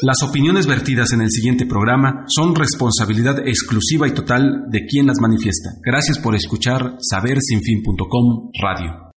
Las 0.00 0.22
opiniones 0.22 0.68
vertidas 0.68 1.12
en 1.12 1.22
el 1.22 1.28
siguiente 1.28 1.66
programa 1.66 2.24
son 2.28 2.54
responsabilidad 2.54 3.40
exclusiva 3.48 4.06
y 4.06 4.12
total 4.12 4.66
de 4.70 4.86
quien 4.86 5.08
las 5.08 5.18
manifiesta. 5.20 5.70
Gracias 5.84 6.20
por 6.20 6.36
escuchar 6.36 6.98
sabersinfin.com 7.00 8.52
Radio. 8.62 9.10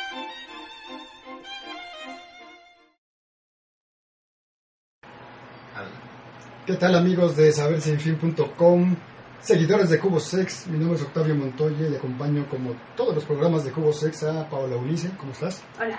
¿Qué 6.66 6.74
tal 6.74 6.96
amigos 6.96 7.36
de 7.36 7.50
sabersinfin.com? 7.50 8.94
Seguidores 9.40 9.88
de 9.90 9.98
Cubo 9.98 10.18
Sex, 10.20 10.66
mi 10.66 10.78
nombre 10.78 10.96
es 10.96 11.02
Octavio 11.02 11.34
Montoya 11.34 11.88
y 11.90 11.94
acompaño 11.94 12.46
como 12.50 12.74
todos 12.96 13.14
los 13.14 13.24
programas 13.24 13.64
de 13.64 13.70
Cubo 13.70 13.92
Sex 13.92 14.24
a 14.24 14.48
Paola 14.48 14.76
Ulice. 14.76 15.10
¿Cómo 15.16 15.32
estás? 15.32 15.62
Hola. 15.80 15.98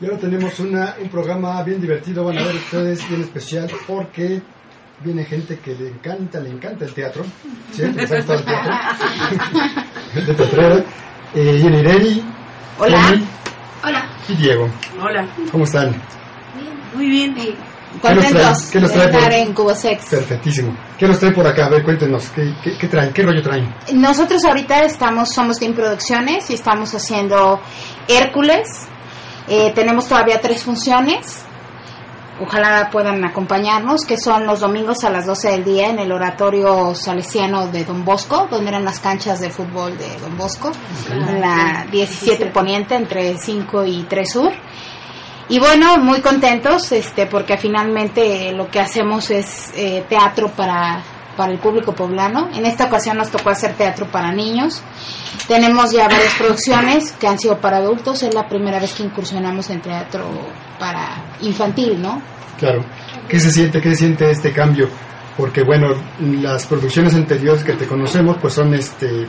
Y 0.00 0.04
ahora 0.04 0.18
tenemos 0.18 0.58
una, 0.60 0.94
un 1.00 1.08
programa 1.08 1.62
bien 1.62 1.80
divertido, 1.80 2.24
van 2.24 2.38
a 2.38 2.44
ver 2.44 2.54
ustedes, 2.54 3.06
bien 3.08 3.22
especial, 3.22 3.70
porque 3.86 4.40
viene 5.02 5.24
gente 5.24 5.58
que 5.58 5.74
le 5.74 5.88
encanta, 5.88 6.38
le 6.40 6.50
encanta 6.50 6.84
el 6.84 6.92
teatro. 6.94 7.24
¿Sí? 7.72 7.82
¿Les 7.92 8.10
ha 8.12 8.16
gustado 8.16 8.38
el 8.38 8.44
teatro? 8.44 8.72
de 10.26 10.34
teatrera. 10.34 10.84
Eh, 11.34 11.58
Jenny 11.60 11.78
Irene, 11.78 12.22
Hola. 12.78 13.20
Hola. 13.84 14.08
y 14.28 14.34
Diego. 14.36 14.68
Hola. 15.02 15.26
¿Cómo 15.50 15.64
están? 15.64 15.94
Muy 16.94 17.08
bien. 17.10 17.34
¿Qué 18.02 18.14
nos 18.14 18.26
trae? 18.26 18.32
Contentos 18.32 18.70
¿Qué 18.70 18.80
de 18.80 18.88
trae 18.88 19.08
por- 19.08 19.16
estar 19.18 19.32
en 19.32 19.52
Cubo 19.54 19.74
Sex. 19.74 20.04
Perfectísimo. 20.06 20.76
¿Qué 20.98 21.06
nos 21.06 21.18
trae 21.18 21.32
por 21.32 21.46
acá? 21.46 21.66
A 21.66 21.68
ver, 21.70 21.82
cuéntenos, 21.84 22.28
¿qué, 22.30 22.54
qué, 22.62 22.76
qué 22.78 22.88
traen? 22.88 23.12
¿Qué 23.12 23.22
rollo 23.22 23.42
traen? 23.42 23.74
Nosotros 23.94 24.44
ahorita 24.44 24.84
estamos, 24.84 25.30
somos 25.30 25.58
Team 25.58 25.74
Producciones 25.74 26.48
y 26.50 26.54
estamos 26.54 26.94
haciendo 26.94 27.60
Hércules. 28.08 28.68
Eh, 29.48 29.72
tenemos 29.74 30.06
todavía 30.08 30.40
tres 30.40 30.62
funciones. 30.62 31.42
Ojalá 32.38 32.90
puedan 32.92 33.24
acompañarnos, 33.24 34.04
que 34.04 34.18
son 34.18 34.46
los 34.46 34.60
domingos 34.60 35.04
a 35.04 35.10
las 35.10 35.24
12 35.24 35.52
del 35.52 35.64
día 35.64 35.88
en 35.88 35.98
el 35.98 36.12
oratorio 36.12 36.94
salesiano 36.94 37.68
de 37.68 37.84
Don 37.86 38.04
Bosco, 38.04 38.46
donde 38.50 38.68
eran 38.68 38.84
las 38.84 39.00
canchas 39.00 39.40
de 39.40 39.48
fútbol 39.48 39.96
de 39.96 40.18
Don 40.18 40.36
Bosco, 40.36 40.70
en 41.10 41.40
la 41.40 41.86
17 41.90 42.46
Poniente, 42.46 42.94
entre 42.94 43.38
5 43.38 43.86
y 43.86 44.02
3 44.02 44.30
Sur. 44.30 44.52
Y 45.48 45.60
bueno, 45.60 45.98
muy 45.98 46.20
contentos, 46.20 46.90
este, 46.90 47.26
porque 47.26 47.56
finalmente 47.56 48.52
lo 48.52 48.68
que 48.68 48.80
hacemos 48.80 49.30
es 49.30 49.70
eh, 49.76 50.04
teatro 50.08 50.48
para, 50.48 51.02
para 51.36 51.52
el 51.52 51.58
público 51.58 51.92
poblano. 51.94 52.48
En 52.52 52.66
esta 52.66 52.86
ocasión 52.86 53.16
nos 53.16 53.30
tocó 53.30 53.50
hacer 53.50 53.74
teatro 53.74 54.06
para 54.06 54.32
niños. 54.32 54.82
Tenemos 55.46 55.92
ya 55.92 56.08
varias 56.08 56.34
producciones 56.34 57.12
que 57.12 57.28
han 57.28 57.38
sido 57.38 57.58
para 57.60 57.76
adultos. 57.76 58.24
Es 58.24 58.34
la 58.34 58.48
primera 58.48 58.80
vez 58.80 58.92
que 58.94 59.04
incursionamos 59.04 59.70
en 59.70 59.80
teatro 59.80 60.26
para 60.80 61.22
infantil, 61.42 62.02
¿no? 62.02 62.20
Claro. 62.58 62.84
¿Qué 63.28 63.38
se 63.38 63.52
siente? 63.52 63.80
¿Qué 63.80 63.90
se 63.90 63.96
siente 63.96 64.28
este 64.28 64.52
cambio? 64.52 64.88
Porque 65.36 65.62
bueno, 65.62 65.88
las 66.18 66.66
producciones 66.66 67.14
anteriores 67.14 67.62
que 67.62 67.74
te 67.74 67.86
conocemos, 67.86 68.38
pues 68.40 68.54
son 68.54 68.74
este, 68.74 69.26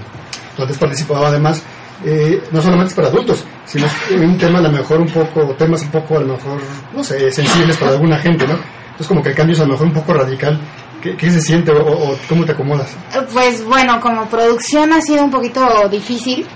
donde 0.57 0.73
has 0.73 0.79
participado 0.79 1.25
además, 1.27 1.61
eh, 2.05 2.43
no 2.51 2.61
solamente 2.61 2.89
es 2.89 2.93
para 2.95 3.07
adultos, 3.07 3.43
sino 3.65 3.85
es 3.85 3.93
un 4.11 4.37
tema 4.37 4.59
a 4.59 4.63
lo 4.63 4.71
mejor 4.71 4.99
un 5.01 5.07
poco, 5.09 5.53
temas 5.55 5.81
un 5.83 5.91
poco 5.91 6.17
a 6.17 6.21
lo 6.21 6.33
mejor, 6.35 6.61
no 6.93 7.03
sé, 7.03 7.31
sensibles 7.31 7.77
para 7.77 7.91
alguna 7.93 8.17
gente, 8.19 8.45
¿no? 8.47 8.53
Entonces 8.53 9.07
como 9.07 9.21
que 9.23 9.29
el 9.29 9.35
cambio 9.35 9.53
es 9.53 9.59
a 9.61 9.65
lo 9.65 9.71
mejor 9.73 9.87
un 9.87 9.93
poco 9.93 10.13
radical. 10.13 10.59
¿Qué, 11.01 11.15
qué 11.15 11.29
se 11.29 11.41
siente 11.41 11.71
o, 11.71 11.77
o 12.11 12.17
cómo 12.27 12.43
te 12.43 12.53
acomodas? 12.53 12.91
Eh, 13.13 13.19
Pues 13.31 13.63
bueno, 13.63 13.99
como 14.01 14.27
producción 14.27 14.91
ha 14.93 15.01
sido 15.01 15.23
un 15.23 15.29
poquito 15.29 15.87
difícil, 15.89 16.47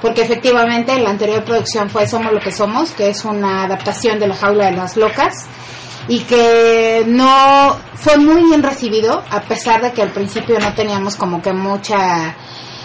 porque 0.00 0.22
efectivamente 0.22 0.98
la 0.98 1.10
anterior 1.10 1.44
producción 1.44 1.90
fue 1.90 2.06
Somos 2.06 2.32
lo 2.32 2.40
que 2.40 2.50
somos, 2.52 2.92
que 2.92 3.10
es 3.10 3.22
una 3.26 3.64
adaptación 3.64 4.18
de 4.18 4.28
La 4.28 4.34
jaula 4.34 4.66
de 4.70 4.76
las 4.76 4.96
locas, 4.96 5.46
y 6.08 6.20
que 6.20 7.04
no 7.06 7.76
fue 7.94 8.16
muy 8.16 8.42
bien 8.44 8.62
recibido, 8.62 9.22
a 9.30 9.40
pesar 9.42 9.82
de 9.82 9.92
que 9.92 10.00
al 10.02 10.10
principio 10.10 10.58
no 10.58 10.72
teníamos 10.74 11.16
como 11.16 11.42
que 11.42 11.52
mucha 11.52 12.34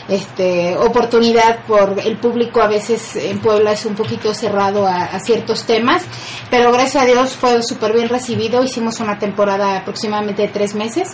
este, 0.08 0.76
oportunidad 0.78 1.66
por 1.66 2.00
el 2.04 2.18
público 2.18 2.62
a 2.62 2.68
veces 2.68 3.16
en 3.16 3.40
Puebla 3.40 3.74
es 3.74 3.86
un 3.86 3.96
poquito 3.96 4.34
cerrado 4.34 4.88
a, 4.88 5.06
a 5.06 5.20
ciertos 5.20 5.66
temas, 5.66 6.04
pero 6.50 6.72
gracias 6.72 7.04
a 7.04 7.06
Dios 7.06 7.34
fue 7.34 7.62
súper 7.64 7.94
bien 7.94 8.10
recibido, 8.10 8.64
hicimos 8.64 9.00
una 9.00 9.20
temporada 9.20 9.78
aproximadamente 9.78 10.44
de 10.44 10.48
tres 10.50 10.76
meses. 10.76 11.10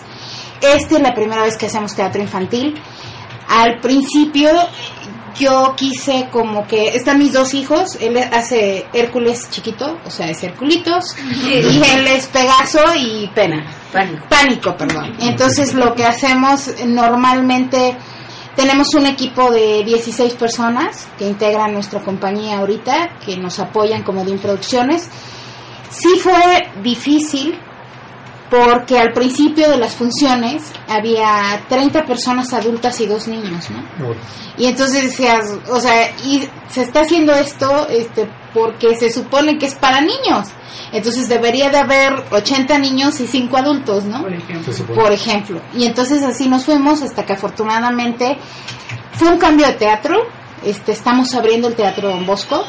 Esta 0.62 0.96
es 0.96 1.02
la 1.02 1.14
primera 1.14 1.44
vez 1.44 1.58
que 1.58 1.66
hacemos 1.66 1.96
teatro 1.96 2.22
infantil. 2.22 2.76
Al 3.50 3.80
principio 3.82 4.50
yo 5.38 5.74
quise 5.76 6.28
como 6.32 6.68
que 6.68 6.90
están 6.90 7.18
mis 7.20 7.34
dos 7.34 7.54
hijos, 7.54 7.98
él 8.00 8.18
hace 8.18 8.86
Hércules 8.94 9.50
chiquito, 9.50 10.00
o 10.06 10.10
sea, 10.10 10.30
es 10.30 10.44
Herculitos, 10.44 11.16
y 11.44 11.82
él 11.82 12.08
es 12.08 12.28
Pegaso 12.28 12.80
y 12.96 13.28
Pena. 13.34 13.66
Pánico. 13.92 14.26
Pánico, 14.30 14.78
perdón. 14.78 15.16
Entonces 15.20 15.74
lo 15.74 15.94
que 15.94 16.06
hacemos 16.06 16.72
normalmente 16.86 17.96
tenemos 18.56 18.94
un 18.94 19.08
equipo 19.08 19.52
de 19.52 19.84
16 19.84 20.34
personas 20.36 21.08
que 21.18 21.26
integran 21.28 21.74
nuestra 21.74 22.02
compañía 22.02 22.60
ahorita, 22.60 23.18
que 23.26 23.38
nos 23.38 23.60
apoyan 23.60 24.04
como 24.04 24.24
de 24.24 24.38
Producciones. 24.38 25.10
Sí 25.90 26.20
fue 26.20 26.72
difícil 26.82 27.60
porque 28.50 29.00
al 29.00 29.14
principio 29.14 29.70
de 29.70 29.78
las 29.78 29.96
funciones 29.96 30.72
había 30.88 31.66
30 31.68 32.06
personas 32.06 32.54
adultas 32.54 33.00
y 33.02 33.08
dos 33.08 33.28
niños, 33.28 33.70
¿no? 33.72 33.84
Y 34.58 34.66
entonces 34.66 35.04
decías, 35.04 35.46
o 35.72 35.80
sea, 35.80 36.12
y 36.24 36.48
se 36.70 36.82
está 36.82 37.02
haciendo 37.02 37.34
esto 37.34 37.88
este 37.90 38.30
porque 38.54 38.96
se 38.96 39.10
supone 39.10 39.58
que 39.58 39.66
es 39.66 39.76
para 39.76 40.02
niños. 40.02 40.48
Entonces 40.92 41.28
debería 41.28 41.70
de 41.70 41.78
haber 41.78 42.14
80 42.32 42.78
niños 42.78 43.20
y 43.20 43.28
5 43.28 43.58
adultos, 43.58 44.04
¿no? 44.06 44.22
Por 44.24 44.34
ejemplo. 44.34 44.72
Por. 45.12 45.62
Y 45.74 45.86
entonces 45.86 46.22
así 46.24 46.48
nos 46.48 46.66
fuimos 46.66 47.02
hasta 47.02 47.26
que 47.26 47.34
afortunadamente 47.34 48.38
fue 49.14 49.30
un 49.30 49.38
cambio 49.40 49.66
de 49.68 49.74
teatro. 49.74 50.18
Este, 50.64 50.92
estamos 50.92 51.34
abriendo 51.34 51.68
el 51.68 51.76
Teatro 51.76 52.10
Don 52.10 52.26
Bosco. 52.26 52.64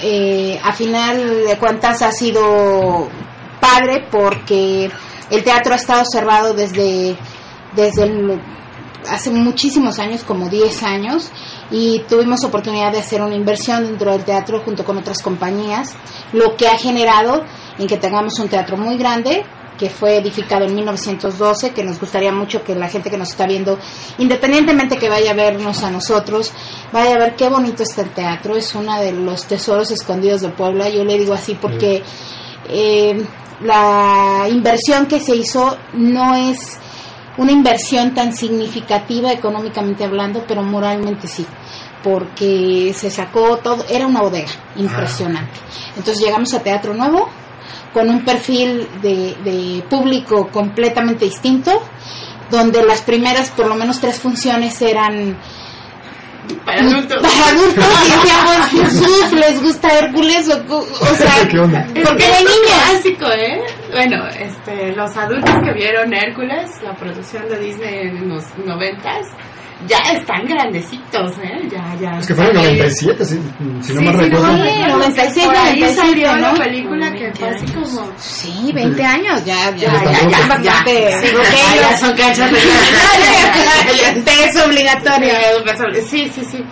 Eh, 0.00 0.60
a 0.62 0.72
final 0.72 1.44
de 1.48 1.56
cuentas 1.58 2.02
ha 2.02 2.12
sido 2.12 3.08
padre 3.60 4.06
porque 4.10 4.90
el 5.30 5.42
teatro 5.44 5.72
ha 5.74 5.76
estado 5.76 6.04
cerrado 6.10 6.54
desde, 6.54 7.16
desde 7.74 8.04
el- 8.04 8.40
hace 9.08 9.30
muchísimos 9.30 9.98
años, 9.98 10.24
como 10.24 10.48
10 10.48 10.82
años, 10.82 11.30
y 11.70 12.00
tuvimos 12.08 12.44
oportunidad 12.44 12.92
de 12.92 12.98
hacer 12.98 13.22
una 13.22 13.34
inversión 13.34 13.84
dentro 13.84 14.12
del 14.12 14.24
teatro 14.24 14.62
junto 14.64 14.84
con 14.84 14.98
otras 14.98 15.22
compañías, 15.22 15.94
lo 16.32 16.56
que 16.56 16.68
ha 16.68 16.76
generado 16.76 17.44
en 17.78 17.86
que 17.86 17.96
tengamos 17.96 18.38
un 18.38 18.48
teatro 18.48 18.76
muy 18.76 18.96
grande 18.96 19.44
que 19.78 19.88
fue 19.88 20.16
edificado 20.16 20.64
en 20.64 20.74
1912, 20.74 21.70
que 21.70 21.84
nos 21.84 22.00
gustaría 22.00 22.32
mucho 22.32 22.64
que 22.64 22.74
la 22.74 22.88
gente 22.88 23.10
que 23.10 23.16
nos 23.16 23.30
está 23.30 23.46
viendo, 23.46 23.78
independientemente 24.18 24.98
que 24.98 25.08
vaya 25.08 25.30
a 25.30 25.34
vernos 25.34 25.82
a 25.84 25.90
nosotros, 25.90 26.52
vaya 26.92 27.14
a 27.14 27.18
ver 27.18 27.36
qué 27.36 27.48
bonito 27.48 27.84
está 27.84 28.02
el 28.02 28.10
teatro, 28.10 28.56
es 28.56 28.74
uno 28.74 29.00
de 29.00 29.12
los 29.12 29.44
tesoros 29.44 29.90
escondidos 29.92 30.42
de 30.42 30.48
Puebla, 30.48 30.88
yo 30.88 31.04
le 31.04 31.16
digo 31.16 31.32
así 31.32 31.54
porque 31.54 32.02
eh, 32.68 33.24
la 33.62 34.46
inversión 34.50 35.06
que 35.06 35.20
se 35.20 35.36
hizo 35.36 35.78
no 35.94 36.34
es 36.34 36.78
una 37.38 37.52
inversión 37.52 38.14
tan 38.14 38.36
significativa 38.36 39.32
económicamente 39.32 40.04
hablando, 40.04 40.44
pero 40.46 40.62
moralmente 40.62 41.26
sí. 41.28 41.46
porque 42.02 42.92
se 42.96 43.10
sacó 43.10 43.56
todo, 43.58 43.84
era 43.90 44.06
una 44.06 44.20
bodega 44.20 44.50
impresionante. 44.76 45.58
Entonces 45.96 46.22
llegamos 46.22 46.52
a 46.54 46.62
Teatro 46.62 46.94
Nuevo 46.94 47.28
con 47.92 48.08
un 48.10 48.24
perfil 48.24 48.86
de, 49.02 49.34
de 49.44 49.82
público 49.88 50.48
completamente 50.52 51.24
distinto, 51.24 51.82
donde 52.50 52.84
las 52.84 53.02
primeras 53.02 53.50
por 53.50 53.66
lo 53.66 53.74
menos 53.74 53.98
tres 54.00 54.18
funciones 54.20 54.80
eran 54.82 55.36
para 56.64 56.80
adultos. 56.80 57.20
Para 57.22 57.46
adultos 57.50 57.84
y 58.06 58.10
decíamos, 58.10 58.66
Jesús, 58.70 59.32
¿les 59.32 59.62
gusta 59.62 59.88
Hércules? 59.98 60.48
O, 60.48 60.76
o 60.78 61.14
sea, 61.16 61.48
¿Qué 61.50 61.58
onda? 61.58 61.86
porque 61.92 62.24
de 62.24 62.30
Es 62.32 62.40
niñas. 62.40 62.90
clásico, 62.90 63.26
¿eh? 63.26 63.60
Bueno, 63.92 64.26
este, 64.28 64.92
los 64.94 65.16
adultos 65.16 65.54
que 65.64 65.72
vieron 65.72 66.12
Hércules, 66.12 66.70
la 66.82 66.94
producción 66.94 67.48
de 67.48 67.58
Disney 67.58 68.08
en 68.08 68.28
los 68.28 68.44
noventas, 68.64 69.26
ya 69.86 69.98
están 70.12 70.44
grandecitos, 70.46 71.32
¿eh? 71.38 71.68
Ya, 71.70 71.94
ya. 72.00 72.18
Es 72.18 72.26
que 72.26 72.34
fue 72.34 72.50
en 72.50 72.56
el 72.56 72.56
están 72.56 72.66
ahí. 72.66 72.78
97, 72.78 73.24
si, 73.24 73.34
si 73.34 73.94
no 73.94 74.00
Sí, 74.00 74.06
me 74.06 74.12
sí, 74.12 74.18
recuerdo. 74.18 74.56
no, 74.56 74.64
Sí, 74.64 74.80
96, 74.88 75.46
Por 75.46 75.56
ahí 75.56 75.80
97, 75.80 75.94
salió 75.94 76.36
la 76.36 76.52
¿no? 76.52 76.58
película 76.58 77.12
que 77.12 77.22
20 77.24 77.38
fue 77.38 77.48
así 77.48 77.64
años. 77.64 77.88
como... 77.94 78.12
Sí, 78.18 78.72
20 78.74 79.04
años, 79.04 79.44
ya, 79.44 79.70
ya, 79.70 79.76
Ya 79.76 80.04
ya, 80.04 80.28
ya, 80.28 80.38
bastante. 80.48 81.12
Sí, 81.20 81.26
roqueros. 81.28 81.48
ya, 81.50 81.90
ya 81.90 81.96
son 81.96 82.16
canchas 82.16 82.50
de 82.50 82.58
Es 84.48 84.56
obligatorio. 84.66 85.32
Sí, 86.06 86.28
sí, 86.34 86.44
sí. 86.44 86.64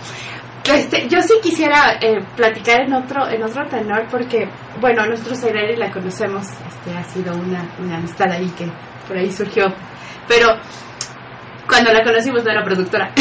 Este, 0.75 1.07
yo 1.07 1.21
sí 1.21 1.33
quisiera 1.41 1.97
eh, 2.01 2.19
platicar 2.35 2.81
en 2.81 2.93
otro 2.93 3.27
en 3.29 3.43
otro 3.43 3.65
tenor 3.67 4.05
porque, 4.09 4.49
bueno, 4.81 5.05
nosotros 5.05 5.43
a 5.43 5.49
Irene 5.49 5.77
la 5.77 5.91
conocemos, 5.91 6.43
este, 6.45 6.97
ha 6.97 7.03
sido 7.03 7.33
una, 7.35 7.63
una 7.79 7.97
amistad 7.97 8.31
ahí 8.31 8.49
que 8.57 8.67
por 9.07 9.17
ahí 9.17 9.31
surgió, 9.31 9.65
pero 10.27 10.47
cuando 11.67 11.91
la 11.91 12.01
conocimos 12.03 12.43
no 12.45 12.51
era 12.51 12.63
productora. 12.63 13.11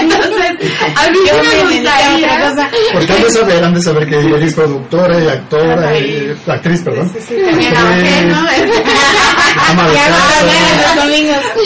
Entonces, 0.00 0.72
a 0.96 1.10
mí 1.10 1.18
Yo 1.26 1.34
me 1.36 1.42
gustaría... 1.62 2.54
Porque 2.92 3.12
han 3.12 3.22
de 3.22 3.30
saber, 3.30 3.64
han 3.64 3.74
de 3.74 3.82
saber 3.82 4.08
que 4.08 4.18
ella 4.20 4.36
es 4.38 4.54
productora 4.54 5.18
y 5.20 5.28
actora, 5.28 5.98
y, 5.98 6.34
y- 6.46 6.50
actriz, 6.50 6.80
perdón. 6.82 7.08
Sí, 7.10 7.18
sí, 7.20 7.36
también 7.74 8.28
¿no? 8.28 8.46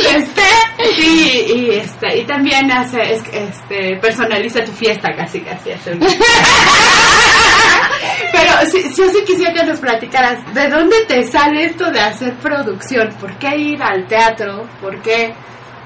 Este, 0.16 0.42
Sí, 0.96 1.44
y 1.54 1.70
este, 1.70 2.18
y 2.18 2.24
también 2.24 2.70
hace, 2.72 3.00
es- 3.14 3.22
este, 3.32 3.96
personaliza 4.00 4.64
tu 4.64 4.72
fiesta 4.72 5.14
casi, 5.14 5.40
casi. 5.40 5.70
Pero 8.32 8.52
sí, 8.70 8.82
sí, 8.94 9.02
sí 9.12 9.24
quisiera 9.26 9.52
que 9.52 9.64
nos 9.64 9.78
platicaras, 9.80 10.38
¿de 10.54 10.68
dónde 10.68 10.96
te 11.06 11.22
sale 11.24 11.64
esto 11.66 11.90
de 11.90 12.00
hacer 12.00 12.34
producción? 12.36 13.10
¿Por 13.20 13.36
qué 13.38 13.56
ir 13.56 13.82
al 13.82 14.06
teatro? 14.06 14.66
¿Por 14.80 15.00
qué 15.02 15.34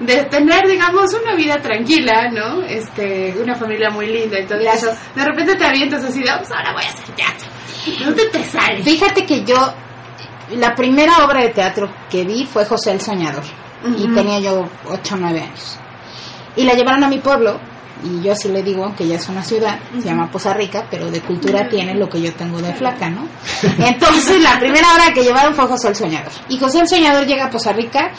de 0.00 0.24
tener, 0.26 0.66
digamos, 0.68 1.12
una 1.14 1.34
vida 1.34 1.56
tranquila, 1.56 2.30
¿no? 2.30 2.62
Este, 2.62 3.34
una 3.42 3.54
familia 3.54 3.90
muy 3.90 4.06
linda, 4.06 4.38
entonces 4.38 4.66
Gracias. 4.66 4.92
eso, 4.92 5.00
de 5.14 5.24
repente 5.24 5.54
te 5.56 5.64
avientas 5.64 6.04
así 6.04 6.20
de, 6.22 6.30
"Pues 6.38 6.50
ahora 6.52 6.72
voy 6.74 6.84
a 6.84 6.88
hacer 6.88 7.14
teatro. 7.14 7.48
¿De 7.98 8.04
dónde 8.04 8.24
te 8.30 8.44
sale? 8.44 8.82
Fíjate 8.82 9.24
que 9.24 9.42
yo, 9.44 9.56
la 10.50 10.74
primera 10.74 11.24
obra 11.24 11.40
de 11.40 11.48
teatro 11.48 11.90
que 12.10 12.24
vi 12.24 12.44
fue 12.46 12.64
José 12.66 12.92
el 12.92 13.00
Soñador. 13.00 13.42
Y 13.96 14.08
tenía 14.14 14.38
yo 14.40 14.66
8 14.90 15.14
o 15.14 15.18
9 15.18 15.40
años. 15.40 15.78
Y 16.56 16.64
la 16.64 16.74
llevaron 16.74 17.04
a 17.04 17.08
mi 17.08 17.18
pueblo. 17.18 17.58
Y 18.04 18.20
yo 18.22 18.34
sí 18.36 18.48
le 18.48 18.62
digo 18.62 18.94
que 18.94 19.08
ya 19.08 19.16
es 19.16 19.26
una 19.30 19.42
ciudad, 19.42 19.78
se 19.98 20.04
llama 20.04 20.30
Poza 20.30 20.52
Rica, 20.52 20.84
pero 20.90 21.10
de 21.10 21.22
cultura 21.22 21.66
tiene 21.68 21.94
lo 21.94 22.08
que 22.10 22.20
yo 22.20 22.30
tengo 22.34 22.60
de 22.60 22.74
flaca, 22.74 23.08
¿no? 23.08 23.26
Entonces 23.78 24.38
la 24.42 24.58
primera 24.58 24.86
obra 24.94 25.14
que 25.14 25.22
llevaron 25.22 25.54
fue 25.54 25.66
José 25.66 25.88
el 25.88 25.96
Soñador. 25.96 26.30
Y 26.50 26.58
José 26.58 26.80
el 26.80 26.88
Soñador 26.88 27.24
llega 27.26 27.46
a 27.46 27.50
Poza 27.50 27.72
Rica 27.72 28.10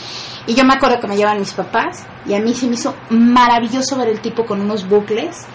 y 0.47 0.55
yo 0.55 0.63
me 0.65 0.73
acuerdo 0.73 0.99
que 0.99 1.05
me 1.07 1.15
llevan 1.15 1.37
mis 1.39 1.51
papás 1.53 2.05
y 2.27 2.33
a 2.33 2.39
mí 2.39 2.55
se 2.55 2.65
me 2.65 2.73
hizo 2.73 2.95
maravilloso 3.11 3.95
ver 3.97 4.09
el 4.09 4.19
tipo 4.19 4.47
con 4.47 4.61
unos 4.61 4.89
bucles, 4.89 5.45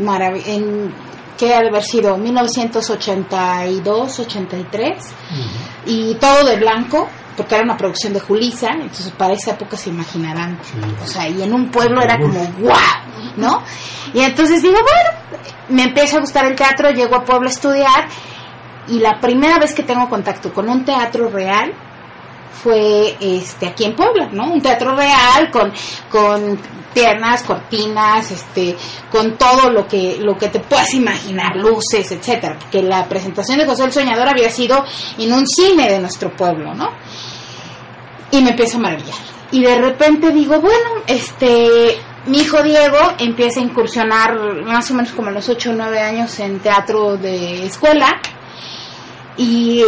marav- 0.00 0.42
en, 0.46 0.90
que 1.36 1.54
ha 1.54 1.60
de 1.60 1.68
haber 1.68 1.82
sido 1.84 2.16
1982, 2.16 4.20
83 4.20 5.04
y 5.86 6.14
todo 6.14 6.44
de 6.46 6.56
blanco 6.56 7.08
porque 7.36 7.54
era 7.54 7.64
una 7.64 7.76
producción 7.76 8.12
de 8.12 8.20
Julisa, 8.20 8.70
entonces 8.72 9.10
para 9.16 9.34
esa 9.34 9.52
época 9.52 9.76
se 9.76 9.90
imaginarán, 9.90 10.58
Sí. 10.62 10.72
o 11.02 11.06
sea, 11.06 11.28
y 11.28 11.42
en 11.42 11.52
un 11.52 11.70
pueblo 11.70 12.00
era 12.02 12.18
como 12.18 12.40
wow, 12.60 12.72
¿no? 13.36 13.62
Y 14.14 14.20
entonces 14.20 14.62
digo, 14.62 14.74
bueno, 14.74 15.42
me 15.68 15.82
empieza 15.84 16.16
a 16.16 16.20
gustar 16.20 16.46
el 16.46 16.54
teatro, 16.56 16.90
llego 16.90 17.16
a 17.16 17.24
Puebla 17.24 17.48
a 17.48 17.52
estudiar 17.52 18.08
y 18.88 19.00
la 19.00 19.20
primera 19.20 19.58
vez 19.58 19.74
que 19.74 19.82
tengo 19.82 20.08
contacto 20.08 20.52
con 20.52 20.68
un 20.68 20.84
teatro 20.84 21.28
real 21.28 21.72
fue 22.62 23.16
este 23.20 23.66
aquí 23.66 23.84
en 23.84 23.94
Puebla, 23.94 24.28
¿no? 24.32 24.50
Un 24.52 24.60
teatro 24.62 24.96
real 24.96 25.50
con 25.50 25.72
con 26.10 26.58
piernas, 26.94 27.42
cortinas, 27.42 28.30
este, 28.30 28.74
con 29.10 29.36
todo 29.36 29.70
lo 29.70 29.86
que 29.86 30.16
lo 30.20 30.36
que 30.36 30.48
te 30.48 30.60
puedas 30.60 30.94
imaginar, 30.94 31.56
luces, 31.56 32.10
etcétera, 32.10 32.56
porque 32.58 32.82
la 32.82 33.04
presentación 33.06 33.58
de 33.58 33.66
José 33.66 33.84
el 33.84 33.92
Soñador 33.92 34.28
había 34.28 34.48
sido 34.50 34.82
en 35.18 35.32
un 35.32 35.46
cine 35.46 35.90
de 35.90 35.98
nuestro 36.00 36.34
pueblo, 36.34 36.74
¿no? 36.74 36.88
Y 38.30 38.42
me 38.42 38.50
empiezo 38.50 38.78
a 38.78 38.80
maravillar. 38.80 39.16
Y 39.52 39.62
de 39.62 39.76
repente 39.80 40.30
digo, 40.32 40.60
bueno, 40.60 40.90
este, 41.06 41.96
mi 42.26 42.38
hijo 42.38 42.62
Diego 42.62 42.98
empieza 43.18 43.60
a 43.60 43.62
incursionar 43.62 44.62
más 44.64 44.90
o 44.90 44.94
menos 44.94 45.12
como 45.12 45.28
a 45.28 45.32
los 45.32 45.48
8 45.48 45.70
o 45.70 45.74
9 45.74 46.00
años 46.00 46.38
en 46.40 46.58
teatro 46.58 47.16
de 47.16 47.64
escuela 47.64 48.20
y 49.36 49.82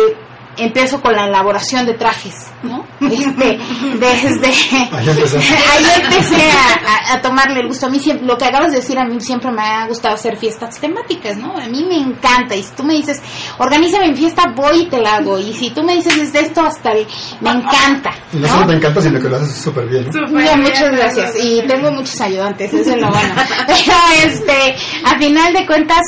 empiezo 0.59 1.01
con 1.01 1.15
la 1.15 1.27
elaboración 1.27 1.87
de 1.87 1.95
trajes, 1.95 2.35
¿no? 2.63 2.87
Este, 3.09 3.59
desde 3.99 4.47
Ahí 4.93 5.87
empecé 6.03 6.51
a, 6.51 7.13
a- 7.13 7.15
a 7.15 7.23
tomarle 7.23 7.61
el 7.61 7.69
gusto. 7.69 7.87
A 7.87 7.89
mí 7.89 7.99
siempre, 7.99 8.27
lo 8.27 8.37
que 8.37 8.45
acabas 8.45 8.71
de 8.73 8.79
decir, 8.79 8.99
a 8.99 9.05
mí 9.05 9.21
siempre 9.21 9.51
me 9.51 9.63
ha 9.63 9.87
gustado 9.87 10.15
hacer 10.15 10.37
fiestas 10.37 10.79
temáticas, 10.79 11.37
¿no? 11.37 11.57
A 11.57 11.67
mí 11.69 11.85
me 11.89 11.97
encanta. 11.97 12.55
Y 12.57 12.63
si 12.63 12.75
tú 12.75 12.83
me 12.85 12.95
dices, 12.95 13.21
organízame 13.59 14.09
mi 14.09 14.17
fiesta, 14.17 14.53
voy 14.55 14.83
y 14.83 14.87
te 14.89 14.99
la 15.01 15.17
hago. 15.17 15.39
Y 15.39 15.53
si 15.55 15.71
tú 15.71 15.83
me 15.83 15.95
dices 15.95 16.17
desde 16.17 16.41
esto 16.47 16.61
hasta 16.63 16.91
el, 16.93 17.07
me 17.41 17.51
encanta. 17.51 18.11
Y 18.33 18.37
no 18.39 18.49
solo 18.49 18.67
te 18.67 18.73
encanta, 18.75 19.01
sino 19.01 19.21
que 19.21 19.29
lo 19.29 19.37
haces 19.37 19.57
súper 19.57 19.87
bien. 19.87 20.09
¿no? 20.13 20.39
Bien, 20.39 20.61
muchas 20.61 20.91
gracias. 20.91 21.35
Y 21.43 21.63
tengo 21.67 21.91
muchos 21.93 22.21
ayudantes, 22.21 22.73
eso 22.75 22.91
es 22.95 23.01
lo 23.01 23.09
bueno. 23.09 23.35
Pero 23.67 23.97
este, 24.27 24.77
a 25.05 25.19
final 25.19 25.53
de 25.53 25.67
cuentas, 25.67 26.01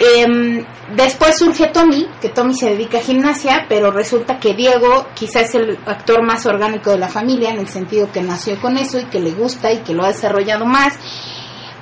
em, 0.00 0.64
después 0.94 1.36
surge 1.38 1.66
Tommy, 1.68 2.06
que 2.20 2.28
Tommy 2.28 2.54
se 2.54 2.70
dedica 2.70 2.98
a 2.98 3.02
gimnasia, 3.02 3.66
pero 3.68 3.90
resulta 3.90 4.38
que 4.38 4.54
Diego 4.54 5.06
quizás 5.14 5.48
es 5.50 5.54
el 5.56 5.78
actor 5.86 6.22
más 6.24 6.46
orgánico 6.46 6.90
de 6.90 6.98
la 6.98 7.08
familia, 7.08 7.50
en 7.50 7.58
el 7.58 7.68
sentido 7.68 8.10
que 8.12 8.22
nació 8.22 8.60
con 8.60 8.76
eso 8.76 8.98
y 8.98 9.04
que 9.04 9.20
le 9.20 9.32
gusta 9.32 9.72
y 9.72 9.78
que 9.78 9.94
lo 9.94 10.04
ha 10.04 10.08
desarrollado 10.08 10.64
más. 10.64 10.94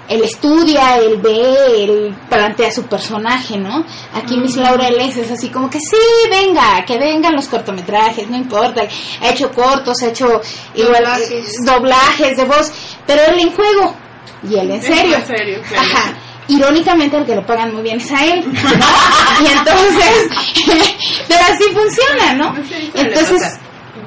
Él 0.09 0.23
estudia, 0.23 0.99
él 0.99 1.17
ve, 1.21 1.85
él 1.85 2.17
plantea 2.31 2.71
su 2.71 2.85
personaje, 2.85 3.59
¿no? 3.59 3.85
Aquí 4.15 4.37
Miss 4.39 4.57
Laureles 4.57 5.17
es 5.17 5.33
así 5.33 5.49
como 5.49 5.69
que 5.69 5.81
sí, 5.81 5.97
venga, 6.31 6.85
que 6.87 6.97
vengan 6.97 7.35
los 7.35 7.49
cortometrajes, 7.49 8.31
no 8.31 8.37
importa. 8.37 8.83
Ha 9.21 9.31
hecho 9.31 9.51
cortos, 9.51 10.01
ha 10.03 10.07
hecho 10.07 10.41
igual, 10.77 11.03
Doblajes. 11.03 11.31
eh, 11.33 11.45
doblajes 11.65 12.37
de 12.37 12.45
voz, 12.45 12.73
pero 13.05 13.23
él 13.33 13.41
en 13.41 13.53
juego 13.53 13.97
y 14.49 14.55
él 14.57 14.71
en 14.71 14.83
serio. 14.83 15.17
En 15.17 15.27
serio, 15.27 15.61
claro. 15.69 15.89
Ajá. 15.93 16.15
Irónicamente, 16.49 17.17
el 17.17 17.27
que 17.27 17.35
lo 17.35 17.45
pagan 17.45 17.75
muy 17.75 17.83
bien 17.83 17.99
es 17.99 18.13
a 18.13 18.25
él, 18.25 18.45
¿no? 18.47 18.53
Y 19.43 19.47
entonces, 19.47 20.29
pero 21.29 21.41
así 21.41 21.65
funciona, 21.73 22.35
¿no? 22.35 22.55
Entonces, 22.95 23.59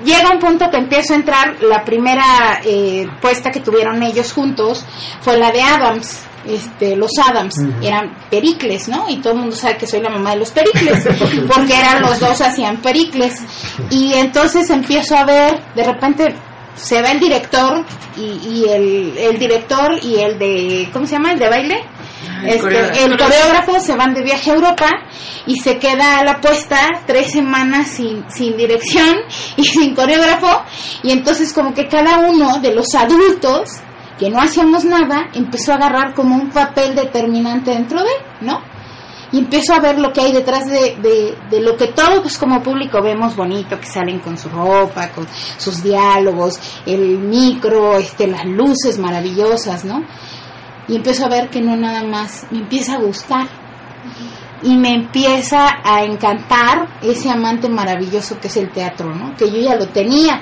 llega 0.03 0.31
un 0.31 0.39
punto 0.39 0.69
que 0.69 0.77
empiezo 0.77 1.13
a 1.13 1.17
entrar, 1.17 1.61
la 1.61 1.83
primera 1.83 2.61
eh, 2.63 3.07
puesta 3.21 3.51
que 3.51 3.59
tuvieron 3.59 4.01
ellos 4.03 4.31
juntos 4.31 4.85
fue 5.21 5.37
la 5.37 5.51
de 5.51 5.61
Adams, 5.61 6.25
este, 6.45 6.95
los 6.95 7.11
Adams, 7.17 7.55
eran 7.81 8.15
Pericles, 8.29 8.87
¿no? 8.87 9.09
Y 9.09 9.17
todo 9.17 9.33
el 9.33 9.39
mundo 9.39 9.55
sabe 9.55 9.77
que 9.77 9.87
soy 9.87 10.01
la 10.01 10.09
mamá 10.09 10.31
de 10.31 10.37
los 10.37 10.51
Pericles, 10.51 11.07
porque 11.47 11.77
eran 11.77 12.01
los 12.01 12.19
dos 12.19 12.41
hacían 12.41 12.77
Pericles. 12.77 13.41
Y 13.89 14.13
entonces 14.13 14.69
empiezo 14.69 15.17
a 15.17 15.25
ver, 15.25 15.61
de 15.75 15.83
repente 15.83 16.35
se 16.75 17.01
va 17.01 17.11
el 17.11 17.19
director 17.19 17.83
y, 18.15 18.21
y 18.21 18.65
el, 18.69 19.17
el 19.17 19.39
director 19.39 19.99
y 20.01 20.15
el 20.15 20.39
de, 20.39 20.89
¿cómo 20.93 21.05
se 21.05 21.13
llama? 21.13 21.33
El 21.33 21.39
de 21.39 21.49
baile. 21.49 21.83
El 22.43 22.55
Este, 22.55 22.59
coreógrafo. 22.59 23.05
el 23.05 23.17
coreógrafo 23.17 23.79
se 23.79 23.95
van 23.95 24.13
de 24.13 24.23
viaje 24.23 24.51
a 24.51 24.55
Europa 24.55 24.87
y 25.45 25.57
se 25.59 25.77
queda 25.77 26.23
la 26.23 26.39
puesta 26.41 26.77
tres 27.05 27.31
semanas 27.31 27.87
sin, 27.87 28.25
sin 28.31 28.55
dirección 28.57 29.17
y 29.57 29.63
sin 29.65 29.95
coreógrafo 29.95 30.63
y 31.03 31.11
entonces 31.11 31.53
como 31.53 31.73
que 31.73 31.87
cada 31.87 32.19
uno 32.19 32.59
de 32.59 32.73
los 32.73 32.93
adultos 32.95 33.69
que 34.17 34.29
no 34.29 34.41
hacíamos 34.41 34.83
nada 34.85 35.29
empezó 35.33 35.71
a 35.71 35.75
agarrar 35.75 36.13
como 36.13 36.35
un 36.35 36.49
papel 36.49 36.93
determinante 36.95 37.71
dentro 37.71 37.99
de 38.03 38.09
él, 38.09 38.47
¿no? 38.47 38.61
Y 39.31 39.37
empiezo 39.39 39.73
a 39.75 39.79
ver 39.79 39.99
lo 39.99 40.11
que 40.11 40.21
hay 40.21 40.31
detrás 40.33 40.65
de, 40.65 40.97
de, 41.01 41.37
de 41.51 41.61
lo 41.61 41.77
que 41.77 41.87
todos 41.87 42.19
pues, 42.21 42.37
como 42.37 42.61
público 42.63 42.99
vemos 43.01 43.35
bonito, 43.35 43.79
que 43.79 43.85
salen 43.85 44.19
con 44.19 44.37
su 44.37 44.49
ropa, 44.49 45.09
con 45.09 45.27
sus 45.57 45.83
diálogos, 45.83 46.59
el 46.85 47.19
micro, 47.19 47.97
este, 47.97 48.25
las 48.27 48.43
luces 48.45 48.97
maravillosas, 48.97 49.85
¿no? 49.85 50.03
Y 50.89 50.95
empiezo 50.95 51.25
a 51.25 51.29
ver 51.29 51.49
que 51.49 51.61
no 51.61 51.77
nada 51.77 52.03
más, 52.03 52.47
me 52.49 52.59
empieza 52.59 52.95
a 52.95 52.99
gustar 52.99 53.47
y 54.63 54.75
me 54.75 54.93
empieza 54.93 55.67
a 55.83 56.03
encantar 56.03 56.87
ese 57.01 57.29
amante 57.29 57.69
maravilloso 57.69 58.39
que 58.39 58.47
es 58.47 58.57
el 58.57 58.71
teatro, 58.71 59.13
¿no? 59.13 59.35
Que 59.37 59.49
yo 59.49 59.57
ya 59.61 59.75
lo 59.75 59.87
tenía, 59.87 60.41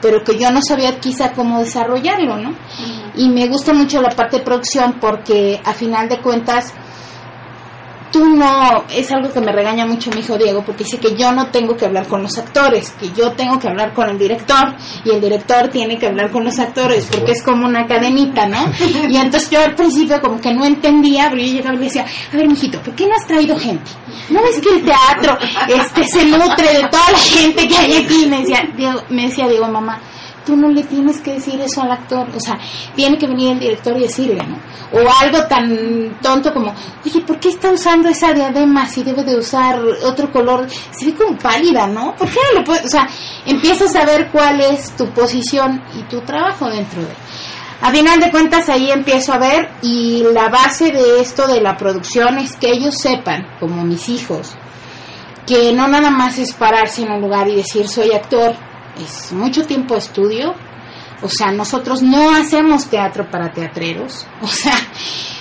pero 0.00 0.22
que 0.22 0.38
yo 0.38 0.50
no 0.50 0.60
sabía 0.62 1.00
quizá 1.00 1.32
cómo 1.32 1.60
desarrollarlo, 1.60 2.36
¿no? 2.36 2.54
Y 3.16 3.28
me 3.30 3.48
gusta 3.48 3.72
mucho 3.72 4.00
la 4.02 4.10
parte 4.10 4.38
de 4.38 4.44
producción 4.44 4.98
porque 5.00 5.60
a 5.64 5.72
final 5.72 6.08
de 6.08 6.20
cuentas 6.20 6.74
tú 8.10 8.24
no, 8.28 8.84
es 8.90 9.10
algo 9.12 9.32
que 9.32 9.40
me 9.40 9.52
regaña 9.52 9.86
mucho 9.86 10.10
mi 10.10 10.20
hijo 10.20 10.36
Diego, 10.36 10.62
porque 10.64 10.84
dice 10.84 10.98
que 10.98 11.16
yo 11.16 11.32
no 11.32 11.46
tengo 11.48 11.76
que 11.76 11.86
hablar 11.86 12.06
con 12.06 12.22
los 12.22 12.36
actores, 12.38 12.90
que 12.98 13.10
yo 13.10 13.32
tengo 13.32 13.58
que 13.58 13.68
hablar 13.68 13.92
con 13.92 14.08
el 14.08 14.18
director, 14.18 14.74
y 15.04 15.10
el 15.10 15.20
director 15.20 15.68
tiene 15.68 15.98
que 15.98 16.06
hablar 16.06 16.30
con 16.30 16.44
los 16.44 16.58
actores, 16.58 17.06
porque 17.10 17.32
es 17.32 17.42
como 17.42 17.66
una 17.66 17.86
cadenita, 17.86 18.46
¿no? 18.46 18.70
Y 19.08 19.16
entonces 19.16 19.50
yo 19.50 19.60
al 19.60 19.74
principio 19.74 20.20
como 20.20 20.40
que 20.40 20.52
no 20.52 20.64
entendía, 20.64 21.28
pero 21.30 21.42
yo 21.42 21.52
llegaba 21.52 21.74
y 21.74 21.78
le 21.78 21.84
decía, 21.84 22.06
a 22.32 22.36
ver, 22.36 22.48
mijito, 22.48 22.80
¿por 22.80 22.94
qué 22.94 23.06
no 23.06 23.14
has 23.14 23.26
traído 23.26 23.56
gente? 23.58 23.90
¿No 24.30 24.42
ves 24.42 24.60
que 24.60 24.70
el 24.70 24.84
teatro 24.84 25.38
este 25.68 26.04
se 26.04 26.24
nutre 26.26 26.72
de 26.72 26.88
toda 26.88 27.10
la 27.12 27.18
gente 27.18 27.68
que 27.68 27.76
hay 27.76 27.96
aquí? 28.04 28.26
Me 28.26 28.40
decía, 28.40 28.68
Diego, 28.76 29.02
me 29.10 29.26
decía 29.26 29.48
Diego, 29.48 29.68
mamá, 29.68 30.00
tú 30.46 30.56
no 30.56 30.70
le 30.70 30.84
tienes 30.84 31.20
que 31.20 31.34
decir 31.34 31.60
eso 31.60 31.82
al 31.82 31.90
actor, 31.90 32.28
o 32.34 32.40
sea, 32.40 32.58
tiene 32.94 33.18
que 33.18 33.26
venir 33.26 33.52
el 33.52 33.58
director 33.58 33.96
y 33.98 34.02
decirle, 34.02 34.42
¿no? 34.46 34.56
O 34.92 35.10
algo 35.20 35.46
tan 35.46 36.18
tonto 36.22 36.52
como, 36.54 36.72
oye, 37.04 37.20
¿por 37.22 37.38
qué 37.40 37.48
está 37.48 37.70
usando 37.70 38.08
esa 38.08 38.32
diadema 38.32 38.86
si 38.86 39.02
debe 39.02 39.24
de 39.24 39.36
usar 39.36 39.78
otro 40.04 40.30
color? 40.30 40.66
Se 40.70 41.06
ve 41.06 41.14
como 41.14 41.36
pálida, 41.36 41.88
¿no? 41.88 42.14
¿Por 42.14 42.28
qué 42.28 42.38
no 42.52 42.60
lo 42.60 42.64
puedes? 42.64 42.86
O 42.86 42.88
sea, 42.88 43.08
empiezas 43.44 43.94
a 43.96 44.06
ver 44.06 44.30
cuál 44.30 44.60
es 44.60 44.96
tu 44.96 45.06
posición 45.10 45.82
y 45.94 46.02
tu 46.04 46.20
trabajo 46.20 46.70
dentro 46.70 47.02
de 47.02 47.08
a 47.80 47.90
final 47.90 48.18
de 48.18 48.30
cuentas 48.30 48.68
ahí 48.70 48.90
empiezo 48.90 49.34
a 49.34 49.38
ver 49.38 49.68
y 49.82 50.24
la 50.32 50.48
base 50.48 50.92
de 50.92 51.20
esto 51.20 51.46
de 51.46 51.60
la 51.60 51.76
producción 51.76 52.38
es 52.38 52.56
que 52.56 52.70
ellos 52.70 52.96
sepan, 52.96 53.46
como 53.60 53.84
mis 53.84 54.08
hijos, 54.08 54.56
que 55.46 55.72
no 55.74 55.86
nada 55.86 56.10
más 56.10 56.38
es 56.38 56.54
pararse 56.54 57.02
en 57.02 57.12
un 57.12 57.20
lugar 57.20 57.48
y 57.48 57.56
decir 57.56 57.86
soy 57.86 58.12
actor, 58.12 58.56
es 58.98 59.32
mucho 59.32 59.64
tiempo 59.64 59.94
de 59.94 60.00
estudio. 60.00 60.54
O 61.22 61.28
sea, 61.28 61.50
nosotros 61.50 62.02
no 62.02 62.34
hacemos 62.34 62.86
teatro 62.86 63.30
para 63.30 63.52
teatreros. 63.52 64.26
O 64.42 64.48
sea, 64.48 64.76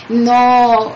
no 0.10 0.94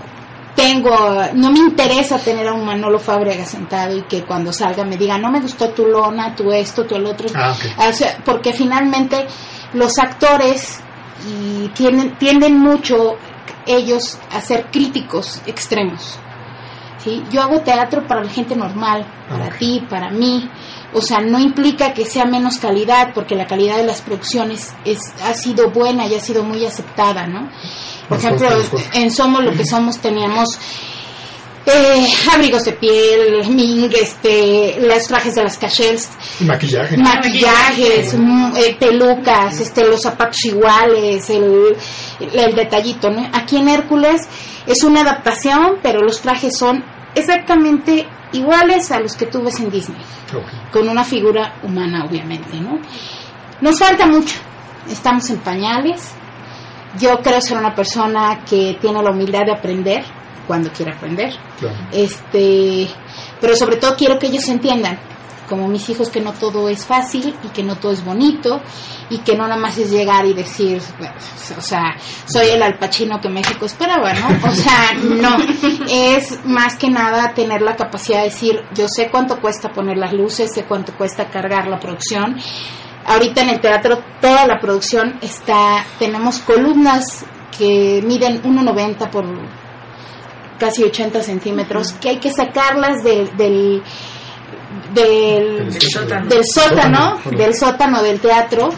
tengo, 0.56 0.92
no 1.36 1.51
me 1.51 1.60
interesa 1.60 2.18
tener 2.18 2.48
a 2.48 2.54
un 2.54 2.66
Manolo 2.66 3.00
Fábrega 3.00 3.46
sentado 3.46 3.98
y 3.98 4.01
que 4.04 4.24
cuando 4.24 4.51
salga 4.51 4.84
me 4.84 4.98
diga, 4.98 5.18
no 5.18 5.32
me 5.32 5.39
gustó 5.39 5.70
tu 5.70 5.86
lona, 5.86 6.36
tu 6.36 6.51
esto, 6.51 6.86
tu 6.86 6.96
el 6.96 7.06
otro. 7.06 7.30
Ah, 7.34 7.56
o 7.89 7.94
sea, 7.94 8.18
porque 8.25 8.54
finalmente 8.54 9.25
los 9.74 9.98
actores 10.00 10.82
y 11.28 11.68
tienden, 11.70 12.18
tienden 12.18 12.60
mucho 12.60 13.18
ellos 13.66 14.18
a 14.32 14.42
ser 14.42 14.66
críticos 14.72 15.42
extremos. 15.46 16.20
¿sí? 16.98 17.24
Yo 17.32 17.42
hago 17.42 17.62
teatro 17.62 18.06
para 18.08 18.24
la 18.24 18.30
gente 18.30 18.56
normal, 18.56 19.06
para 19.30 19.50
ti, 19.58 19.86
para 19.89 20.10
mí. 20.10 20.50
O 20.93 21.01
sea, 21.01 21.19
no 21.19 21.39
implica 21.39 21.93
que 21.93 22.05
sea 22.05 22.25
menos 22.25 22.58
calidad, 22.58 23.13
porque 23.13 23.36
la 23.36 23.46
calidad 23.46 23.77
de 23.77 23.86
las 23.86 24.01
producciones 24.01 24.74
es, 24.86 25.00
ha 25.24 25.34
sido 25.34 25.69
buena 25.72 26.08
y 26.08 26.15
ha 26.15 26.19
sido 26.19 26.43
muy 26.43 26.65
aceptada, 26.65 27.27
¿no? 27.27 27.50
Por 28.08 28.17
Nos 28.17 28.25
ejemplo, 28.25 28.48
gusta, 28.48 28.58
nos 28.58 28.72
gusta. 28.72 29.00
en 29.00 29.12
Somos 29.12 29.43
lo 29.43 29.51
que 29.53 29.65
somos 29.65 29.98
teníamos 30.00 30.58
eh, 31.65 32.08
abrigos 32.34 32.63
de 32.65 32.74
piel, 32.74 33.48
ming, 33.50 33.89
este, 33.93 34.77
los 34.81 35.03
trajes 35.08 35.36
de 35.36 35.43
las 35.43 35.58
cachels, 35.58 36.10
maquillaje. 36.39 36.98
maquillajes, 36.98 38.15
mm, 38.17 38.53
eh, 38.58 38.77
pelucas, 38.79 39.60
este, 39.60 39.86
los 39.86 40.01
zapatos 40.01 40.43
iguales, 40.46 41.29
el, 41.29 41.75
el 42.34 42.55
detallito, 42.55 43.12
¿no? 43.12 43.29
Aquí 43.34 43.58
en 43.58 43.69
Hércules 43.69 44.27
es 44.65 44.84
una 44.84 45.01
adaptación, 45.01 45.77
pero 45.84 46.01
los 46.01 46.22
trajes 46.22 46.58
son 46.58 46.84
exactamente 47.13 48.08
iguales 48.33 48.91
a 48.91 49.00
los 49.00 49.15
que 49.15 49.25
tú 49.25 49.41
ves 49.43 49.59
en 49.59 49.69
Disney, 49.69 50.01
con 50.71 50.88
una 50.88 51.03
figura 51.03 51.55
humana, 51.63 52.05
obviamente, 52.05 52.59
¿no? 52.59 52.79
Nos 53.62 53.79
falta 53.79 54.05
mucho, 54.07 54.38
estamos 54.89 55.29
en 55.29 55.39
pañales. 55.39 56.13
Yo 57.00 57.19
creo 57.21 57.39
ser 57.41 57.57
una 57.57 57.75
persona 57.75 58.39
que 58.50 58.77
tiene 58.81 59.01
la 59.03 59.12
humildad 59.12 59.45
de 59.45 59.51
aprender 59.51 60.03
cuando 60.48 60.71
quiere 60.71 60.91
aprender 60.93 61.31
Claro. 61.59 61.75
este 61.91 62.88
pero 63.39 63.55
sobre 63.55 63.75
todo 63.77 63.95
quiero 63.95 64.17
que 64.17 64.25
ellos 64.27 64.48
entiendan 64.48 64.98
como 65.50 65.68
mis 65.68 65.89
hijos 65.89 66.10
que 66.10 66.22
no 66.22 66.34
todo 66.34 66.70
es 66.70 66.86
fácil 66.86 67.36
y 67.44 67.48
que 67.50 67.63
no 67.63 67.75
todo 67.77 67.91
es 67.91 68.06
bonito 68.06 68.62
y 69.10 69.18
que 69.20 69.36
no 69.36 69.48
nada 69.48 69.60
más 69.60 69.77
es 69.77 69.91
llegar 69.91 70.25
y 70.25 70.34
decir 70.34 70.82
bueno, 70.98 71.15
o 71.58 71.62
sea 71.62 71.96
soy 72.25 72.50
el 72.50 72.62
alpachino 72.62 73.20
que 73.20 73.29
México 73.29 73.65
esperaba 73.65 74.13
no 74.13 74.27
o 74.50 74.53
sea 74.53 74.94
no. 74.94 75.38
Es 75.89 76.46
más 76.46 76.75
que 76.77 76.89
nada 76.89 77.34
tener 77.34 77.62
la 77.62 77.75
capacidad 77.75 78.20
de 78.20 78.25
decir 78.25 78.62
yo 78.74 78.86
sé 78.88 79.10
cuánto 79.10 79.41
cuesta 79.41 79.70
poner 79.70 79.98
las 79.98 80.13
luces 80.13 80.51
sé 80.53 80.63
cuánto 80.63 80.94
cuesta 80.94 81.29
cargar 81.29 81.68
la 81.68 81.79
producción 81.79 82.38
ahorita 83.06 83.41
en 83.41 83.50
el 83.50 83.60
teatro 83.60 84.00
toda 84.22 84.46
la 84.46 84.60
producción 84.60 85.18
está 85.22 85.84
tenemos 85.98 86.39
columnas 86.39 87.25
que 87.58 88.01
miden 88.06 88.41
1.90 88.44 89.10
por 89.10 89.25
casi 90.60 90.84
80 90.84 91.24
centímetros, 91.24 91.94
que 91.94 92.10
hay 92.10 92.20
que 92.20 92.29
sacarlas 92.32 93.03
del, 93.03 93.82
del, 94.93 95.71
Del 95.71 95.81
sótano. 95.81 96.27
del 96.29 96.45
sótano, 96.45 97.17
Sótano. 97.17 97.38
del 97.38 97.55
sótano 97.55 98.03
del 98.03 98.19
teatro, 98.19 98.69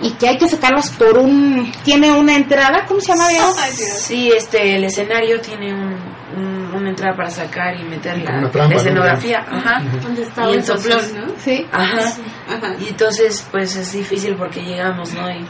y 0.00 0.12
que 0.12 0.28
hay 0.28 0.38
que 0.38 0.48
sacarlas 0.48 0.90
por 0.90 1.18
un... 1.18 1.72
Tiene 1.84 2.12
una 2.12 2.36
entrada, 2.36 2.84
¿cómo 2.86 3.00
se 3.00 3.08
llama? 3.12 3.28
Diego? 3.28 3.52
Sí, 3.74 4.30
este, 4.30 4.76
el 4.76 4.84
escenario 4.84 5.40
tiene 5.40 5.74
un, 5.74 5.94
un- 6.36 6.58
una 6.74 6.90
entrada 6.90 7.16
para 7.16 7.30
sacar 7.30 7.74
y 7.80 7.82
meter 7.84 8.18
la, 8.18 8.48
escenografía. 8.76 9.38
Ajá. 9.40 9.82
¿Dónde 10.02 10.22
Y 10.22 10.52
el 10.52 10.58
entonces- 10.60 10.94
soplón, 11.04 11.26
no? 11.26 11.34
Sí. 11.38 11.66
Ajá. 11.72 12.12
Ajá. 12.48 12.74
Y 12.78 12.88
entonces, 12.88 13.46
pues 13.50 13.74
es 13.74 13.92
difícil 13.92 14.36
porque 14.36 14.60
llegamos, 14.62 15.12
¿no? 15.14 15.28
Y, 15.30 15.44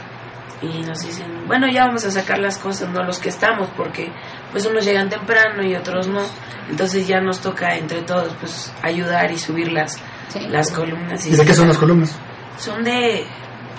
y 0.61 0.81
nos 0.81 0.99
dicen, 1.05 1.45
bueno, 1.45 1.67
ya 1.71 1.85
vamos 1.85 2.03
a 2.05 2.11
sacar 2.11 2.39
las 2.39 2.57
cosas, 2.57 2.89
no 2.89 3.03
los 3.03 3.19
que 3.19 3.29
estamos, 3.29 3.69
porque 3.77 4.11
pues 4.51 4.65
unos 4.65 4.85
llegan 4.85 5.09
temprano 5.09 5.63
y 5.63 5.75
otros 5.75 6.07
no. 6.07 6.21
Entonces 6.69 7.07
ya 7.07 7.19
nos 7.19 7.39
toca 7.39 7.75
entre 7.75 8.01
todos, 8.01 8.33
pues 8.39 8.71
ayudar 8.81 9.31
y 9.31 9.37
subir 9.37 9.71
las, 9.71 9.97
Sí. 10.29 10.39
las 10.49 10.69
columnas. 10.71 11.25
¿Y 11.25 11.31
de 11.35 11.45
qué 11.45 11.53
son 11.53 11.67
las 11.67 11.77
columnas? 11.77 12.15
Son 12.57 12.83
de, 12.83 13.25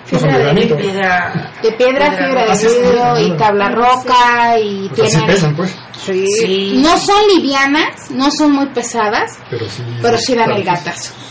Son 0.09 0.23
de 0.23 0.29
de 0.39 0.43
granito. 0.45 0.77
piedra. 0.77 1.53
De 1.63 1.73
piedra, 1.73 2.11
fibra 2.13 2.47
de 2.47 2.67
vidrio 2.69 3.19
y 3.21 3.37
tabla 3.37 3.69
roca 3.71 4.59
y 4.59 4.89
sí 4.89 4.91
tienen... 4.95 5.27
pesan, 5.27 5.55
pues. 5.57 5.77
Sí. 6.05 6.27
Sí. 6.27 6.73
No 6.83 6.97
son 6.99 7.17
livianas, 7.35 8.11
no 8.11 8.31
son 8.31 8.53
muy 8.53 8.67
pesadas, 8.71 9.39
Pero 9.51 9.69
sí. 9.69 9.83
pero 10.01 10.17
sí 10.19 10.35
dan 10.35 10.51
el 10.53 10.65
gatazo. 10.65 11.13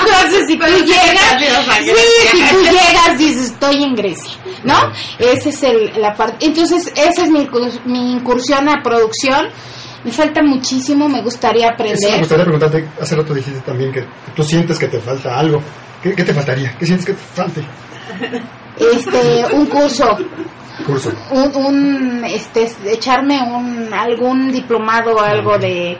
Entonces, 0.00 0.46
si 0.48 0.58
tú 0.58 0.66
llegas, 0.66 1.40
sí, 1.84 1.92
si 2.30 2.54
tú 2.54 2.62
llegas, 2.62 3.18
dices, 3.18 3.50
estoy 3.52 3.82
en 3.84 3.94
Grecia, 3.94 4.32
¿no? 4.64 4.74
Esa 5.18 5.48
es 5.48 5.62
el, 5.62 5.92
la 6.00 6.14
parte. 6.14 6.44
Entonces, 6.46 6.92
esa 6.96 7.22
es 7.22 7.30
mi, 7.30 7.48
mi 7.86 8.12
incursión 8.12 8.68
a 8.68 8.82
producción. 8.82 9.48
Me 10.02 10.10
falta 10.12 10.42
muchísimo, 10.42 11.08
me 11.08 11.22
gustaría 11.22 11.66
Eso 11.66 11.74
me 11.78 11.84
aprender. 11.84 12.18
gustaría 12.20 12.44
preguntarte, 12.44 12.88
hace 13.00 13.16
rato 13.16 13.34
dijiste 13.34 13.60
también 13.60 13.92
que 13.92 14.04
tú 14.34 14.42
sientes 14.42 14.78
que 14.78 14.88
te 14.88 14.98
falta 14.98 15.38
algo. 15.38 15.60
¿Qué, 16.02 16.14
qué 16.14 16.24
te 16.24 16.34
faltaría? 16.34 16.74
¿Qué 16.78 16.86
sientes 16.86 17.06
que 17.06 17.12
te 17.12 17.18
falte? 17.18 17.64
Este, 18.78 19.44
un 19.54 19.66
curso, 19.66 20.16
Curso. 20.86 21.12
un, 21.30 21.54
un 21.64 22.24
este, 22.24 22.68
echarme 22.86 23.40
un, 23.42 23.92
algún 23.92 24.50
diplomado 24.50 25.16
o 25.16 25.20
algo 25.20 25.58
de. 25.58 25.98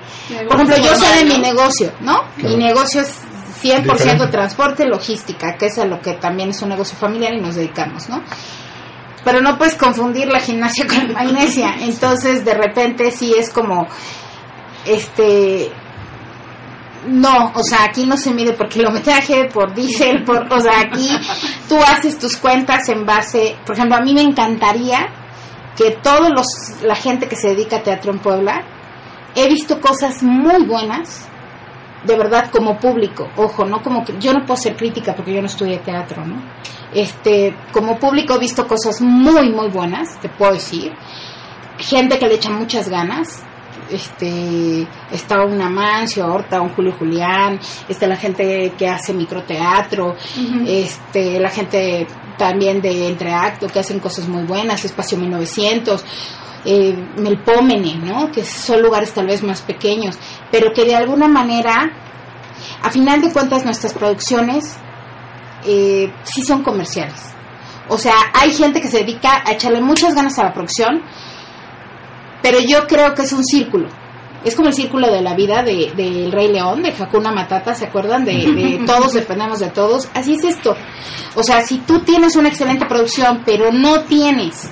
Por 0.48 0.56
ejemplo, 0.56 0.76
yo 0.78 0.94
soy 0.96 1.18
de 1.18 1.24
mi 1.26 1.38
negocio, 1.38 1.92
¿no? 2.00 2.22
Claro. 2.36 2.56
Mi 2.56 2.64
negocio 2.64 3.02
es 3.02 3.20
100% 3.62 3.82
Diferente. 3.82 4.26
transporte, 4.28 4.86
logística, 4.86 5.56
que 5.58 5.66
es 5.66 5.78
a 5.78 5.84
lo 5.84 6.00
que 6.00 6.14
también 6.14 6.50
es 6.50 6.62
un 6.62 6.70
negocio 6.70 6.96
familiar 6.96 7.34
y 7.34 7.40
nos 7.40 7.56
dedicamos, 7.56 8.08
¿no? 8.08 8.22
Pero 9.22 9.42
no 9.42 9.58
puedes 9.58 9.74
confundir 9.74 10.28
la 10.28 10.40
gimnasia 10.40 10.86
con 10.86 11.08
la 11.08 11.12
magnesia. 11.12 11.74
Entonces, 11.80 12.42
de 12.44 12.54
repente, 12.54 13.10
sí 13.10 13.34
es 13.38 13.50
como, 13.50 13.86
este, 14.86 15.70
no, 17.06 17.52
o 17.54 17.62
sea, 17.62 17.84
aquí 17.84 18.06
no 18.06 18.16
se 18.16 18.32
mide 18.32 18.52
por 18.52 18.68
kilometraje, 18.68 19.46
por 19.46 19.74
diésel, 19.74 20.24
por, 20.26 20.52
o 20.52 20.60
sea, 20.60 20.80
aquí 20.80 21.08
tú 21.68 21.76
haces 21.76 22.18
tus 22.18 22.36
cuentas 22.36 22.88
en 22.88 23.04
base, 23.06 23.56
por 23.64 23.76
ejemplo, 23.76 23.96
a 23.96 24.00
mí 24.00 24.14
me 24.14 24.22
encantaría 24.22 25.08
que 25.76 25.92
todos 26.02 26.30
los, 26.30 26.82
la 26.82 26.94
gente 26.94 27.28
que 27.28 27.36
se 27.36 27.48
dedica 27.48 27.76
a 27.76 27.82
teatro 27.82 28.12
en 28.12 28.18
Puebla, 28.18 28.62
he 29.34 29.48
visto 29.48 29.80
cosas 29.80 30.22
muy 30.22 30.66
buenas, 30.66 31.28
de 32.04 32.16
verdad 32.16 32.50
como 32.50 32.78
público, 32.78 33.28
ojo, 33.36 33.64
no 33.64 33.82
como 33.82 34.04
que 34.04 34.18
yo 34.18 34.32
no 34.32 34.44
puedo 34.44 34.60
ser 34.60 34.76
crítica 34.76 35.14
porque 35.14 35.34
yo 35.34 35.40
no 35.40 35.46
estudié 35.46 35.78
teatro, 35.78 36.24
¿no? 36.24 36.42
Este, 36.92 37.54
como 37.72 37.98
público 37.98 38.34
he 38.34 38.38
visto 38.38 38.66
cosas 38.66 39.00
muy 39.00 39.50
muy 39.50 39.68
buenas, 39.68 40.18
te 40.20 40.28
puedo 40.28 40.52
decir. 40.52 40.92
Gente 41.78 42.18
que 42.18 42.26
le 42.26 42.34
echa 42.34 42.50
muchas 42.50 42.88
ganas. 42.88 43.42
Este, 43.88 44.86
está 45.10 45.44
un 45.44 45.60
Amancio, 45.60 46.26
Horta, 46.26 46.60
un 46.60 46.70
Julio 46.70 46.94
Julián, 46.98 47.58
está 47.88 48.06
la 48.06 48.16
gente 48.16 48.72
que 48.76 48.88
hace 48.88 49.12
microteatro, 49.12 50.16
este, 50.66 51.40
la 51.40 51.50
gente 51.50 52.06
también 52.36 52.80
de 52.80 53.08
entreacto 53.08 53.66
que 53.66 53.80
hacen 53.80 54.00
cosas 54.00 54.26
muy 54.28 54.44
buenas, 54.44 54.84
Espacio 54.84 55.18
1900, 55.18 56.04
eh, 56.64 56.94
Melpómene, 57.16 57.96
¿no? 57.96 58.30
Que 58.30 58.44
son 58.44 58.82
lugares 58.82 59.12
tal 59.12 59.26
vez 59.26 59.42
más 59.42 59.62
pequeños, 59.62 60.18
pero 60.50 60.72
que 60.72 60.84
de 60.84 60.94
alguna 60.94 61.28
manera, 61.28 61.90
a 62.82 62.90
final 62.90 63.20
de 63.20 63.32
cuentas 63.32 63.64
nuestras 63.64 63.92
producciones 63.94 64.78
eh, 65.64 66.12
sí 66.24 66.42
son 66.42 66.62
comerciales. 66.62 67.34
O 67.88 67.98
sea, 67.98 68.14
hay 68.32 68.52
gente 68.52 68.80
que 68.80 68.88
se 68.88 68.98
dedica 68.98 69.42
a 69.44 69.52
echarle 69.52 69.80
muchas 69.80 70.14
ganas 70.14 70.38
a 70.38 70.44
la 70.44 70.52
producción, 70.52 71.02
pero 72.42 72.58
yo 72.60 72.86
creo 72.86 73.14
que 73.14 73.22
es 73.22 73.32
un 73.32 73.44
círculo. 73.44 73.88
Es 74.44 74.54
como 74.54 74.68
el 74.68 74.74
círculo 74.74 75.12
de 75.12 75.20
la 75.20 75.34
vida 75.34 75.62
del 75.62 75.94
de, 75.94 76.30
Rey 76.32 76.48
León, 76.48 76.82
de 76.82 76.94
Hakuna 76.98 77.30
Matata, 77.30 77.74
¿se 77.74 77.86
acuerdan? 77.86 78.24
De, 78.24 78.32
de 78.32 78.82
todos 78.86 79.12
dependemos 79.12 79.58
de 79.60 79.68
todos. 79.68 80.08
Así 80.14 80.34
es 80.34 80.44
esto. 80.44 80.74
O 81.34 81.42
sea, 81.42 81.60
si 81.60 81.78
tú 81.78 82.00
tienes 82.00 82.36
una 82.36 82.48
excelente 82.48 82.86
producción, 82.86 83.42
pero 83.44 83.70
no 83.70 84.00
tienes 84.04 84.70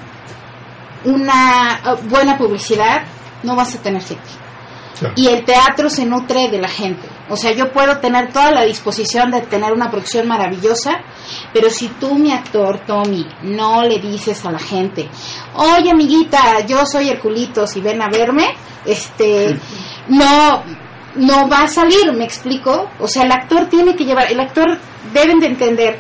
una 1.05 1.81
uh, 1.85 2.09
buena 2.09 2.39
publicidad, 2.39 3.03
no 3.43 3.57
vas 3.57 3.75
a 3.75 3.83
tener 3.83 4.03
gente. 4.03 4.48
Y 5.17 5.29
el 5.29 5.45
teatro 5.45 5.91
se 5.91 6.05
nutre 6.05 6.49
de 6.49 6.59
la 6.59 6.69
gente. 6.69 7.09
O 7.29 7.37
sea, 7.37 7.53
yo 7.53 7.73
puedo 7.73 7.99
tener 7.99 8.33
toda 8.33 8.51
la 8.51 8.65
disposición 8.65 9.31
de 9.31 9.43
tener 9.43 9.73
una 9.73 9.91
producción 9.91 10.27
maravillosa, 10.27 11.01
pero 11.53 11.71
si 11.71 11.89
tú, 11.89 12.15
mi 12.15 12.33
actor, 12.33 12.81
Tommy, 12.87 13.27
no 13.43 13.83
le 13.83 13.99
dices 13.99 14.45
a 14.45 14.51
la 14.51 14.59
gente, 14.59 15.09
oye, 15.55 15.91
amiguita, 15.91 16.61
yo 16.67 16.87
soy 16.87 17.11
Herculitos 17.11 17.77
y 17.77 17.81
ven 17.81 18.01
a 18.01 18.09
verme, 18.09 18.55
este, 18.87 19.59
no, 20.09 20.63
no 21.17 21.49
va 21.49 21.65
a 21.65 21.69
salir, 21.69 22.13
¿me 22.13 22.25
explico? 22.25 22.91
O 22.99 23.07
sea, 23.07 23.25
el 23.25 23.33
actor 23.33 23.67
tiene 23.67 23.95
que 23.95 24.05
llevar, 24.05 24.33
el 24.33 24.41
actor 24.41 24.79
deben 25.13 25.39
de 25.39 25.49
entender 25.49 25.99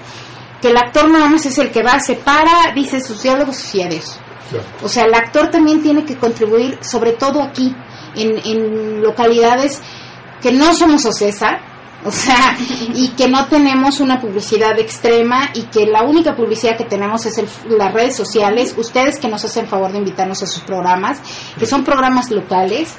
que 0.60 0.70
el 0.70 0.76
actor 0.76 1.08
nada 1.10 1.28
más 1.28 1.44
es 1.46 1.58
el 1.58 1.70
que 1.70 1.82
va, 1.82 2.00
se 2.00 2.16
para, 2.16 2.72
dice 2.74 3.00
sus 3.00 3.22
diálogos 3.22 3.74
y 3.74 3.82
adiós. 3.82 4.18
O 4.82 4.88
sea, 4.88 5.04
el 5.04 5.14
actor 5.14 5.50
también 5.50 5.82
tiene 5.82 6.04
que 6.04 6.16
contribuir, 6.16 6.78
sobre 6.80 7.12
todo 7.12 7.42
aquí, 7.42 7.74
en, 8.18 9.02
localidades 9.02 9.80
que 10.40 10.52
no 10.52 10.74
somos 10.74 11.04
OCESA, 11.04 11.60
o 12.04 12.12
sea, 12.12 12.56
y 12.94 13.08
que 13.08 13.28
no 13.28 13.46
tenemos 13.48 14.00
una 14.00 14.20
publicidad 14.20 14.78
extrema 14.78 15.50
y 15.54 15.62
que 15.64 15.86
la 15.86 16.04
única 16.04 16.36
publicidad 16.36 16.76
que 16.76 16.84
tenemos 16.84 17.26
es 17.26 17.42
las 17.68 17.92
redes 17.92 18.16
sociales, 18.16 18.74
ustedes 18.76 19.18
que 19.18 19.28
nos 19.28 19.44
hacen 19.44 19.66
favor 19.66 19.90
de 19.90 19.98
invitarnos 19.98 20.42
a 20.42 20.46
sus 20.46 20.62
programas, 20.62 21.20
que 21.58 21.66
son 21.66 21.84
programas 21.84 22.30
locales, 22.30 22.94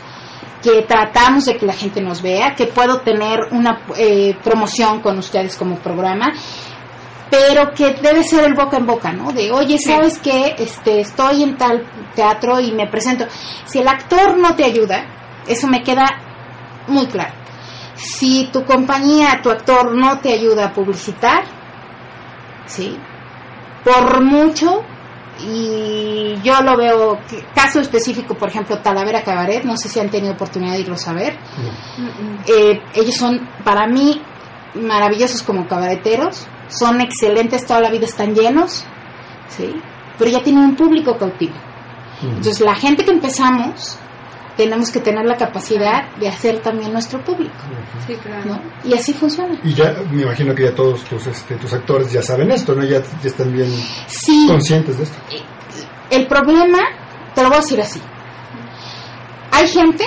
que 0.61 0.81
tratamos 0.81 1.45
de 1.45 1.57
que 1.57 1.65
la 1.65 1.73
gente 1.73 2.01
nos 2.01 2.21
vea, 2.21 2.53
que 2.55 2.67
puedo 2.67 2.99
tener 3.01 3.39
una 3.51 3.81
eh, 3.97 4.35
promoción 4.43 5.01
con 5.01 5.17
ustedes 5.17 5.55
como 5.55 5.77
programa, 5.77 6.33
pero 7.29 7.74
que 7.74 7.93
debe 7.93 8.24
ser 8.24 8.45
el 8.45 8.55
boca 8.55 8.77
en 8.77 8.86
boca, 8.86 9.12
¿no? 9.12 9.31
De, 9.31 9.51
oye, 9.51 9.77
¿sabes 9.77 10.19
qué? 10.19 10.55
Este, 10.57 11.01
estoy 11.01 11.43
en 11.43 11.57
tal 11.57 11.86
teatro 12.15 12.59
y 12.59 12.71
me 12.71 12.88
presento. 12.88 13.25
Si 13.65 13.79
el 13.79 13.88
actor 13.88 14.38
no 14.38 14.55
te 14.55 14.65
ayuda, 14.65 15.05
eso 15.48 15.67
me 15.67 15.83
queda 15.83 16.07
muy 16.88 17.07
claro. 17.07 17.33
Si 17.95 18.50
tu 18.51 18.63
compañía, 18.63 19.41
tu 19.43 19.51
actor 19.51 19.95
no 19.95 20.19
te 20.19 20.33
ayuda 20.33 20.67
a 20.67 20.74
publicitar, 20.74 21.43
¿sí? 22.65 22.98
Por 23.83 24.24
mucho, 24.24 24.83
y 25.41 26.36
yo 26.41 26.62
lo 26.62 26.77
veo, 26.77 27.19
caso 27.53 27.79
específico, 27.79 28.36
por 28.36 28.50
ejemplo, 28.50 28.79
Talavera 28.79 29.21
Cabaret, 29.24 29.63
no 29.63 29.77
sé 29.77 29.88
si 29.88 30.00
han 30.00 30.09
tenido 30.09 30.33
oportunidad 30.33 30.74
de 30.74 30.79
irlo 30.79 30.95
a 31.05 31.13
ver. 31.13 31.38
Eh, 32.48 32.81
ellos 32.95 33.15
son, 33.15 33.48
para 33.63 33.86
mí, 33.88 34.21
maravillosos 34.74 35.43
como 35.43 35.67
cabareteros 35.67 36.48
son 36.69 37.01
excelentes, 37.01 37.65
toda 37.65 37.81
la 37.81 37.91
vida 37.91 38.05
están 38.05 38.33
llenos, 38.33 38.85
¿sí? 39.49 39.75
Pero 40.17 40.31
ya 40.31 40.43
tienen 40.43 40.63
un 40.63 40.75
público 40.75 41.17
cautivo. 41.17 41.55
Entonces, 42.21 42.59
la 42.61 42.75
gente 42.75 43.05
que 43.05 43.11
empezamos, 43.11 43.97
tenemos 44.57 44.91
que 44.91 44.99
tener 44.99 45.25
la 45.25 45.38
capacidad 45.38 46.13
de 46.17 46.27
hacer 46.27 46.59
también 46.59 46.91
nuestro 46.91 47.23
público. 47.23 47.55
Sí, 48.05 48.13
claro. 48.15 48.59
Y 48.83 48.93
así 48.93 49.13
funciona. 49.13 49.57
Y 49.63 49.73
ya 49.73 49.95
me 50.11 50.23
imagino 50.23 50.53
que 50.53 50.63
ya 50.63 50.75
todos 50.75 51.03
tus, 51.05 51.25
este, 51.27 51.55
tus 51.55 51.71
actores 51.73 52.11
ya 52.11 52.21
saben 52.21 52.51
esto, 52.51 52.75
¿no? 52.75 52.83
Ya, 52.83 53.01
ya 53.01 53.29
están 53.29 53.53
bien 53.53 53.71
conscientes 54.47 54.97
de 54.97 55.03
esto. 55.03 55.17
El 56.09 56.27
problema, 56.27 56.79
te 57.33 57.41
lo 57.41 57.47
voy 57.47 57.57
a 57.57 57.61
decir 57.61 57.79
así. 57.79 58.01
Hay 59.51 59.67
gente 59.67 60.05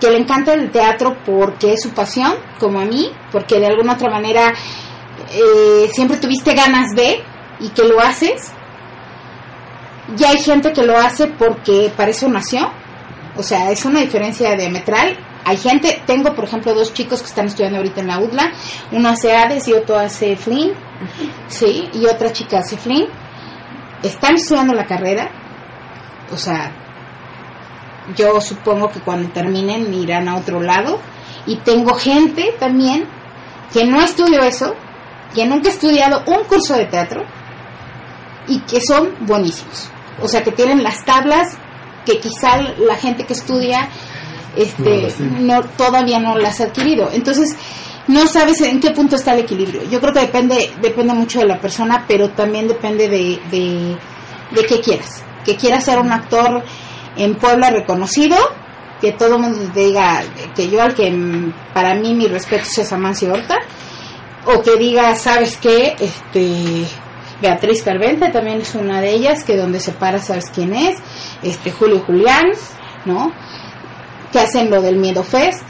que 0.00 0.10
le 0.10 0.18
encanta 0.18 0.52
el 0.54 0.70
teatro 0.70 1.16
porque 1.24 1.74
es 1.74 1.82
su 1.82 1.90
pasión, 1.90 2.34
como 2.58 2.80
a 2.80 2.84
mí, 2.84 3.10
porque 3.30 3.60
de 3.60 3.66
alguna 3.66 3.94
otra 3.94 4.10
manera 4.10 4.52
eh, 5.30 5.88
siempre 5.92 6.18
tuviste 6.18 6.54
ganas 6.54 6.90
de 6.94 7.22
y 7.60 7.68
que 7.70 7.84
lo 7.84 8.00
haces. 8.00 8.52
Ya 10.16 10.30
hay 10.30 10.38
gente 10.38 10.72
que 10.72 10.82
lo 10.82 10.96
hace 10.96 11.26
porque 11.26 11.92
para 11.96 12.10
eso 12.10 12.28
nació. 12.28 12.70
O 13.36 13.42
sea, 13.42 13.70
es 13.70 13.84
una 13.84 14.00
diferencia 14.00 14.54
diametral. 14.56 15.18
Hay 15.44 15.56
gente, 15.56 16.02
tengo 16.06 16.34
por 16.34 16.44
ejemplo 16.44 16.74
dos 16.74 16.92
chicos 16.92 17.20
que 17.20 17.28
están 17.28 17.46
estudiando 17.46 17.78
ahorita 17.78 18.00
en 18.00 18.06
la 18.08 18.18
UDLA. 18.18 18.52
Uno 18.92 19.08
hace 19.08 19.36
ADES 19.36 19.68
y 19.68 19.72
otro 19.74 19.98
hace 19.98 20.36
FLIN. 20.36 20.72
Sí, 21.48 21.88
y 21.92 22.06
otra 22.06 22.32
chica 22.32 22.58
hace 22.58 22.76
FLIN. 22.76 23.06
Están 24.02 24.34
estudiando 24.34 24.74
la 24.74 24.86
carrera. 24.86 25.30
O 26.32 26.36
sea, 26.36 26.72
yo 28.16 28.40
supongo 28.40 28.90
que 28.90 29.00
cuando 29.00 29.28
terminen 29.30 29.92
irán 29.92 30.28
a 30.28 30.36
otro 30.36 30.60
lado. 30.60 30.98
Y 31.46 31.56
tengo 31.56 31.94
gente 31.94 32.54
también 32.58 33.06
que 33.72 33.84
no 33.84 34.00
estudió 34.00 34.42
eso, 34.42 34.74
que 35.34 35.46
nunca 35.46 35.68
ha 35.68 35.72
estudiado 35.72 36.22
un 36.26 36.44
curso 36.44 36.74
de 36.74 36.86
teatro 36.86 37.24
y 38.48 38.60
que 38.60 38.80
son 38.80 39.14
buenísimos. 39.20 39.90
O 40.22 40.28
sea, 40.28 40.42
que 40.42 40.52
tienen 40.52 40.82
las 40.82 41.04
tablas 41.04 41.56
que 42.04 42.18
quizá 42.18 42.58
la 42.78 42.94
gente 42.94 43.24
que 43.26 43.32
estudia 43.32 43.88
este 44.56 45.12
no, 45.40 45.62
todavía 45.76 46.18
no 46.18 46.36
las 46.38 46.60
ha 46.60 46.64
adquirido. 46.64 47.10
Entonces, 47.12 47.56
no 48.06 48.26
sabes 48.26 48.60
en 48.62 48.80
qué 48.80 48.90
punto 48.92 49.16
está 49.16 49.34
el 49.34 49.40
equilibrio. 49.40 49.82
Yo 49.90 50.00
creo 50.00 50.12
que 50.12 50.20
depende 50.20 50.70
depende 50.80 51.12
mucho 51.12 51.40
de 51.40 51.46
la 51.46 51.60
persona, 51.60 52.04
pero 52.08 52.30
también 52.30 52.68
depende 52.68 53.08
de, 53.08 53.40
de, 53.50 53.96
de 54.52 54.66
qué 54.66 54.80
quieras. 54.80 55.22
Que 55.44 55.56
quieras 55.56 55.84
ser 55.84 55.98
un 55.98 56.12
actor 56.12 56.62
en 57.16 57.34
Puebla 57.34 57.70
reconocido, 57.70 58.36
que 59.00 59.12
todo 59.12 59.36
el 59.36 59.42
mundo 59.42 59.58
te 59.72 59.80
diga 59.80 60.22
que 60.54 60.70
yo 60.70 60.82
al 60.82 60.94
que 60.94 61.12
para 61.74 61.94
mí 61.94 62.14
mi 62.14 62.26
respeto 62.26 62.64
es 62.76 62.92
Amancio 62.92 63.32
Horta, 63.32 63.58
o 64.46 64.62
que 64.62 64.76
diga, 64.76 65.14
¿sabes 65.16 65.56
qué? 65.56 65.96
Este, 65.98 66.86
Beatriz 67.40 67.82
Carvente 67.82 68.30
también 68.30 68.60
es 68.60 68.74
una 68.74 69.00
de 69.00 69.12
ellas, 69.12 69.44
que 69.44 69.56
donde 69.56 69.80
se 69.80 69.92
para 69.92 70.18
sabes 70.18 70.50
quién 70.54 70.72
es, 70.74 70.96
este 71.42 71.70
Julio 71.70 72.02
Julián, 72.06 72.44
¿no? 73.04 73.32
Que 74.32 74.40
hacen 74.40 74.70
lo 74.70 74.80
del 74.80 74.96
Miedo 74.96 75.22
Fest, 75.22 75.64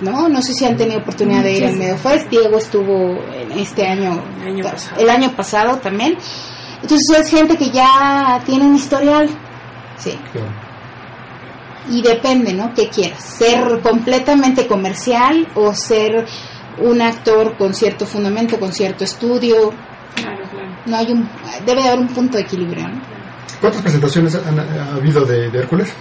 ¿no? 0.00 0.28
No 0.28 0.42
sé 0.42 0.54
si 0.54 0.64
han 0.64 0.76
tenido 0.76 1.00
oportunidad 1.00 1.42
de 1.42 1.52
ir 1.52 1.66
al 1.66 1.76
Miedo 1.76 1.96
Fest, 1.96 2.28
Diego 2.30 2.58
estuvo 2.58 3.22
en 3.32 3.52
este 3.52 3.86
año, 3.86 4.22
el 4.98 5.10
año 5.10 5.34
pasado 5.34 5.78
también. 5.78 6.16
Entonces 6.82 7.18
es 7.18 7.30
gente 7.30 7.56
que 7.56 7.70
ya 7.70 8.40
tiene 8.46 8.64
un 8.64 8.76
historial, 8.76 9.28
sí. 9.98 10.18
Y 11.88 12.02
depende, 12.02 12.52
¿no? 12.52 12.72
¿Qué 12.74 12.88
quieras? 12.88 13.24
¿Ser 13.24 13.80
completamente 13.80 14.66
comercial 14.66 15.48
o 15.54 15.74
ser 15.74 16.26
un 16.78 17.00
actor 17.02 17.56
con 17.56 17.74
cierto 17.74 18.06
fundamento, 18.06 18.58
con 18.58 18.72
cierto 18.72 19.04
estudio. 19.04 19.72
Claro, 20.14 20.42
claro. 20.50 20.70
No 20.86 20.96
hay 20.96 21.12
un, 21.12 21.28
debe 21.66 21.82
de 21.82 21.88
haber 21.88 22.00
un 22.00 22.08
punto 22.08 22.36
de 22.36 22.44
equilibrio. 22.44 22.88
¿no? 22.88 23.00
¿Cuántas 23.60 23.82
presentaciones 23.82 24.34
han, 24.34 24.58
ha 24.58 24.94
habido 24.94 25.24
de, 25.24 25.46
Hércules? 25.48 25.92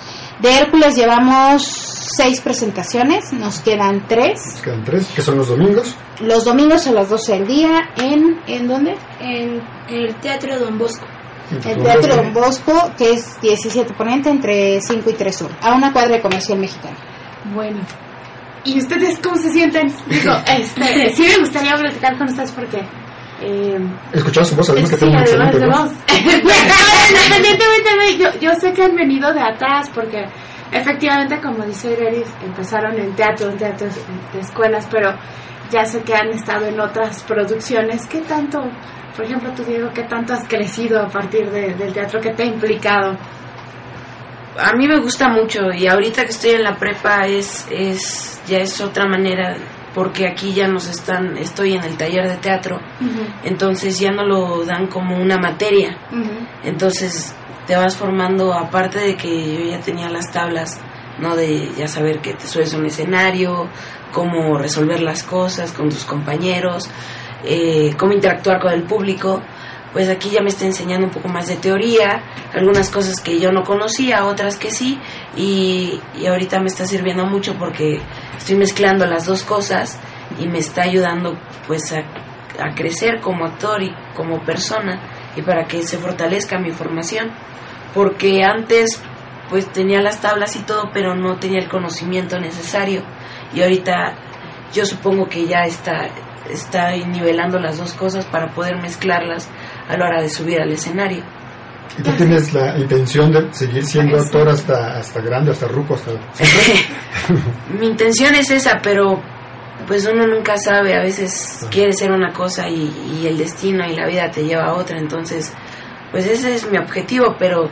De 0.41 0.57
Hércules 0.57 0.95
llevamos 0.95 1.63
seis 1.65 2.39
presentaciones, 2.39 3.33
nos 3.33 3.59
quedan 3.59 4.07
tres. 4.07 4.39
Nos 4.53 4.61
quedan 4.61 4.83
tres, 4.85 5.07
que 5.07 5.21
son 5.21 5.37
los 5.37 5.49
domingos. 5.49 5.95
Los 6.21 6.45
domingos 6.45 6.87
a 6.87 6.91
las 6.91 7.09
12 7.09 7.33
del 7.33 7.47
día, 7.47 7.89
¿en, 7.97 8.39
¿en 8.47 8.67
dónde? 8.67 8.95
En, 9.19 9.61
el 9.89 10.15
Teatro 10.15 10.57
Don 10.57 10.77
Bosco. 10.77 11.05
El 11.51 11.83
Teatro 11.83 12.15
Don 12.15 12.33
Bosco, 12.33 12.91
que 12.97 13.13
es 13.13 13.41
17 13.41 13.93
ponente 13.93 14.29
entre 14.29 14.79
5 14.79 15.09
y 15.09 15.13
3 15.13 15.35
sur, 15.35 15.51
a 15.61 15.73
una 15.73 15.91
cuadra 15.91 16.15
de 16.15 16.21
comercial 16.21 16.59
mexicana. 16.59 16.95
Bueno, 17.53 17.79
¿Y 18.63 18.79
ustedes 18.79 19.19
cómo 19.19 19.37
se 19.37 19.51
sienten? 19.51 19.87
Digo, 20.07 20.33
este, 20.59 21.13
sí 21.13 21.23
me 21.23 21.37
gustaría 21.39 21.75
platicar 21.75 22.17
con 22.17 22.27
ustedes 22.27 22.51
porque... 22.51 22.79
Eh, 23.41 23.79
Escuchar 24.11 24.45
su 24.45 24.55
voz, 24.55 24.69
además 24.69 24.91
que 24.91 24.97
tengo 24.97 25.17
excelente 25.17 25.65
voz. 25.65 25.91
Independientemente, 27.09 28.17
yo, 28.17 28.39
yo 28.41 28.51
sé 28.59 28.73
que 28.73 28.83
han 28.83 28.95
venido 28.95 29.33
de 29.33 29.39
atrás 29.39 29.89
porque 29.95 30.25
efectivamente, 30.73 31.39
como 31.41 31.65
dice 31.65 31.93
Ireris, 31.93 32.27
empezaron 32.43 32.99
en 32.99 33.15
teatro, 33.15 33.49
en 33.49 33.57
teatro 33.57 33.87
de 34.33 34.39
escuelas, 34.39 34.87
pero 34.91 35.13
ya 35.71 35.85
sé 35.85 36.01
que 36.01 36.13
han 36.15 36.29
estado 36.29 36.65
en 36.65 36.79
otras 36.79 37.23
producciones. 37.23 38.05
¿Qué 38.07 38.19
tanto, 38.21 38.59
por 39.15 39.25
ejemplo, 39.25 39.51
tú 39.55 39.63
Diego, 39.63 39.89
qué 39.93 40.03
tanto 40.03 40.33
has 40.33 40.45
crecido 40.47 41.01
a 41.01 41.07
partir 41.07 41.49
del 41.49 41.93
teatro 41.93 42.19
que 42.19 42.31
te 42.31 42.43
ha 42.43 42.47
implicado? 42.47 43.15
A 44.57 44.73
mí 44.73 44.87
me 44.87 44.99
gusta 44.99 45.29
mucho 45.29 45.71
y 45.71 45.87
ahorita 45.87 46.23
que 46.23 46.31
estoy 46.31 46.51
en 46.51 46.63
la 46.63 46.77
prepa 46.77 47.27
es, 47.27 47.67
es 47.71 48.41
ya 48.47 48.59
es 48.59 48.79
otra 48.81 49.05
manera 49.05 49.57
porque 49.93 50.27
aquí 50.27 50.53
ya 50.53 50.67
nos 50.67 50.87
están, 50.87 51.37
estoy 51.37 51.73
en 51.73 51.83
el 51.83 51.97
taller 51.97 52.27
de 52.27 52.37
teatro, 52.37 52.79
entonces 53.43 53.99
ya 53.99 54.11
no 54.11 54.23
lo 54.23 54.63
dan 54.63 54.87
como 54.87 55.17
una 55.17 55.37
materia, 55.37 55.97
entonces 56.63 57.35
te 57.65 57.75
vas 57.75 57.97
formando, 57.97 58.53
aparte 58.53 58.99
de 58.99 59.15
que 59.15 59.53
yo 59.53 59.71
ya 59.71 59.79
tenía 59.79 60.09
las 60.09 60.31
tablas, 60.31 60.79
¿no? 61.19 61.35
De 61.35 61.71
ya 61.77 61.87
saber 61.87 62.19
que 62.19 62.33
te 62.33 62.47
subes 62.47 62.73
a 62.73 62.77
un 62.77 62.85
escenario, 62.85 63.67
cómo 64.11 64.57
resolver 64.57 65.01
las 65.01 65.23
cosas 65.23 65.71
con 65.71 65.89
tus 65.89 66.05
compañeros, 66.05 66.89
eh, 67.43 67.93
cómo 67.97 68.13
interactuar 68.13 68.59
con 68.59 68.71
el 68.73 68.83
público, 68.83 69.41
pues 69.93 70.09
aquí 70.09 70.29
ya 70.29 70.41
me 70.41 70.49
está 70.49 70.65
enseñando 70.65 71.07
un 71.07 71.13
poco 71.13 71.27
más 71.29 71.47
de 71.47 71.55
teoría, 71.55 72.23
algunas 72.53 72.89
cosas 72.89 73.21
que 73.21 73.39
yo 73.39 73.51
no 73.51 73.63
conocía, 73.63 74.25
otras 74.25 74.57
que 74.57 74.71
sí, 74.71 74.99
y, 75.35 75.99
y 76.15 76.27
ahorita 76.27 76.59
me 76.59 76.67
está 76.67 76.85
sirviendo 76.85 77.25
mucho 77.25 77.55
porque 77.57 77.99
estoy 78.37 78.55
mezclando 78.55 79.05
las 79.05 79.25
dos 79.25 79.43
cosas 79.43 79.99
y 80.39 80.47
me 80.47 80.59
está 80.59 80.83
ayudando 80.83 81.37
pues 81.67 81.91
a, 81.91 81.99
a 82.63 82.75
crecer 82.75 83.19
como 83.21 83.45
actor 83.45 83.81
y 83.81 83.91
como 84.15 84.43
persona 84.43 84.99
y 85.35 85.41
para 85.41 85.65
que 85.65 85.81
se 85.83 85.97
fortalezca 85.97 86.59
mi 86.59 86.71
formación, 86.71 87.31
porque 87.93 88.43
antes 88.43 89.01
pues 89.49 89.71
tenía 89.71 90.01
las 90.01 90.21
tablas 90.21 90.55
y 90.55 90.59
todo, 90.59 90.91
pero 90.93 91.15
no 91.15 91.37
tenía 91.37 91.59
el 91.59 91.69
conocimiento 91.69 92.39
necesario. 92.39 93.01
Y 93.51 93.61
ahorita 93.61 94.13
yo 94.73 94.85
supongo 94.85 95.27
que 95.27 95.47
ya 95.47 95.63
está 95.63 96.07
está 96.51 96.91
nivelando 96.91 97.59
las 97.59 97.77
dos 97.77 97.93
cosas 97.93 98.25
para 98.25 98.47
poder 98.53 98.81
mezclarlas 98.81 99.49
a 99.89 99.97
la 99.97 100.05
hora 100.05 100.21
de 100.21 100.29
subir 100.29 100.61
al 100.61 100.71
escenario. 100.71 101.23
¿Y 101.97 102.03
tú 102.03 102.11
tienes 102.11 102.53
la 102.53 102.77
intención 102.77 103.31
de 103.31 103.51
seguir 103.51 103.83
siendo 103.83 104.19
actor 104.19 104.47
hasta, 104.47 104.99
hasta 104.99 105.19
grande, 105.19 105.51
hasta 105.51 105.67
ruco, 105.67 105.95
hasta... 105.95 106.11
Mi 107.79 107.87
intención 107.87 108.35
es 108.35 108.51
esa, 108.51 108.79
pero 108.81 109.19
pues 109.87 110.07
uno 110.07 110.27
nunca 110.27 110.55
sabe, 110.57 110.93
a 110.93 111.01
veces 111.01 111.67
quiere 111.71 111.91
ser 111.91 112.11
una 112.11 112.31
cosa 112.31 112.69
y, 112.69 112.91
y 113.21 113.27
el 113.27 113.37
destino 113.37 113.83
y 113.85 113.95
la 113.95 114.07
vida 114.07 114.29
te 114.29 114.45
lleva 114.45 114.65
a 114.65 114.73
otra, 114.75 114.99
entonces 114.99 115.51
pues 116.11 116.25
ese 116.25 116.55
es 116.55 116.69
mi 116.69 116.77
objetivo, 116.77 117.35
pero 117.37 117.69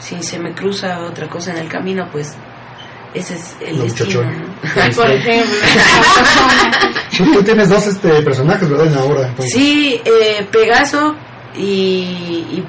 si 0.00 0.22
se 0.22 0.38
me 0.38 0.52
cruza 0.52 1.00
otra 1.00 1.28
cosa 1.28 1.52
en 1.52 1.58
el 1.58 1.68
camino, 1.68 2.08
pues 2.10 2.36
ese 3.14 3.34
es 3.34 3.56
el 3.60 3.78
La 3.78 3.84
destino. 3.84 4.22
¿no? 4.22 4.46
Por 4.94 5.10
ejemplo. 5.10 5.56
Tú, 7.16 7.32
tú 7.32 7.42
tienes 7.42 7.68
dos 7.68 7.86
este, 7.86 8.22
personajes, 8.22 8.68
¿verdad? 8.68 8.86
En 8.86 8.94
la 8.94 9.04
obra, 9.04 9.28
entonces. 9.28 9.52
Sí, 9.52 10.00
eh, 10.04 10.46
Pegaso 10.52 11.16
y, 11.54 11.62
y 11.62 12.64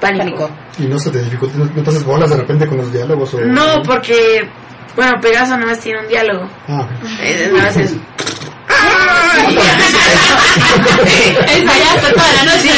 Pánico. 0.00 0.48
Y 0.78 0.86
no 0.86 0.98
se 0.98 1.10
te 1.10 1.22
dificulta, 1.22 1.58
no, 1.58 1.64
no 1.64 1.82
te 1.82 1.90
haces 1.90 2.04
bolas 2.04 2.30
de 2.30 2.36
repente 2.36 2.66
con 2.68 2.78
los 2.78 2.92
diálogos 2.92 3.34
o... 3.34 3.40
No, 3.40 3.82
porque, 3.84 4.48
bueno, 4.94 5.20
Pegaso 5.20 5.56
nada 5.56 5.66
más 5.66 5.80
tiene 5.80 6.00
un 6.02 6.08
diálogo. 6.08 6.48
Ah. 6.68 6.86
Eh, 7.20 7.50
nada 7.52 7.64
más 7.64 7.76
es... 7.76 7.92
Ensayaste 11.56 12.12
toda 12.12 12.32
la 12.32 12.44
noche. 12.44 12.70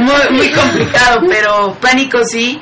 muy, 0.00 0.38
muy 0.38 0.50
complicado, 0.50 1.20
pero 1.28 1.76
Pánico 1.80 2.24
sí, 2.24 2.58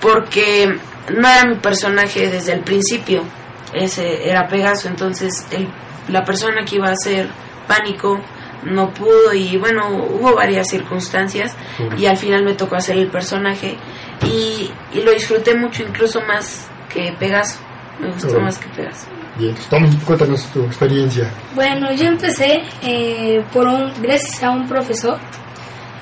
porque 0.00 0.78
no 1.10 1.28
era 1.28 1.44
mi 1.46 1.56
personaje 1.56 2.28
desde 2.28 2.52
el 2.52 2.60
principio, 2.60 3.24
ese 3.72 4.28
era 4.28 4.46
Pegaso, 4.46 4.86
entonces 4.88 5.44
el, 5.50 5.68
la 6.08 6.24
persona 6.24 6.64
que 6.64 6.76
iba 6.76 6.88
a 6.90 6.96
ser 6.96 7.28
Pánico 7.66 8.20
no 8.64 8.92
pudo 8.92 9.32
y 9.32 9.56
bueno, 9.56 9.88
hubo 9.88 10.34
varias 10.34 10.68
circunstancias 10.68 11.56
y 11.96 12.06
al 12.06 12.16
final 12.16 12.44
me 12.44 12.54
tocó 12.54 12.76
hacer 12.76 12.98
el 12.98 13.08
personaje 13.08 13.76
y, 14.24 14.70
y 14.92 15.02
lo 15.02 15.12
disfruté 15.12 15.54
mucho, 15.56 15.82
incluso 15.82 16.20
más 16.22 16.68
que 16.92 17.12
Pegaso, 17.18 17.60
me 18.00 18.10
gustó 18.10 18.40
más 18.40 18.58
que 18.58 18.68
Pegaso. 18.68 19.06
Bien, 19.38 19.54
pues, 19.54 19.68
Tommy, 19.68 19.88
cuéntanos 20.04 20.44
tu 20.52 20.64
experiencia. 20.64 21.32
Bueno, 21.54 21.92
yo 21.92 22.06
empecé 22.06 22.62
eh, 22.82 23.44
por 23.52 23.68
un, 23.68 23.92
gracias 24.02 24.42
a 24.42 24.50
un 24.50 24.66
profesor, 24.66 25.18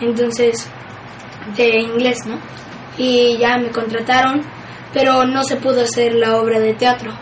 entonces, 0.01 0.71
de 1.55 1.81
inglés, 1.81 2.25
¿no? 2.27 2.39
Y 2.97 3.37
ya 3.37 3.59
me 3.59 3.71
contrataron, 3.71 4.41
pero 4.95 5.27
no 5.27 5.43
se 5.43 5.57
pudo 5.57 5.83
hacer 5.83 6.15
la 6.15 6.37
obra 6.37 6.59
de 6.61 6.73
teatro. 6.73 7.13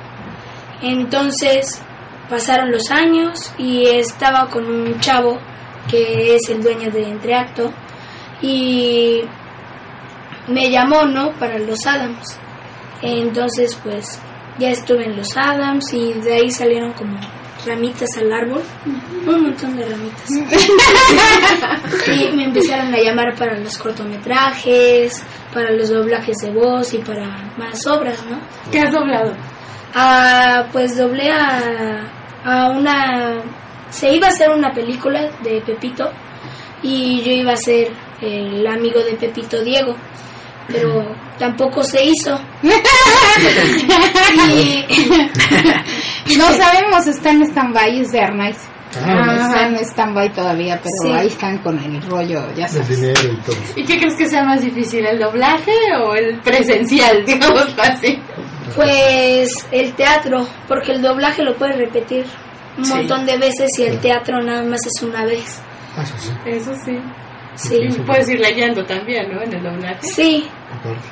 Entonces, 0.83 1.83
pasaron 2.29 2.71
los 2.71 2.91
años 2.91 3.53
y 3.59 3.87
estaba 3.87 4.49
con 4.49 4.67
un 4.67 4.99
chavo 5.01 5.39
que 5.91 6.35
es 6.35 6.49
el 6.49 6.63
dueño 6.63 6.91
de 6.91 7.09
Entreacto 7.09 7.73
y 8.41 9.23
me 10.49 10.71
llamó, 10.71 11.05
¿no? 11.05 11.33
Para 11.33 11.59
los 11.59 11.87
Adams. 11.87 12.39
Entonces, 13.03 13.79
pues, 13.83 14.19
ya 14.59 14.71
estuve 14.71 15.05
en 15.07 15.17
los 15.17 15.37
Adams 15.37 15.93
y 15.93 16.13
de 16.15 16.35
ahí 16.35 16.51
salieron 16.51 16.93
como 16.93 17.19
ramitas 17.67 18.09
al 18.19 18.33
árbol, 18.33 18.63
un 19.27 19.43
montón 19.43 19.77
de 19.77 19.87
ramitas. 19.87 20.31
y 22.09 22.37
me 22.37 22.45
empezaron 22.45 22.93
a 22.95 22.99
llamar 22.99 23.35
para 23.37 23.59
los 23.59 23.79
cortometrajes, 23.79 25.23
para 25.53 25.71
los 25.73 25.89
doblajes 25.89 26.37
de 26.43 26.51
voz 26.51 26.93
y 26.95 26.99
para 26.99 27.27
más 27.57 27.87
obras, 27.87 28.23
¿no? 28.29 28.39
¿Qué 28.71 28.81
has 28.81 28.93
doblado? 28.93 29.35
Ah, 29.95 30.67
pues 30.73 30.97
doblé 30.97 31.31
a, 31.31 32.03
a 32.45 32.71
una... 32.71 33.43
Se 33.91 34.13
iba 34.13 34.27
a 34.27 34.31
hacer 34.31 34.51
una 34.51 34.73
película 34.73 35.31
de 35.43 35.61
Pepito 35.61 36.11
y 36.83 37.23
yo 37.23 37.31
iba 37.31 37.53
a 37.53 37.57
ser 37.57 37.93
el 38.21 38.67
amigo 38.67 39.01
de 39.03 39.15
Pepito 39.15 39.63
Diego, 39.63 39.95
pero 40.67 41.15
tampoco 41.39 41.83
se 41.85 42.05
hizo. 42.05 42.39
y, 44.49 44.85
No 46.37 46.53
sabemos, 46.53 47.07
está 47.07 47.31
en 47.31 47.43
stand-by, 47.43 48.01
es 48.01 48.11
de 48.13 48.21
Arnaiz. 48.21 48.57
Ah, 49.03 49.37
Está 49.47 49.67
en 49.67 49.75
stand-by 49.85 50.33
todavía, 50.33 50.77
pero 50.81 50.91
Sí. 51.03 51.11
ahí 51.13 51.27
están 51.27 51.59
con 51.59 51.79
el 51.79 52.01
rollo, 52.03 52.43
ya 52.55 52.67
el 52.67 52.71
sabes. 52.71 52.89
dinero 53.01 53.21
y 53.33 53.37
todo. 53.45 53.57
¿Y 53.77 53.85
qué 53.85 53.99
crees 53.99 54.15
que 54.15 54.29
sea 54.29 54.45
más 54.45 54.63
difícil, 54.63 55.05
el 55.05 55.19
doblaje 55.19 55.73
o 56.01 56.15
el 56.15 56.39
presencial, 56.41 57.25
digamos 57.27 57.75
así? 57.79 58.19
Pues 58.77 59.49
el 59.73 59.93
teatro, 59.95 60.47
porque 60.69 60.93
el 60.93 61.03
doblaje 61.03 61.43
lo 61.43 61.55
puedes 61.57 61.77
repetir 61.77 62.25
un 62.79 62.85
Sí. 62.85 62.95
montón 62.95 63.27
de 63.27 63.37
veces 63.39 63.71
y 63.79 63.85
el 63.85 63.99
teatro 64.01 64.43
nada 64.43 64.63
más 64.63 64.81
es 64.87 65.03
una 65.03 65.25
vez. 65.25 65.61
Ah, 65.97 66.03
eso 66.03 66.15
sí, 66.19 66.31
Eso 66.47 66.73
sí. 66.85 66.99
Sí, 67.57 67.77
Y 67.89 67.93
puedes 68.01 68.29
ir 68.29 68.41
leyendo 68.41 68.85
también, 68.85 69.33
¿no? 69.33 69.41
En 69.43 69.53
el 69.53 69.63
doblaje. 69.63 70.03
sí, 70.03 70.49
aparte. 70.73 71.07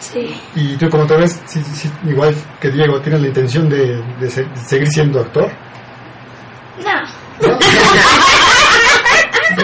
sí. 0.00 0.34
Y 0.56 0.76
tú, 0.76 0.88
como 0.90 1.06
te 1.06 1.16
ves, 1.16 1.40
sí, 1.46 1.60
sí, 1.62 1.88
igual 2.04 2.34
que 2.60 2.68
Diego, 2.70 3.00
¿tienes 3.00 3.20
la 3.22 3.28
intención 3.28 3.68
de, 3.68 4.02
de 4.20 4.28
se- 4.30 4.42
de 4.42 4.56
seguir 4.56 4.88
siendo 4.88 5.20
actor? 5.20 5.52
No, 6.82 6.92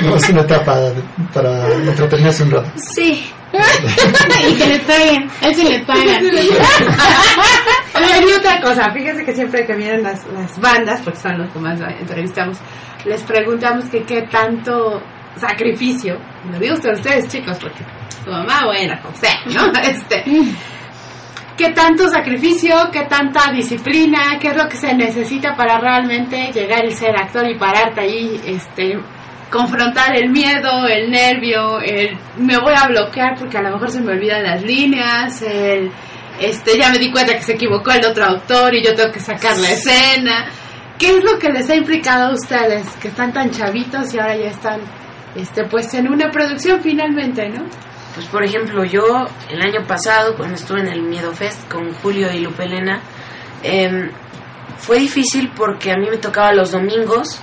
No, 0.02 0.16
es 0.16 0.28
una 0.28 0.42
etapa 0.42 0.78
para 1.32 1.66
entretenerse 1.74 2.42
un 2.44 2.50
rato. 2.52 2.70
sí. 2.76 3.30
y 4.48 4.54
que 4.54 4.66
le 4.66 4.78
paguen, 4.80 5.28
él 5.42 5.54
sí 5.56 5.64
le 5.68 5.80
pagan. 5.80 6.24
Oigan, 6.24 8.22
y 8.28 8.32
otra 8.32 8.60
cosa, 8.60 8.92
fíjense 8.92 9.24
que 9.24 9.34
siempre 9.34 9.66
que 9.66 9.74
vienen 9.74 10.04
las, 10.04 10.24
las 10.28 10.56
bandas, 10.60 11.00
porque 11.02 11.18
son 11.18 11.36
los 11.38 11.50
que 11.52 11.58
más 11.58 11.80
entrevistamos, 11.80 12.58
les 13.04 13.20
preguntamos 13.24 13.86
que 13.86 14.04
qué 14.04 14.22
tanto 14.30 15.02
sacrificio, 15.34 16.16
lo 16.52 16.60
digo 16.60 16.74
usted, 16.74 16.92
ustedes 16.92 17.26
chicos, 17.26 17.58
porque 17.60 17.84
tu 18.24 18.30
mamá, 18.30 18.66
buena, 18.66 19.00
como 19.02 19.16
sea, 19.16 19.40
¿no? 19.46 19.72
Este, 19.82 20.22
¿Qué 21.60 21.74
tanto 21.74 22.08
sacrificio, 22.08 22.74
qué 22.90 23.02
tanta 23.02 23.52
disciplina, 23.52 24.38
qué 24.40 24.48
es 24.48 24.56
lo 24.56 24.66
que 24.66 24.78
se 24.78 24.94
necesita 24.94 25.54
para 25.54 25.78
realmente 25.78 26.50
llegar 26.54 26.86
y 26.86 26.90
ser 26.90 27.14
actor 27.14 27.46
y 27.46 27.58
pararte 27.58 28.00
ahí, 28.00 28.40
este, 28.46 28.98
confrontar 29.50 30.16
el 30.16 30.30
miedo, 30.30 30.86
el 30.86 31.10
nervio, 31.10 31.78
el 31.80 32.16
me 32.38 32.56
voy 32.56 32.72
a 32.74 32.86
bloquear 32.88 33.34
porque 33.38 33.58
a 33.58 33.60
lo 33.60 33.72
mejor 33.72 33.90
se 33.90 34.00
me 34.00 34.12
olvidan 34.12 34.42
las 34.42 34.62
líneas, 34.62 35.42
el 35.42 35.92
este 36.40 36.78
ya 36.78 36.88
me 36.88 36.98
di 36.98 37.12
cuenta 37.12 37.34
que 37.34 37.42
se 37.42 37.52
equivocó 37.52 37.90
el 37.90 38.06
otro 38.06 38.24
autor 38.24 38.74
y 38.74 38.82
yo 38.82 38.94
tengo 38.94 39.12
que 39.12 39.20
sacar 39.20 39.58
la 39.58 39.68
escena. 39.68 40.46
¿Qué 40.98 41.18
es 41.18 41.22
lo 41.22 41.38
que 41.38 41.50
les 41.50 41.68
ha 41.68 41.74
implicado 41.74 42.30
a 42.30 42.34
ustedes 42.34 42.86
que 43.02 43.08
están 43.08 43.34
tan 43.34 43.50
chavitos 43.50 44.14
y 44.14 44.18
ahora 44.18 44.34
ya 44.34 44.48
están 44.48 44.80
este 45.36 45.64
pues 45.64 45.92
en 45.92 46.08
una 46.08 46.30
producción 46.30 46.80
finalmente, 46.80 47.50
¿no? 47.50 47.66
Pues 48.20 48.28
por 48.28 48.44
ejemplo, 48.44 48.84
yo 48.84 49.26
el 49.48 49.62
año 49.62 49.86
pasado, 49.86 50.36
cuando 50.36 50.56
estuve 50.56 50.80
en 50.80 50.88
el 50.88 51.00
Miedo 51.00 51.32
Fest 51.32 51.72
con 51.72 51.90
Julio 51.94 52.30
y 52.30 52.40
Lupe 52.40 52.64
Elena, 52.64 53.00
em, 53.62 54.10
fue 54.76 54.98
difícil 54.98 55.50
porque 55.56 55.90
a 55.90 55.96
mí 55.96 56.06
me 56.10 56.18
tocaba 56.18 56.52
los 56.52 56.70
domingos 56.70 57.40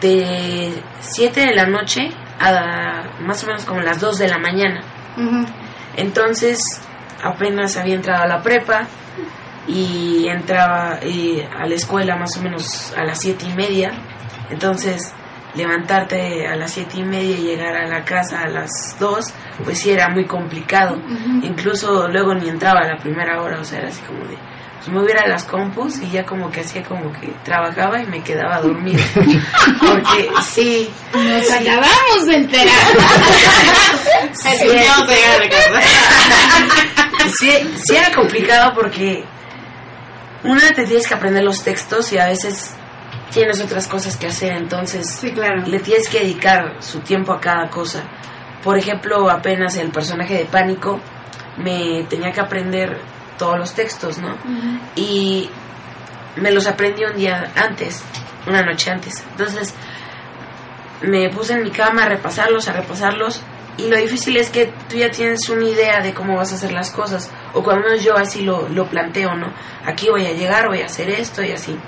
de 0.00 0.72
7 0.98 1.40
de 1.40 1.54
la 1.54 1.66
noche 1.66 2.10
a 2.40 3.04
más 3.20 3.44
o 3.44 3.46
menos 3.46 3.64
como 3.64 3.80
las 3.80 4.00
2 4.00 4.18
de 4.18 4.26
la 4.26 4.38
mañana. 4.38 4.82
Entonces 5.96 6.58
apenas 7.22 7.76
había 7.76 7.94
entrado 7.94 8.24
a 8.24 8.26
la 8.26 8.42
prepa 8.42 8.88
y 9.68 10.26
entraba 10.26 10.98
eh, 11.00 11.48
a 11.56 11.64
la 11.64 11.76
escuela 11.76 12.16
más 12.16 12.36
o 12.38 12.42
menos 12.42 12.92
a 12.96 13.04
las 13.04 13.20
siete 13.20 13.46
y 13.46 13.54
media. 13.54 13.92
Entonces 14.50 15.14
levantarte 15.54 16.46
a 16.46 16.56
las 16.56 16.72
siete 16.72 16.98
y 16.98 17.02
media 17.02 17.36
y 17.36 17.42
llegar 17.42 17.76
a 17.76 17.86
la 17.86 18.04
casa 18.04 18.42
a 18.42 18.48
las 18.48 18.96
dos, 18.98 19.26
pues 19.64 19.78
sí 19.78 19.90
era 19.90 20.08
muy 20.08 20.26
complicado. 20.26 21.00
Incluso 21.42 22.08
luego 22.08 22.34
ni 22.34 22.48
entraba 22.48 22.80
a 22.80 22.88
la 22.88 22.96
primera 22.98 23.42
hora, 23.42 23.60
o 23.60 23.64
sea, 23.64 23.80
era 23.80 23.88
así 23.88 24.00
como 24.02 24.20
de, 24.20 24.36
pues 24.76 24.88
me 24.88 25.02
hubiera 25.02 25.24
a 25.24 25.28
las 25.28 25.44
compus 25.44 25.98
y 26.00 26.10
ya 26.10 26.24
como 26.24 26.50
que 26.50 26.60
hacía 26.60 26.82
como 26.82 27.12
que 27.12 27.28
trabajaba 27.44 28.00
y 28.00 28.06
me 28.06 28.22
quedaba 28.22 28.60
dormida. 28.60 29.02
Porque 29.80 30.30
sí, 30.42 30.90
Nos 31.12 31.50
acabamos 31.50 32.26
de 32.26 32.36
enterar. 32.36 32.74
sí, 34.32 34.48
sí, 37.38 37.50
sí 37.84 37.96
era 37.96 38.14
complicado 38.14 38.72
porque 38.74 39.24
una 40.44 40.72
te 40.72 40.84
tienes 40.84 41.06
que 41.06 41.14
aprender 41.14 41.42
los 41.42 41.62
textos 41.62 42.12
y 42.12 42.18
a 42.18 42.26
veces 42.26 42.74
tienes 43.32 43.60
otras 43.60 43.86
cosas 43.86 44.16
que 44.16 44.26
hacer, 44.28 44.52
entonces 44.52 45.08
Sí, 45.10 45.32
claro. 45.32 45.62
le 45.66 45.80
tienes 45.80 46.08
que 46.08 46.20
dedicar 46.20 46.76
su 46.80 47.00
tiempo 47.00 47.32
a 47.32 47.40
cada 47.40 47.68
cosa. 47.68 48.02
Por 48.62 48.76
ejemplo, 48.78 49.30
apenas 49.30 49.76
el 49.76 49.90
personaje 49.90 50.34
de 50.34 50.44
Pánico 50.44 51.00
me 51.56 52.04
tenía 52.08 52.32
que 52.32 52.40
aprender 52.40 53.00
todos 53.38 53.58
los 53.58 53.72
textos, 53.74 54.18
¿no? 54.18 54.34
Y 54.96 55.48
me 56.36 56.50
los 56.50 56.66
aprendí 56.66 57.04
un 57.04 57.16
día 57.16 57.52
antes, 57.54 58.02
una 58.46 58.62
noche 58.62 58.90
antes. 58.90 59.22
Entonces 59.32 59.74
me 61.02 61.30
puse 61.30 61.52
en 61.54 61.62
mi 61.62 61.70
cama 61.70 62.04
a 62.04 62.08
repasarlos, 62.08 62.68
a 62.68 62.72
repasarlos. 62.72 63.42
Y 63.76 63.88
lo 63.88 63.96
difícil 63.96 64.36
es 64.36 64.50
que 64.50 64.72
tú 64.88 64.96
ya 64.96 65.08
tienes 65.10 65.48
una 65.48 65.64
idea 65.64 66.00
de 66.00 66.12
cómo 66.12 66.36
vas 66.36 66.50
a 66.50 66.56
hacer 66.56 66.72
las 66.72 66.90
cosas. 66.90 67.30
O 67.54 67.62
cuando 67.62 67.86
menos 67.86 68.02
yo 68.02 68.16
así 68.16 68.42
lo, 68.42 68.68
lo 68.68 68.86
planteo, 68.86 69.34
¿no? 69.36 69.52
Aquí 69.86 70.08
voy 70.10 70.26
a 70.26 70.32
llegar, 70.32 70.66
voy 70.66 70.80
a 70.82 70.86
hacer 70.86 71.08
esto 71.10 71.42
y 71.44 71.52
así. 71.52 71.78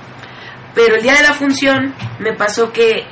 Pero 0.75 0.97
el 0.97 1.03
día 1.03 1.15
de 1.15 1.23
la 1.23 1.35
función 1.35 1.95
me 2.19 2.33
pasó 2.35 2.73
que 2.73 3.07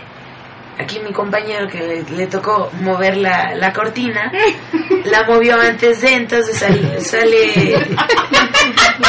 aquí 0.78 1.00
mi 1.00 1.12
compañero 1.12 1.66
que 1.68 1.80
le, 1.80 2.02
le 2.02 2.26
tocó 2.28 2.70
mover 2.80 3.16
la, 3.16 3.54
la 3.56 3.72
cortina, 3.72 4.30
la 5.04 5.24
movió 5.24 5.60
antes 5.60 6.00
de, 6.00 6.14
entonces 6.14 6.58
sale, 6.58 7.00
sale, 7.00 7.86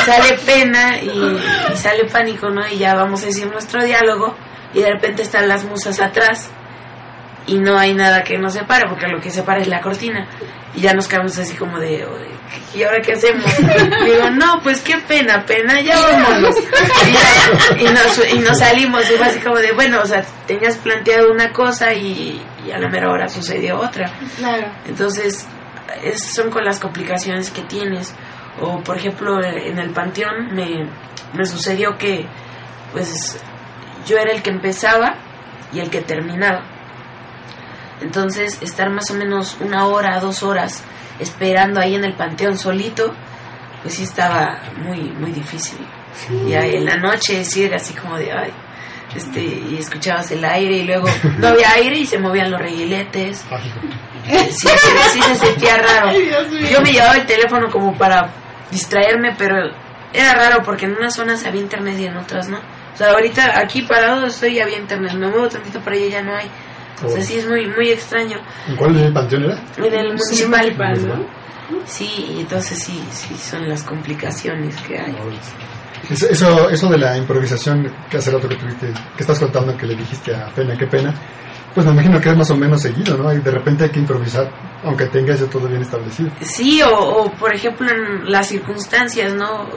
sale 0.06 0.34
pena 0.46 1.00
y, 1.02 1.10
y 1.74 1.78
sale 1.78 2.06
pánico, 2.06 2.50
¿no? 2.50 2.68
Y 2.68 2.78
ya 2.80 2.96
vamos 2.96 3.22
a 3.24 3.28
decir 3.28 3.48
nuestro 3.48 3.84
diálogo 3.84 4.36
y 4.74 4.82
de 4.82 4.92
repente 4.92 5.22
están 5.22 5.48
las 5.48 5.64
musas 5.66 6.00
atrás 6.00 6.52
y 7.50 7.60
no 7.60 7.78
hay 7.78 7.94
nada 7.94 8.24
que 8.24 8.38
nos 8.38 8.54
separe 8.54 8.86
porque 8.90 9.08
lo 9.08 9.20
que 9.20 9.30
separa 9.32 9.62
es 9.62 9.68
la 9.68 9.82
cortina. 9.82 10.28
Y 10.76 10.82
ya 10.82 10.94
nos 10.94 11.08
quedamos 11.08 11.38
así 11.38 11.56
como 11.58 11.80
de 11.80 12.06
"Oye, 12.06 12.30
¿y 12.76 12.84
ahora 12.84 13.02
qué 13.02 13.14
hacemos? 13.14 13.46
digo 14.06 14.30
no 14.32 14.62
pues 14.62 14.82
qué 14.82 14.98
pena 15.08 15.44
pena 15.46 15.82
ya 15.82 15.96
vámonos 16.00 16.56
y, 17.08 17.12
ya, 17.12 17.82
y 17.82 17.84
nos, 17.94 18.34
y 18.34 18.40
nos 18.40 18.60
salimos. 18.60 19.10
Y 19.10 19.16
fue 19.16 19.28
así 19.28 19.40
como 19.40 19.58
de 19.58 19.72
bueno 19.74 20.00
o 20.02 20.06
sea 20.06 20.24
tenías 20.46 20.78
planteado 20.78 21.32
una 21.32 21.52
cosa 21.52 21.94
y, 21.94 22.42
y 22.66 22.72
a 22.72 22.78
la 22.78 22.88
mera 22.90 23.10
hora 23.10 23.28
sucedió 23.28 23.80
otra 23.80 24.12
Claro. 24.38 24.68
entonces 24.88 25.48
es- 26.04 26.24
son 26.34 26.50
con 26.52 26.64
las 26.64 26.80
complicaciones 26.80 27.50
que 27.50 27.62
tienes. 27.64 28.14
O 28.62 28.80
por 28.84 28.98
ejemplo 28.98 29.42
en 29.44 29.80
el 29.80 29.90
panteón 29.92 30.54
me, 30.54 30.88
me 31.34 31.46
sucedió 31.46 31.98
que 31.98 32.26
pues 32.92 33.42
yo 34.06 34.18
era 34.18 34.32
el 34.34 34.42
que 34.44 34.50
empezaba 34.52 35.16
y 35.74 35.80
el 35.80 35.90
que 35.90 36.02
terminaba 36.02 36.62
entonces, 38.02 38.62
estar 38.62 38.90
más 38.90 39.10
o 39.12 39.14
menos 39.14 39.58
una 39.60 39.86
hora, 39.88 40.20
dos 40.20 40.44
horas 40.44 40.84
esperando 41.20 41.80
ahí 41.80 41.96
en 41.96 42.06
el 42.06 42.14
panteón 42.14 42.58
solito, 42.58 43.14
pues 43.82 43.96
sí 43.96 44.04
estaba 44.04 44.62
muy, 44.78 45.02
muy 45.12 45.32
difícil. 45.32 45.80
Y 46.48 46.54
ahí 46.54 46.76
en 46.76 46.86
la 46.86 46.98
noche 46.98 47.44
sí 47.44 47.64
era 47.64 47.78
así 47.78 47.94
como 47.94 48.18
de, 48.18 48.32
ay, 48.32 48.52
este, 49.16 49.42
y 49.42 49.78
escuchabas 49.80 50.32
el 50.32 50.44
aire 50.46 50.78
y 50.78 50.84
luego 50.84 51.08
no 51.38 51.48
había 51.48 51.72
aire 51.74 51.98
y 51.98 52.06
se 52.06 52.20
movían 52.20 52.52
los 52.52 52.62
reguiletes. 52.62 53.46
Sí, 54.52 54.68
sí, 54.68 54.90
sí 55.12 55.22
se 55.22 55.36
sentía 55.36 55.78
raro. 55.78 56.12
Yo 56.14 56.82
me 56.82 56.92
llevaba 56.92 57.16
el 57.16 57.26
teléfono 57.26 57.70
como 57.72 57.98
para 57.98 58.30
distraerme, 58.70 59.34
pero 59.38 59.56
era 60.14 60.34
raro 60.34 60.64
porque 60.64 60.86
en 60.86 60.96
unas 60.96 61.16
zonas 61.16 61.46
había 61.46 61.62
internet 61.62 61.96
y 62.00 62.06
en 62.06 62.18
otras 62.18 62.48
no. 62.48 62.60
O 62.94 62.98
sea, 62.98 63.12
ahorita 63.12 63.58
aquí 63.58 63.84
parado 63.84 64.26
estoy 64.28 64.58
y 64.58 64.60
había 64.60 64.78
internet, 64.78 65.14
me 65.14 65.28
muevo 65.28 65.48
tantito 65.48 65.80
para 65.80 65.96
allá 65.96 66.06
y 66.06 66.12
ya 66.12 66.22
no 66.22 66.36
hay. 66.36 66.48
O 67.04 67.10
sea, 67.10 67.22
sí 67.22 67.38
es 67.38 67.48
muy, 67.48 67.68
muy 67.68 67.90
extraño. 67.92 68.38
¿En 68.68 68.76
cuál 68.76 69.12
panteón 69.14 69.44
era? 69.46 69.60
En 69.78 69.94
el 69.94 70.08
municipal. 70.10 71.26
Sí, 71.86 72.34
y 72.36 72.40
entonces 72.42 72.80
sí, 72.84 73.02
sí 73.12 73.36
son 73.38 73.68
las 73.70 73.84
complicaciones 73.84 74.76
que 74.82 74.98
hay. 74.98 75.16
Eso, 76.10 76.28
eso, 76.30 76.70
eso 76.70 76.90
de 76.90 76.98
la 76.98 77.18
improvisación 77.18 77.92
que 78.10 78.18
hace 78.18 78.32
rato 78.32 78.48
que 78.48 78.56
tuviste, 78.56 78.88
que 79.16 79.22
estás 79.22 79.40
contando 79.40 79.76
que 79.78 79.86
le 79.86 79.96
dijiste 79.96 80.34
a 80.34 80.48
Pena, 80.48 80.76
qué 80.78 80.88
pena, 80.88 81.14
pues 81.76 81.86
me 81.86 81.92
imagino 81.92 82.20
que 82.20 82.30
es 82.30 82.38
más 82.38 82.50
o 82.50 82.56
menos 82.56 82.82
seguido, 82.82 83.16
¿no? 83.18 83.32
Y 83.32 83.40
de 83.40 83.52
repente 83.52 83.84
hay 83.84 83.90
que 83.92 84.00
improvisar, 84.00 84.50
aunque 84.84 85.06
tenga 85.08 85.34
eso 85.36 85.46
todo 85.46 85.68
bien 85.68 85.82
establecido. 85.82 86.32
Sí, 86.42 86.82
o, 86.82 86.90
o, 86.98 87.32
por 87.34 87.54
ejemplo 87.54 87.88
en 87.92 88.32
las 88.32 88.48
circunstancias, 88.48 89.34
¿no? 89.36 89.68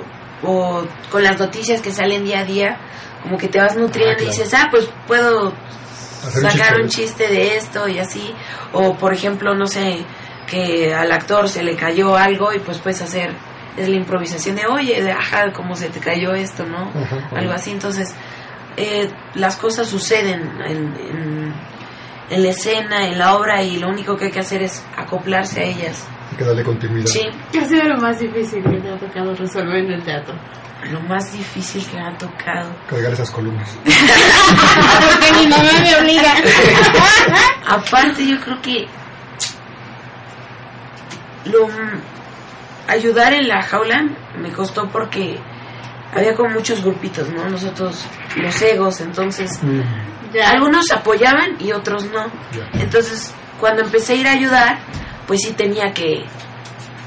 O 0.43 0.85
con 1.11 1.23
las 1.23 1.39
noticias 1.39 1.83
que 1.83 1.91
salen 1.93 2.25
día 2.25 2.41
a 2.41 2.45
día, 2.45 2.79
como 3.23 3.37
que 3.37 3.49
te 3.49 3.59
vas 3.61 3.77
nutriendo 3.77 4.13
Ah, 4.13 4.17
claro. 4.17 4.33
y 4.33 4.37
dices, 4.37 4.55
ah, 4.55 4.69
pues 4.71 4.89
puedo 5.07 5.53
Hacer 6.23 6.45
un 6.45 6.51
sacar 6.51 6.67
chiste. 6.69 6.83
un 6.83 6.89
chiste 6.89 7.29
de 7.29 7.57
esto 7.57 7.89
y 7.89 7.99
así. 7.99 8.35
O 8.73 8.95
por 8.97 9.13
ejemplo, 9.13 9.55
no 9.55 9.67
sé, 9.67 10.05
que 10.47 10.95
al 10.95 11.11
actor 11.13 11.49
se 11.49 11.63
le 11.63 11.77
cayó 11.77 12.17
algo 12.17 12.53
y 12.53 12.59
pues 12.59 12.79
puedes 12.79 13.01
hacer, 13.03 13.31
es 13.77 13.89
la 13.89 13.97
improvisación 13.97 14.57
de, 14.57 14.67
oye, 14.67 15.03
de, 15.03 15.13
ajá, 15.13 15.53
como 15.53 15.75
se 15.77 15.89
te 15.89 16.01
cayó 16.01 16.33
esto, 16.35 16.65
¿no? 16.67 16.91
Ajá, 16.91 17.17
ajá. 17.17 17.37
Algo 17.39 17.53
así. 17.53 17.71
Entonces, 17.71 18.15
eh, 18.77 19.11
las 19.35 19.57
cosas 19.57 19.87
suceden 19.89 20.41
en, 20.67 20.95
en, 20.97 21.55
en 22.31 22.43
la 22.43 22.49
escena, 22.51 23.07
en 23.07 23.19
la 23.19 23.37
obra 23.37 23.63
y 23.63 23.79
lo 23.79 23.89
único 23.89 24.17
que 24.17 24.27
hay 24.27 24.31
que 24.31 24.41
hacer 24.41 24.63
es 24.63 24.85
acoplarse 24.97 25.61
a 25.61 25.65
ellas. 25.65 26.07
Hay 26.31 26.37
que 26.39 26.45
darle 26.45 26.63
continuidad. 26.65 27.07
Sí, 27.07 27.21
¿Qué 27.53 27.59
ha 27.61 27.65
sido 27.67 27.85
lo 27.85 27.99
más 27.99 28.19
difícil 28.19 28.63
que 28.63 28.79
te 28.81 28.89
ha 28.91 28.97
tocado 28.97 29.35
resolver 29.35 29.85
en 29.85 29.93
el 29.93 30.03
teatro? 30.03 30.35
Lo 30.91 31.01
más 31.01 31.33
difícil 31.33 31.85
que 31.87 31.97
me 31.97 32.07
ha 32.09 32.17
tocado. 32.19 32.75
Cargar 32.89 33.13
esas 33.13 33.31
columnas. 33.31 33.69
Porque 33.85 35.33
mi 35.41 35.47
mamá 35.47 35.71
me 35.81 35.97
obliga. 35.97 36.35
Aparte, 37.67 38.27
yo 38.27 38.41
creo 38.41 38.61
que 38.61 38.87
lo 41.45 41.69
ayudar 42.89 43.33
en 43.33 43.49
la 43.49 43.63
jaula 43.63 44.05
me 44.39 44.51
costó 44.53 44.89
porque 44.89 45.39
había 46.15 46.35
como 46.35 46.51
muchos 46.51 46.83
grupitos, 46.83 47.29
¿no? 47.31 47.49
Nosotros, 47.49 48.05
los 48.37 48.61
egos, 48.63 49.01
entonces 49.01 49.61
Ya. 50.33 50.51
algunos 50.51 50.91
apoyaban 50.93 51.57
y 51.59 51.73
otros 51.73 52.05
no. 52.07 52.27
Entonces, 52.75 53.33
cuando 53.61 53.83
empecé 53.83 54.15
a 54.15 54.17
ir 54.17 54.27
a 54.29 54.33
ayudar, 54.33 54.79
pues 55.27 55.41
sí 55.43 55.53
tenía 55.53 55.93
que, 55.93 56.25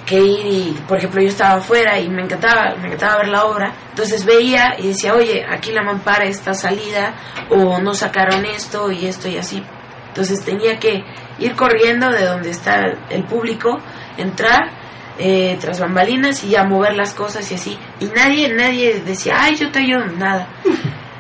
que 0.06 0.20
ir 0.20 0.46
y, 0.46 0.78
por 0.88 0.98
ejemplo, 0.98 1.22
yo 1.22 1.30
estaba 1.30 1.56
afuera 1.56 2.00
y 2.00 2.08
me 2.10 2.22
encantaba, 2.22 2.76
me 2.80 2.88
encantaba 2.88 3.18
ver 3.18 3.28
la 3.30 3.46
obra. 3.46 3.74
Entonces 3.90 4.26
veía 4.26 4.76
y 4.78 4.90
decía, 4.90 5.14
oye, 5.14 5.46
aquí 5.50 5.72
la 5.72 5.84
mampara 5.84 6.26
está 6.26 6.54
salida 6.54 7.14
o 7.50 7.80
no 7.80 7.94
sacaron 7.94 8.46
esto 8.46 8.92
y 8.92 9.08
esto 9.08 9.28
y 9.28 9.38
así. 9.38 9.64
Entonces 10.10 10.46
tenía 10.46 10.80
que 10.80 11.04
ir 11.40 11.56
corriendo 11.56 12.10
de 12.10 12.26
donde 12.26 12.52
está 12.52 12.82
el 13.10 13.26
público, 13.26 13.80
entrar 14.18 14.70
eh, 15.18 15.58
tras 15.60 15.80
bambalinas 15.80 16.44
y 16.44 16.50
ya 16.50 16.64
mover 16.64 16.96
las 16.96 17.14
cosas 17.14 17.50
y 17.52 17.56
así. 17.56 17.78
Y 18.00 18.06
nadie, 18.08 18.54
nadie 18.54 19.02
decía, 19.02 19.36
ay, 19.42 19.56
yo 19.56 19.72
te 19.72 19.80
ayudo, 19.80 20.06
nada. 20.18 20.48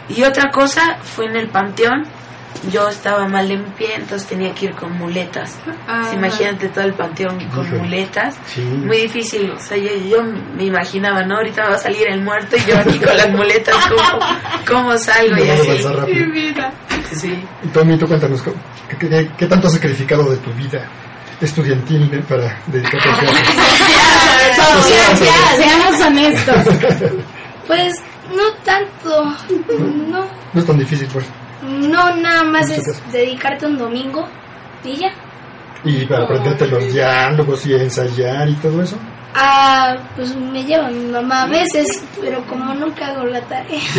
Y 0.09 0.23
otra 0.23 0.51
cosa 0.51 0.97
fue 1.01 1.25
en 1.25 1.35
el 1.35 1.49
panteón. 1.49 2.03
Yo 2.71 2.89
estaba 2.89 3.27
mal 3.27 3.49
en 3.51 3.63
pie, 3.73 3.95
entonces 3.95 4.27
tenía 4.27 4.53
que 4.55 4.65
ir 4.65 4.71
con 4.73 4.91
muletas. 4.97 5.55
Ah. 5.87 6.09
Imagínate 6.13 6.69
todo 6.69 6.83
el 6.85 6.93
panteón 6.93 7.37
con 7.49 7.69
muletas. 7.77 8.35
Sí. 8.47 8.61
Muy 8.61 8.97
difícil. 8.97 9.51
O 9.51 9.59
sea, 9.59 9.77
yo, 9.77 9.89
yo 10.09 10.23
me 10.55 10.63
imaginaba, 10.65 11.21
¿no? 11.23 11.35
Ahorita 11.37 11.67
va 11.69 11.75
a 11.75 11.77
salir 11.77 12.07
el 12.07 12.21
muerto 12.23 12.55
y 12.57 12.61
yo 12.69 12.77
aquí 12.79 12.97
con 12.97 13.15
las 13.15 13.29
muletas, 13.29 13.75
¿cómo, 13.87 14.19
cómo 14.67 14.97
salgo? 14.97 15.37
Y 15.43 15.49
así. 15.49 15.69
Mi 16.07 16.23
vida. 16.31 16.73
Sí. 17.13 17.43
Y 17.63 17.67
Tommy, 17.67 17.97
tú 17.99 18.07
cuéntanos, 18.07 18.41
¿qué, 18.41 18.97
qué, 18.97 19.29
qué- 19.37 19.45
tanto 19.45 19.67
has 19.67 19.73
sacrificado 19.73 20.29
de 20.31 20.37
tu 20.37 20.51
vida 20.53 20.85
estudiantil 21.41 22.09
eh, 22.13 22.23
para 22.27 22.57
dedicarte 22.67 23.09
al 23.09 23.15
teatro? 23.17 24.83
Seamos 25.57 26.01
honestos. 26.01 26.55
Pues 27.67 27.93
no 28.35 28.43
tanto, 28.63 29.23
no, 30.09 30.25
No 30.53 30.59
es 30.59 30.65
tan 30.65 30.77
difícil, 30.77 31.07
pues. 31.11 31.25
No 31.63 32.15
nada 32.17 32.43
más 32.43 32.69
es 32.69 32.83
dedicarte 33.11 33.65
un 33.65 33.77
domingo 33.77 34.27
y 34.83 34.97
ya. 34.97 35.13
Y 35.83 36.05
para 36.05 36.23
aprenderte 36.23 36.67
los 36.67 36.91
diálogos 36.91 37.65
y 37.65 37.73
ensayar 37.73 38.49
y 38.49 38.55
todo 38.55 38.81
eso. 38.81 38.97
Ah, 39.37 39.95
pues 40.15 40.33
me 40.35 40.63
lleva 40.63 40.89
mi 40.89 41.11
mamá 41.11 41.43
a 41.43 41.47
veces, 41.47 42.03
pero 42.21 42.41
como 42.47 42.73
nunca 42.73 43.07
hago 43.07 43.25
la 43.25 43.41
tarea. 43.41 43.81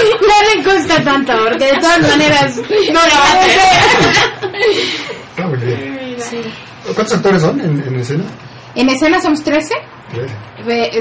No 0.00 0.62
le 0.62 0.62
gusta 0.62 1.02
tanto, 1.02 1.32
porque 1.44 1.66
de 1.66 1.76
todas 1.78 2.00
maneras 2.00 2.56
no 2.56 2.62
lo 2.62 2.94
va 2.94 3.02
a 3.02 3.40
hacer. 3.40 3.60
Muy 5.46 5.58
bien. 5.58 6.18
¿Cuántos 6.94 7.14
actores 7.16 7.42
son 7.42 7.60
en, 7.60 7.82
en 7.82 7.96
escena? 8.00 8.24
En 8.74 8.88
escena 8.88 9.20
somos 9.20 9.42
13, 9.42 9.74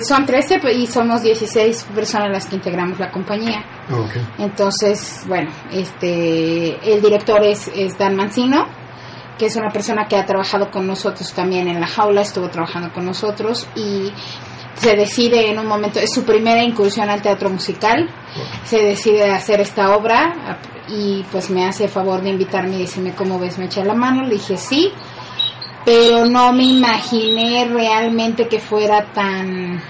Son 0.04 0.26
13 0.26 0.60
y 0.74 0.88
somos 0.88 1.22
16 1.22 1.88
personas 1.96 2.30
las 2.32 2.46
que 2.48 2.56
integramos 2.56 3.00
la 3.00 3.12
compañía. 3.12 3.64
Ah. 3.90 4.06
Entonces, 4.38 5.24
bueno, 5.28 5.52
este, 5.72 6.94
el 6.94 7.02
director 7.02 7.44
es, 7.44 7.70
es 7.76 7.98
Dan 7.98 8.16
Mancino, 8.16 8.68
que 9.38 9.48
es 9.48 9.56
una 9.56 9.70
persona 9.70 10.06
que 10.08 10.18
ha 10.18 10.26
trabajado 10.26 10.70
con 10.70 10.86
nosotros 10.86 11.34
también 11.34 11.68
en 11.68 11.80
la 11.80 11.88
jaula, 11.88 12.22
estuvo 12.22 12.50
trabajando 12.50 12.92
con 12.94 13.06
nosotros 13.06 13.68
y 13.76 14.12
se 14.76 14.96
decide 14.96 15.50
en 15.50 15.60
un 15.60 15.68
momento, 15.68 16.00
es 16.00 16.14
su 16.14 16.24
primera 16.24 16.64
incursión 16.64 17.10
al 17.10 17.22
teatro 17.22 17.50
musical, 17.50 18.10
se 18.64 18.78
decide 18.78 19.30
hacer 19.32 19.60
esta 19.60 19.96
obra 19.96 20.60
y 20.88 21.24
pues 21.32 21.50
me 21.50 21.66
hace 21.66 21.88
favor 21.88 22.22
de 22.22 22.30
invitarme 22.30 22.78
y 22.78 22.82
decirme 22.82 23.14
cómo 23.14 23.40
ves, 23.40 23.58
me 23.58 23.66
echa 23.66 23.84
la 23.84 23.94
mano, 23.94 24.24
le 24.24 24.36
dije 24.36 24.58
sí, 24.58 24.92
pero 25.86 26.26
no 26.26 26.52
me 26.54 26.64
imaginé 26.64 27.66
realmente 27.66 28.48
que 28.48 28.60
fuera 28.60 29.12
tan... 29.14 29.82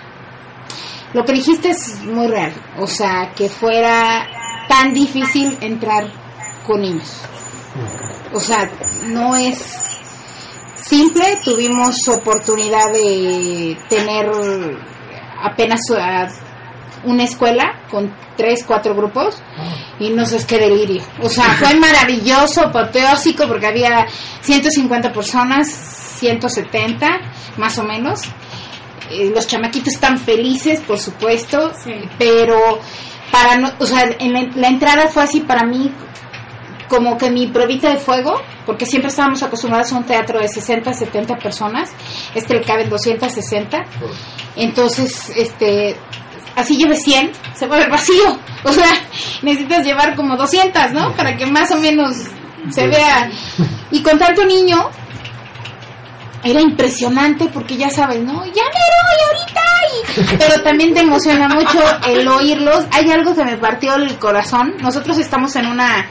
Lo 1.13 1.25
que 1.25 1.33
dijiste 1.33 1.69
es 1.69 2.03
muy 2.03 2.27
real, 2.27 2.53
o 2.77 2.85
sea, 2.85 3.31
que 3.35 3.49
fuera 3.49 4.27
tan 4.67 4.93
difícil 4.93 5.57
entrar 5.61 6.07
con 6.65 6.81
niños. 6.81 7.21
O 8.31 8.39
sea, 8.39 8.69
no 9.07 9.35
es 9.35 9.99
simple, 10.75 11.39
tuvimos 11.43 12.07
oportunidad 12.07 12.91
de 12.93 13.77
tener 13.89 14.29
apenas 15.41 15.79
una 17.03 17.23
escuela 17.23 17.81
con 17.89 18.13
tres, 18.35 18.63
cuatro 18.65 18.95
grupos 18.95 19.41
y 19.99 20.09
no 20.09 20.25
sé, 20.25 20.37
es 20.37 20.45
que 20.45 20.57
delirio. 20.57 21.01
O 21.21 21.29
sea, 21.29 21.45
fue 21.55 21.75
maravilloso, 21.75 22.61
apoteósico, 22.61 23.47
porque 23.47 23.67
había 23.67 24.07
150 24.41 25.11
personas, 25.11 25.67
170 25.67 27.07
más 27.57 27.77
o 27.77 27.83
menos. 27.83 28.21
Eh, 29.11 29.31
los 29.33 29.47
chamaquitos 29.47 29.93
están 29.93 30.17
felices, 30.17 30.81
por 30.81 30.99
supuesto, 30.99 31.71
pero 32.17 32.79
para 33.31 33.57
no, 33.57 33.71
o 33.79 33.85
sea, 33.85 34.03
en 34.19 34.33
la, 34.33 34.49
la 34.55 34.67
entrada 34.67 35.07
fue 35.07 35.23
así 35.23 35.41
para 35.41 35.65
mí 35.65 35.91
como 36.89 37.17
que 37.17 37.29
mi 37.29 37.47
probita 37.47 37.89
de 37.89 37.97
fuego, 37.97 38.41
porque 38.65 38.85
siempre 38.85 39.09
estábamos 39.09 39.41
acostumbrados 39.43 39.93
a 39.93 39.97
un 39.97 40.03
teatro 40.03 40.39
de 40.39 40.47
60, 40.47 40.91
70 40.91 41.37
personas, 41.37 41.91
este 42.33 42.55
le 42.55 42.61
caben 42.61 42.89
260, 42.89 43.85
entonces, 44.55 45.31
este, 45.35 45.95
así 46.59 46.77
lleve 46.77 46.95
100, 46.95 47.31
se 47.53 47.67
va 47.67 47.75
a 47.75 47.79
ver 47.79 47.89
vacío, 47.89 48.37
o 48.63 48.71
sea, 48.71 48.91
necesitas 49.41 49.85
llevar 49.85 50.15
como 50.15 50.35
200, 50.35 50.91
¿no? 50.93 51.13
Para 51.15 51.35
que 51.35 51.45
más 51.45 51.71
o 51.71 51.77
menos 51.77 52.15
se 52.69 52.87
vea, 52.87 53.29
y 53.91 54.01
con 54.01 54.17
tanto 54.17 54.45
niño, 54.45 54.89
era 56.43 56.61
impresionante 56.61 57.47
porque 57.53 57.75
ya 57.75 57.89
sabes, 57.89 58.21
¿no? 58.21 58.45
Ya 58.45 58.63
me 58.63 58.85
voy 58.95 59.19
ahorita. 59.27 59.61
Y... 59.91 60.37
Pero 60.37 60.63
también 60.63 60.93
te 60.93 61.01
emociona 61.01 61.49
mucho 61.49 61.79
el 62.07 62.25
oírlos. 62.27 62.85
Hay 62.91 63.11
algo 63.11 63.35
que 63.35 63.43
me 63.43 63.57
partió 63.57 63.95
el 63.95 64.17
corazón. 64.19 64.75
Nosotros 64.79 65.17
estamos 65.17 65.53
en 65.57 65.65
una 65.65 66.07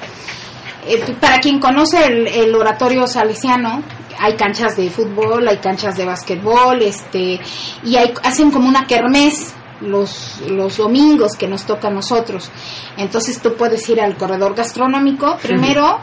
eh, 0.87 1.17
para 1.21 1.39
quien 1.39 1.61
conoce 1.61 2.05
el, 2.07 2.27
el, 2.27 2.55
oratorio 2.55 3.07
salesiano, 3.07 3.83
hay 4.19 4.37
canchas 4.37 4.77
de 4.77 4.89
fútbol, 4.89 5.47
hay 5.47 5.59
canchas 5.59 5.97
de 5.97 6.07
básquetbol, 6.07 6.81
este, 6.83 7.41
y 7.85 7.97
hay, 7.97 8.15
hacen 8.23 8.51
como 8.51 8.69
una 8.69 8.87
kermés 8.87 9.55
los, 9.81 10.41
los 10.49 10.77
domingos 10.77 11.37
que 11.37 11.49
nos 11.49 11.65
toca 11.65 11.89
a 11.89 11.91
nosotros. 11.91 12.51
Entonces 12.97 13.41
tú 13.41 13.55
puedes 13.55 13.89
ir 13.89 14.01
al 14.01 14.17
corredor 14.17 14.55
gastronómico 14.55 15.37
primero, 15.43 16.01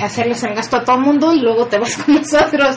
hacerles 0.00 0.42
el 0.44 0.54
gasto 0.54 0.76
a 0.76 0.84
todo 0.84 0.96
el 0.96 1.02
mundo 1.02 1.32
y 1.32 1.40
luego 1.40 1.66
te 1.66 1.78
vas 1.78 1.96
con 1.96 2.14
nosotros. 2.20 2.76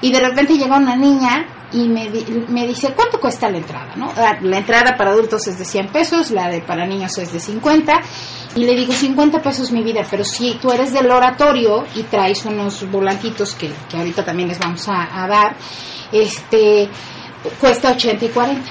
Y 0.00 0.12
de 0.12 0.20
repente 0.20 0.56
llega 0.56 0.76
una 0.76 0.96
niña 0.96 1.46
y 1.72 1.88
me, 1.88 2.08
me 2.48 2.66
dice, 2.66 2.92
¿cuánto 2.94 3.18
cuesta 3.20 3.50
la 3.50 3.58
entrada? 3.58 3.94
¿no? 3.96 4.12
La 4.42 4.58
entrada 4.58 4.96
para 4.96 5.10
adultos 5.10 5.46
es 5.48 5.58
de 5.58 5.64
100 5.64 5.88
pesos, 5.88 6.30
la 6.30 6.48
de 6.48 6.60
para 6.60 6.86
niños 6.86 7.16
es 7.18 7.32
de 7.32 7.40
50. 7.40 8.00
Y 8.54 8.64
le 8.64 8.74
digo, 8.74 8.92
50 8.92 9.42
pesos 9.42 9.70
mi 9.70 9.82
vida, 9.82 10.02
pero 10.10 10.24
si 10.24 10.54
tú 10.54 10.70
eres 10.70 10.92
del 10.92 11.10
oratorio 11.10 11.84
y 11.94 12.04
traes 12.04 12.44
unos 12.46 12.90
volantitos 12.90 13.54
que, 13.54 13.70
que 13.88 13.98
ahorita 13.98 14.24
también 14.24 14.48
les 14.48 14.58
vamos 14.58 14.88
a, 14.88 15.24
a 15.24 15.28
dar, 15.28 15.56
este, 16.10 16.88
cuesta 17.60 17.90
80 17.90 18.24
y 18.24 18.28
40. 18.28 18.70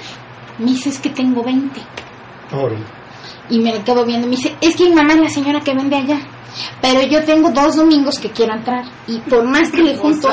Me 0.59 0.71
dice, 0.71 0.89
es 0.89 0.99
que 0.99 1.09
tengo 1.09 1.43
20. 1.43 1.81
Ahora. 2.51 2.75
Y 3.49 3.59
me 3.59 3.73
quedo 3.83 4.05
viendo, 4.05 4.27
me 4.27 4.35
dice, 4.35 4.55
es 4.61 4.75
que 4.75 4.85
mi 4.85 4.95
mamá 4.95 5.13
es 5.13 5.19
la 5.19 5.29
señora 5.29 5.59
que 5.61 5.73
vende 5.73 5.95
allá. 5.95 6.19
Pero 6.81 7.01
yo 7.03 7.23
tengo 7.23 7.49
dos 7.51 7.75
domingos 7.75 8.19
que 8.19 8.31
quiero 8.31 8.53
entrar. 8.53 8.85
Y 9.07 9.19
por 9.19 9.43
más 9.43 9.69
que 9.71 9.83
le 9.83 9.97
junto, 9.97 10.29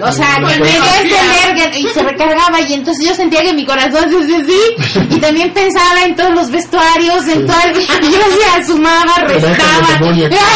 o 0.00 0.12
sea, 0.12 0.38
me 0.38 0.54
dio 0.54 1.72
que 1.72 1.80
y 1.80 1.88
se 1.88 2.02
recargaba 2.02 2.60
y 2.60 2.74
entonces 2.74 3.06
yo 3.06 3.14
sentía 3.14 3.42
que 3.42 3.52
mi 3.52 3.64
corazón 3.64 4.08
se 4.10 4.18
hacía 4.18 4.38
así 4.38 5.06
y 5.10 5.18
también 5.18 5.52
pensaba 5.52 6.04
en 6.04 6.14
todos 6.14 6.34
los 6.34 6.50
vestuarios, 6.50 7.26
en 7.26 7.46
todo 7.46 7.56
el, 7.64 7.80
y 7.80 7.86
yo 8.12 8.18
decía, 8.18 8.66
sumaba, 8.66 9.14
restaba, 9.26 9.98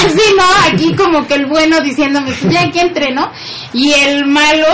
así, 0.04 0.34
¿no? 0.36 0.44
Aquí 0.72 0.94
como 0.94 1.26
que 1.26 1.34
el 1.34 1.46
bueno 1.46 1.80
diciéndome, 1.80 2.32
ya 2.50 2.70
que 2.70 2.80
entre, 2.80 3.12
¿no? 3.14 3.30
Y 3.72 3.92
el 3.92 4.26
malo 4.26 4.66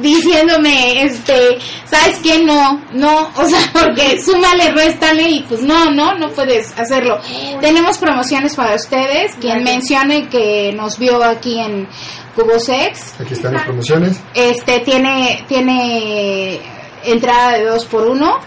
diciéndome, 0.00 1.02
este, 1.02 1.58
¿sabes 1.84 2.18
qué? 2.22 2.42
No, 2.42 2.80
no, 2.92 3.30
o 3.36 3.44
sea, 3.44 3.60
porque 3.72 4.20
súmale, 4.20 4.70
réstale 4.72 5.30
y 5.30 5.42
pues 5.42 5.62
no, 5.62 5.90
no, 5.90 6.14
no 6.18 6.30
puedes 6.30 6.76
hacerlo. 6.78 7.20
Tenemos 7.60 7.98
promociones 7.98 8.54
para 8.54 8.74
ustedes, 8.74 9.34
quien 9.40 9.62
mencione 9.62 10.28
que 10.28 10.72
nos 10.74 10.98
vio 10.98 11.22
aquí 11.22 11.58
en 11.58 11.88
Cubosex. 12.34 13.20
Aquí 13.20 13.34
están 13.34 13.54
las 13.54 13.64
promociones. 13.64 14.20
Este, 14.34 14.80
tiene, 14.80 15.44
tiene 15.48 16.60
entrada 17.04 17.58
de 17.58 17.64
2 17.64 17.84
por 17.86 18.06
1 18.06 18.40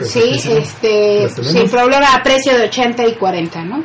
sí 0.00 0.40
este 0.48 1.28
sin 1.28 1.68
problema 1.68 2.14
a 2.14 2.22
precio 2.22 2.56
de 2.56 2.64
80 2.64 3.06
y 3.06 3.14
40 3.14 3.64
no 3.64 3.84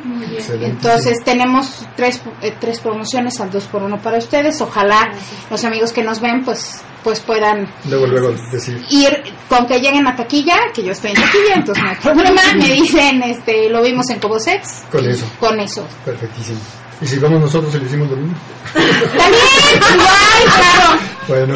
entonces 0.60 1.22
tenemos 1.24 1.86
tres 1.96 2.20
eh, 2.42 2.54
tres 2.58 2.80
promociones 2.80 3.40
al 3.40 3.50
2 3.50 3.64
por 3.64 3.82
1 3.82 4.00
para 4.00 4.18
ustedes. 4.18 4.60
Ojalá 4.60 5.10
los 5.50 5.64
amigos 5.64 5.92
que 5.92 6.02
nos 6.02 6.20
ven 6.20 6.44
pues 6.44 6.82
pues 7.02 7.20
puedan 7.20 7.68
luego 7.88 8.06
luego 8.06 8.32
decir. 8.50 8.84
ir 8.90 9.22
con 9.48 9.66
que 9.66 9.78
lleguen 9.78 10.08
a 10.08 10.16
taquilla 10.16 10.56
que 10.74 10.82
yo 10.82 10.90
estoy 10.90 11.10
en 11.10 11.16
taquilla 11.16 11.54
entonces 11.54 11.84
no 11.84 11.90
hay 11.90 11.96
problema. 11.96 12.42
Me 12.56 12.68
dicen 12.72 13.22
este 13.22 13.70
lo 13.70 13.82
vimos 13.82 14.08
en 14.10 14.18
Cobosex 14.18 14.84
con 14.90 15.08
eso. 15.08 15.26
Con 15.38 15.60
eso. 15.60 15.86
Perfectísimo 16.04 16.60
¿Y 17.00 17.06
si 17.06 17.18
vamos 17.18 17.40
nosotros 17.40 17.74
y 17.74 17.78
le 17.78 17.84
hicimos 17.84 18.10
lo 18.10 18.16
mismo? 18.16 18.36
También, 18.72 19.42
igual, 19.94 20.54
claro. 20.56 21.00
Bueno. 21.28 21.54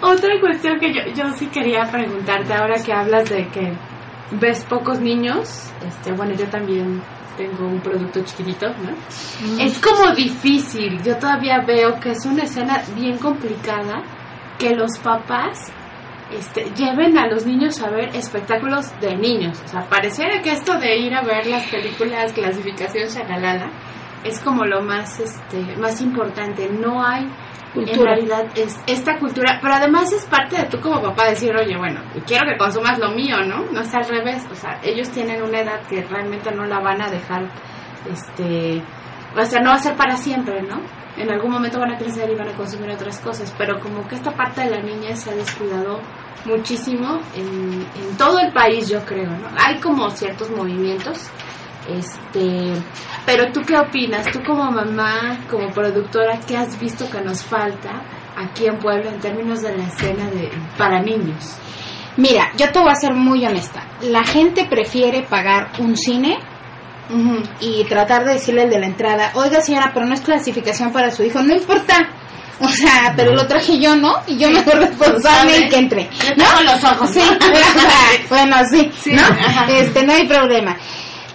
Otra 0.00 0.40
cuestión 0.40 0.78
que 0.78 0.94
yo, 0.94 1.00
yo 1.14 1.30
sí 1.36 1.46
quería 1.48 1.84
preguntarte 1.90 2.54
ahora 2.54 2.82
que 2.82 2.92
hablas 2.92 3.28
de 3.28 3.48
que 3.48 3.72
ves 4.40 4.64
pocos 4.64 5.00
niños, 5.00 5.70
este, 5.86 6.12
bueno, 6.12 6.34
yo 6.34 6.46
también 6.46 7.02
tengo 7.36 7.66
un 7.66 7.80
producto 7.80 8.20
chiquitito, 8.24 8.68
¿no? 8.68 8.92
Mm. 8.92 9.60
Es 9.60 9.78
como 9.78 10.14
difícil, 10.14 11.02
yo 11.02 11.16
todavía 11.16 11.60
veo 11.66 12.00
que 12.00 12.12
es 12.12 12.24
una 12.24 12.44
escena 12.44 12.82
bien 12.94 13.18
complicada 13.18 14.02
que 14.58 14.74
los 14.74 14.98
papás 14.98 15.70
este, 16.32 16.64
lleven 16.74 17.18
a 17.18 17.28
los 17.28 17.44
niños 17.46 17.80
a 17.82 17.90
ver 17.90 18.16
espectáculos 18.16 18.98
de 19.00 19.16
niños. 19.16 19.60
O 19.64 19.68
sea, 19.68 19.86
pareciera 19.88 20.40
que 20.40 20.52
esto 20.52 20.78
de 20.78 20.96
ir 20.96 21.14
a 21.14 21.22
ver 21.22 21.46
las 21.46 21.66
películas 21.68 22.32
clasificación 22.32 23.08
shalalala 23.08 23.70
es 24.26 24.40
como 24.40 24.64
lo 24.64 24.82
más 24.82 25.20
este 25.20 25.76
más 25.76 26.00
importante. 26.00 26.68
No 26.68 27.04
hay 27.04 27.28
cultura. 27.76 28.00
en 28.00 28.04
realidad 28.04 28.46
es 28.54 28.80
esta 28.86 29.18
cultura 29.18 29.58
pero 29.60 29.74
además 29.74 30.12
es 30.12 30.24
parte 30.26 30.56
de 30.56 30.64
tú 30.64 30.80
como 30.80 31.02
papá 31.02 31.26
decir 31.26 31.54
oye 31.54 31.76
bueno 31.76 32.00
quiero 32.26 32.46
que 32.48 32.56
consumas 32.56 32.98
lo 32.98 33.10
mío 33.10 33.36
no 33.46 33.64
no 33.70 33.80
es 33.80 33.94
al 33.94 34.08
revés 34.08 34.46
o 34.50 34.54
sea 34.54 34.80
ellos 34.82 35.10
tienen 35.10 35.42
una 35.42 35.60
edad 35.60 35.80
que 35.86 36.02
realmente 36.02 36.50
no 36.52 36.64
la 36.64 36.80
van 36.80 37.02
a 37.02 37.10
dejar 37.10 37.50
este 38.10 38.82
o 39.36 39.44
sea 39.44 39.60
no 39.60 39.70
va 39.70 39.76
a 39.76 39.78
ser 39.78 39.96
para 39.96 40.16
siempre 40.16 40.62
no 40.62 40.80
en 41.16 41.30
algún 41.30 41.50
momento 41.50 41.78
van 41.78 41.94
a 41.94 41.98
crecer 41.98 42.30
y 42.30 42.34
van 42.34 42.48
a 42.48 42.56
consumir 42.56 42.90
otras 42.90 43.20
cosas 43.20 43.54
pero 43.58 43.78
como 43.80 44.06
que 44.08 44.14
esta 44.14 44.32
parte 44.32 44.62
de 44.62 44.70
la 44.70 44.82
niña 44.82 45.14
se 45.16 45.30
ha 45.30 45.34
descuidado 45.34 46.00
muchísimo 46.44 47.20
en, 47.34 47.86
en 47.96 48.16
todo 48.16 48.38
el 48.38 48.52
país 48.52 48.88
yo 48.88 49.04
creo 49.04 49.30
no 49.30 49.48
hay 49.58 49.80
como 49.80 50.08
ciertos 50.10 50.50
movimientos 50.50 51.30
este, 51.88 52.72
pero 53.24 53.50
tú 53.52 53.60
qué 53.62 53.76
opinas? 53.76 54.26
Tú 54.32 54.40
como 54.44 54.70
mamá, 54.70 55.38
como 55.50 55.70
productora, 55.72 56.40
¿qué 56.46 56.56
has 56.56 56.78
visto 56.80 57.08
que 57.10 57.20
nos 57.20 57.44
falta 57.44 58.02
aquí 58.36 58.66
en 58.66 58.78
Puebla 58.78 59.10
en 59.10 59.20
términos 59.20 59.62
de 59.62 59.76
la 59.76 59.84
escena 59.84 60.30
de 60.30 60.50
para 60.76 61.00
niños? 61.02 61.58
Mira, 62.16 62.50
yo 62.56 62.70
te 62.70 62.78
voy 62.78 62.90
a 62.90 62.94
ser 62.94 63.14
muy 63.14 63.44
honesta. 63.44 63.86
La 64.02 64.24
gente 64.24 64.66
prefiere 64.66 65.22
pagar 65.22 65.72
un 65.78 65.96
cine 65.96 66.38
y 67.60 67.84
tratar 67.84 68.24
de 68.24 68.34
decirle 68.34 68.62
al 68.62 68.70
de 68.70 68.80
la 68.80 68.86
entrada, 68.86 69.30
oiga 69.34 69.60
señora, 69.60 69.90
pero 69.94 70.06
no 70.06 70.14
es 70.14 70.20
clasificación 70.22 70.92
para 70.92 71.10
su 71.10 71.22
hijo, 71.22 71.42
no 71.42 71.54
importa. 71.54 72.08
O 72.58 72.68
sea, 72.68 73.12
pero 73.14 73.34
lo 73.34 73.46
traje 73.46 73.78
yo, 73.78 73.96
¿no? 73.96 74.22
Y 74.26 74.38
yo 74.38 74.50
me 74.50 74.64
soy 74.64 74.80
responsable 74.80 75.58
y 75.58 75.68
que 75.68 75.76
entre. 75.76 76.08
¿No? 76.36 76.62
los 76.62 76.82
ojos. 76.84 77.10
Sí, 77.10 77.20
bueno, 78.30 78.56
sí, 78.70 78.90
sí 78.98 79.12
¿no? 79.12 79.22
Este, 79.68 80.04
no 80.04 80.14
hay 80.14 80.26
problema. 80.26 80.74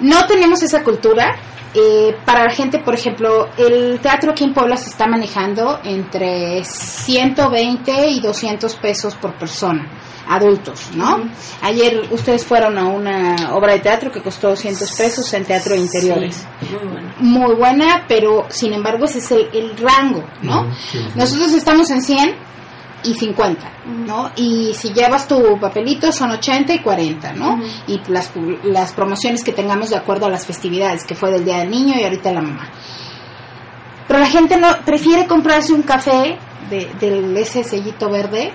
No 0.02 0.26
tenemos 0.26 0.62
esa 0.64 0.84
cultura. 0.84 1.36
Eh, 1.74 2.14
para 2.26 2.44
la 2.44 2.52
gente, 2.52 2.80
por 2.80 2.94
ejemplo, 2.94 3.48
el 3.58 3.98
teatro 4.02 4.32
aquí 4.32 4.44
en 4.44 4.54
Puebla 4.54 4.76
se 4.76 4.90
está 4.90 5.08
manejando 5.08 5.80
entre 5.86 6.66
120 6.66 8.10
y 8.10 8.20
200 8.20 8.76
pesos 8.76 9.16
por 9.16 9.34
persona, 9.36 9.88
adultos, 10.28 10.90
¿no? 10.96 11.16
Uh 11.16 11.20
-huh. 11.20 11.30
Ayer 11.62 12.02
ustedes 12.12 12.46
fueron 12.46 12.78
a 12.78 12.88
una 12.88 13.54
obra 13.54 13.72
de 13.72 13.80
teatro 13.80 14.12
que 14.12 14.22
costó 14.22 14.50
200 14.50 14.92
pesos 14.98 15.34
en 15.34 15.46
teatro 15.46 15.74
de 15.76 15.80
interiores. 15.80 16.46
Sí, 16.60 16.68
muy 16.76 16.92
buena. 16.92 17.16
Muy 17.20 17.56
buena, 17.56 18.06
pero 18.06 18.48
sin 18.50 18.74
embargo 18.74 19.06
ese 19.06 19.20
es 19.20 19.32
el, 19.32 19.48
el 19.54 19.78
rango, 19.78 20.26
¿no? 20.42 20.64
Uh 20.64 20.66
-huh, 20.66 21.16
Nosotros 21.16 21.54
estamos 21.54 21.90
en 21.90 22.02
100 22.02 22.36
y 23.04 23.14
50, 23.14 23.72
¿no? 24.06 24.32
Y 24.36 24.74
si 24.74 24.94
llevas 24.94 25.28
tu 25.28 25.60
papelito 25.60 26.12
son 26.12 26.32
80 26.32 26.74
y 26.74 26.80
40, 26.80 27.34
¿no? 27.34 27.56
Uh 27.56 27.58
-huh. 27.58 27.84
Y 27.88 28.02
las, 28.12 28.32
las 28.64 28.94
promociones 28.94 29.44
que 29.44 29.52
tengamos 29.52 29.90
de 29.90 29.98
acuerdo 29.98 30.26
a 30.26 30.30
las 30.30 30.46
festividades, 30.46 31.06
que 31.06 31.16
fue 31.16 31.32
del 31.32 31.46
Día 31.46 31.60
del 31.60 31.70
Niño 31.70 31.96
y 32.00 32.04
ahorita 32.04 32.32
la 32.32 32.42
mamá. 32.42 32.70
Pero 34.08 34.20
la 34.20 34.28
gente 34.28 34.58
no 34.58 34.68
prefiere 34.86 35.26
comprarse 35.26 35.74
un 35.74 35.84
café 35.84 36.38
de, 36.72 36.90
del 37.00 37.38
ese 37.38 37.64
sellito 37.64 38.10
verde 38.10 38.52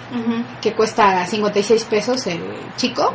que 0.61 0.75
cuesta 0.75 1.25
56 1.25 1.85
pesos 1.85 2.27
el 2.27 2.41
chico 2.77 3.15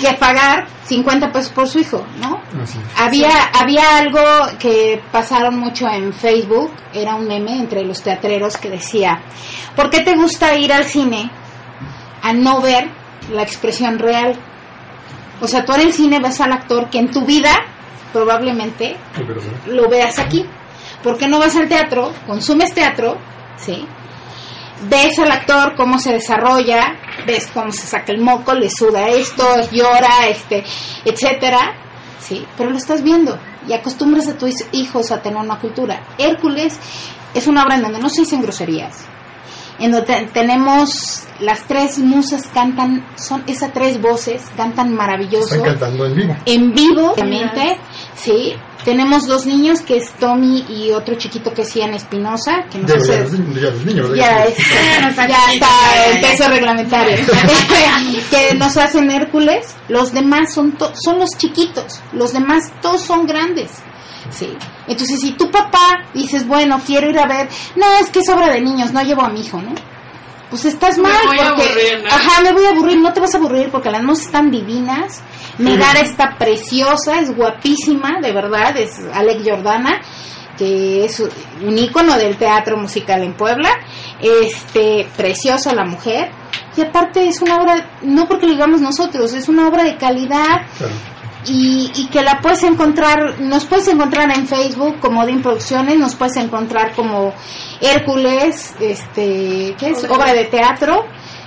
que 0.00 0.14
pagar 0.14 0.66
50 0.84 1.32
pesos 1.32 1.52
por 1.52 1.68
su 1.68 1.80
hijo, 1.80 2.04
¿no? 2.20 2.40
Así. 2.62 2.78
Había, 2.96 3.50
había 3.52 3.98
algo 3.98 4.22
que 4.58 5.02
pasaron 5.12 5.58
mucho 5.58 5.86
en 5.88 6.14
Facebook, 6.14 6.70
era 6.94 7.16
un 7.16 7.26
meme 7.26 7.58
entre 7.58 7.84
los 7.84 8.00
teatreros 8.02 8.56
que 8.56 8.70
decía, 8.70 9.20
¿por 9.76 9.90
qué 9.90 10.00
te 10.00 10.14
gusta 10.14 10.56
ir 10.56 10.72
al 10.72 10.84
cine 10.84 11.30
a 12.22 12.32
no 12.32 12.60
ver 12.62 12.88
la 13.32 13.42
expresión 13.42 13.98
real? 13.98 14.38
O 15.40 15.48
sea, 15.48 15.64
tú 15.64 15.74
en 15.74 15.80
el 15.82 15.92
cine 15.92 16.20
ves 16.20 16.40
al 16.40 16.52
actor 16.52 16.88
que 16.88 16.98
en 16.98 17.10
tu 17.10 17.24
vida 17.26 17.52
probablemente 18.12 18.96
lo 19.66 19.88
veas 19.88 20.18
aquí. 20.18 20.46
¿Por 21.02 21.18
qué 21.18 21.28
no 21.28 21.38
vas 21.38 21.54
al 21.56 21.68
teatro? 21.68 22.12
Consumes 22.26 22.72
teatro, 22.72 23.18
¿sí? 23.58 23.86
Ves 24.88 25.18
al 25.18 25.30
actor 25.30 25.74
cómo 25.76 25.98
se 25.98 26.12
desarrolla, 26.12 26.96
ves 27.26 27.48
cómo 27.54 27.70
se 27.72 27.86
saca 27.86 28.12
el 28.12 28.20
moco, 28.20 28.54
le 28.54 28.68
suda 28.68 29.08
esto, 29.08 29.44
llora, 29.70 30.26
este, 30.28 30.64
etcétera, 31.04 31.74
¿sí? 32.20 32.44
Pero 32.56 32.70
lo 32.70 32.76
estás 32.76 33.02
viendo 33.02 33.38
y 33.66 33.72
acostumbras 33.72 34.28
a 34.28 34.36
tus 34.36 34.52
hijos 34.72 35.10
a 35.12 35.22
tener 35.22 35.38
una 35.38 35.58
cultura. 35.58 36.02
Hércules 36.18 36.78
es 37.34 37.46
una 37.46 37.62
obra 37.62 37.76
en 37.76 37.82
donde 37.82 37.98
no 38.00 38.08
se 38.10 38.22
dicen 38.22 38.42
groserías, 38.42 39.04
en 39.78 39.92
donde 39.92 40.06
te- 40.06 40.26
tenemos 40.32 41.22
las 41.40 41.62
tres 41.66 41.98
musas 41.98 42.42
cantan, 42.52 43.06
son 43.16 43.42
esas 43.46 43.72
tres 43.72 44.00
voces, 44.00 44.42
cantan 44.56 44.92
maravilloso 44.94 45.54
Están 45.54 45.70
cantando 45.78 46.06
en 46.06 46.14
vivo. 46.14 46.36
en 46.46 46.72
vivo, 46.74 47.12
obviamente, 47.12 47.78
sí. 48.16 48.54
Tenemos 48.84 49.26
dos 49.26 49.46
niños, 49.46 49.80
que 49.80 49.96
es 49.96 50.10
Tommy 50.20 50.64
y 50.68 50.92
otro 50.92 51.14
chiquito 51.14 51.52
que 51.54 51.62
es 51.62 51.74
Ian 51.74 51.94
Espinosa, 51.94 52.64
que 52.70 52.78
nos 52.78 52.90
Ya, 52.90 52.96
hace... 52.96 53.22
los, 53.22 53.54
ya 53.54 53.70
los 53.70 53.84
niños, 53.86 54.10
Ya, 54.14 54.44
ya 55.26 55.52
está 55.52 56.10
el 56.10 56.20
peso 56.20 56.48
reglamentario. 56.48 57.16
que 58.30 58.54
nos 58.56 58.76
hacen 58.76 59.10
Hércules. 59.10 59.74
Los 59.88 60.12
demás 60.12 60.52
son, 60.52 60.72
to- 60.72 60.92
son 61.02 61.18
los 61.18 61.30
chiquitos. 61.36 62.00
Los 62.12 62.32
demás 62.32 62.64
todos 62.82 63.00
son 63.00 63.26
grandes. 63.26 63.70
Sí. 64.30 64.48
Entonces, 64.86 65.20
si 65.20 65.32
tu 65.32 65.50
papá 65.50 66.04
dices, 66.14 66.46
bueno, 66.46 66.80
quiero 66.86 67.10
ir 67.10 67.18
a 67.18 67.26
ver, 67.26 67.48
no, 67.76 67.86
es 68.00 68.10
que 68.10 68.20
es 68.20 68.28
obra 68.28 68.50
de 68.52 68.60
niños, 68.60 68.92
no 68.92 69.02
llevo 69.02 69.22
a 69.22 69.28
mi 69.28 69.40
hijo, 69.40 69.60
¿no? 69.60 69.74
Pues 70.54 70.66
estás 70.66 70.96
Me 70.98 71.02
mal. 71.08 71.12
voy 71.26 71.36
a 71.40 71.48
porque, 71.48 71.62
aburrir, 71.64 72.02
¿no? 72.04 72.08
Ajá, 72.10 72.40
me 72.42 72.52
voy 72.52 72.64
a 72.64 72.70
aburrir. 72.70 72.98
No 73.00 73.12
te 73.12 73.18
vas 73.18 73.34
a 73.34 73.38
aburrir 73.38 73.70
porque 73.72 73.90
las 73.90 74.04
musas 74.04 74.26
están 74.26 74.52
divinas. 74.52 75.20
Megara 75.58 75.98
está 75.98 76.36
preciosa, 76.38 77.18
es 77.18 77.34
guapísima, 77.34 78.20
de 78.22 78.30
verdad. 78.32 78.76
Es 78.76 79.00
Alec 79.12 79.42
Jordana, 79.44 80.00
que 80.56 81.04
es 81.04 81.18
un 81.60 81.76
ícono 81.76 82.16
del 82.16 82.36
teatro 82.36 82.76
musical 82.76 83.24
en 83.24 83.34
Puebla. 83.34 83.68
Este, 84.20 85.08
preciosa 85.16 85.74
la 85.74 85.84
mujer. 85.84 86.30
Y 86.76 86.82
aparte 86.82 87.26
es 87.26 87.42
una 87.42 87.56
obra, 87.60 87.98
no 88.02 88.28
porque 88.28 88.46
lo 88.46 88.52
digamos 88.52 88.80
nosotros, 88.80 89.32
es 89.32 89.48
una 89.48 89.66
obra 89.66 89.82
de 89.82 89.96
calidad 89.96 90.62
Claro. 90.78 90.92
Y, 91.46 91.90
y 91.94 92.06
que 92.06 92.22
la 92.22 92.40
puedes 92.40 92.62
encontrar, 92.62 93.40
nos 93.40 93.64
puedes 93.64 93.88
encontrar 93.88 94.30
en 94.36 94.46
Facebook 94.46 94.98
como 95.00 95.24
DIN 95.26 95.42
Producciones, 95.42 95.98
nos 95.98 96.14
puedes 96.14 96.36
encontrar 96.36 96.94
como 96.94 97.32
Hércules, 97.80 98.74
este, 98.80 99.74
¿qué 99.78 99.90
es? 99.90 100.04
Obra 100.04 100.32
de 100.32 100.44
teatro, 100.46 101.04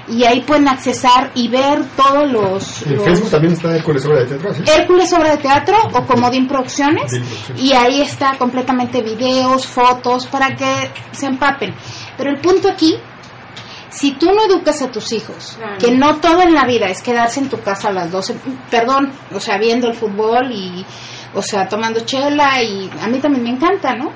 y 0.10 0.24
ahí 0.24 0.42
pueden 0.42 0.68
accesar 0.70 1.32
y 1.36 1.50
ver 1.50 1.84
todos 1.98 2.32
los... 2.32 2.84
En 2.86 2.96
los- 2.96 3.04
Facebook 3.04 3.30
también 3.32 3.54
está 3.54 3.76
Hércules 3.76 4.06
obra 4.06 4.20
de 4.20 4.26
teatro, 4.26 4.54
¿sí? 4.54 4.64
Hércules 4.66 5.14
Obra 5.14 5.32
de 5.32 5.38
Teatro 5.38 5.76
o 5.94 6.06
como 6.06 6.30
DIN 6.30 6.48
Producciones 6.48 7.12
DIN 7.12 7.22
Producciones. 7.24 7.64
y 7.64 7.74
ahí 7.74 8.02
está 8.02 8.38
completamente 8.38 9.02
videos, 9.02 9.66
fotos 9.68 10.26
para 10.28 10.56
que 10.56 10.92
se 11.12 11.26
empapen. 11.26 11.74
Pero 12.18 12.30
el 12.30 12.40
punto 12.40 12.70
aquí, 12.70 12.96
si 13.90 14.12
tú 14.14 14.28
no 14.34 14.46
educas 14.46 14.82
a 14.82 14.92
tus 14.92 15.12
hijos, 15.14 15.56
Claro. 15.58 15.78
que 15.80 15.92
no 15.92 16.16
todo 16.18 16.42
en 16.42 16.54
la 16.54 16.66
vida 16.66 16.88
es 16.88 17.02
quedarse 17.02 17.40
en 17.40 17.50
tu 17.50 17.60
casa 17.62 17.90
a 17.90 17.94
las 17.94 18.12
12, 18.12 18.36
perdón, 18.70 19.12
o 19.34 19.40
sea, 19.40 19.58
viendo 19.58 19.88
el 19.88 19.94
fútbol 19.96 20.52
y, 20.52 20.86
o 21.34 21.42
sea, 21.42 21.68
tomando 21.68 22.02
chela 22.02 22.62
y 22.62 22.90
a 23.02 23.08
mí 23.08 23.20
también 23.20 23.44
me 23.44 23.50
encanta, 23.52 23.96
¿no? 23.96 24.12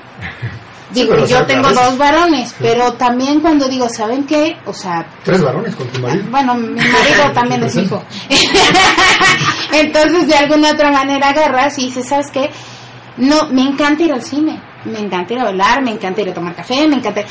Digo, 0.94 1.16
yo 1.20 1.26
sea, 1.26 1.46
tengo 1.48 1.70
dos 1.72 1.98
varones, 1.98 2.54
pero 2.60 2.92
también 2.94 3.40
cuando 3.40 3.70
digo, 3.70 3.88
¿saben 3.88 4.26
qué? 4.26 4.58
O 4.66 4.74
sea, 4.74 5.06
Tres 5.24 5.42
varones 5.42 5.74
con 5.74 5.88
tu 5.88 6.02
marido. 6.02 6.26
bueno, 6.30 6.54
mi 6.56 6.68
marido 6.76 7.32
también 7.34 7.64
es 7.64 7.78
hijo. 7.78 8.04
Entonces, 9.74 10.28
de 10.28 10.36
alguna 10.36 10.72
otra 10.72 10.92
manera 10.92 11.30
agarras 11.30 11.78
y 11.80 11.86
dices, 11.86 12.08
¿sabes 12.10 12.28
qué? 12.32 12.50
No, 13.18 13.48
me 13.50 13.62
encanta 13.62 14.04
ir 14.04 14.12
al 14.14 14.22
cine, 14.22 14.62
me 14.86 15.00
encanta 15.00 15.34
ir 15.34 15.40
a 15.40 15.44
bailar, 15.46 15.82
me 15.84 15.92
encanta 15.92 16.22
ir 16.22 16.30
a 16.30 16.34
tomar 16.34 16.56
café, 16.56 16.88
me 16.88 16.96
encanta... 16.98 17.22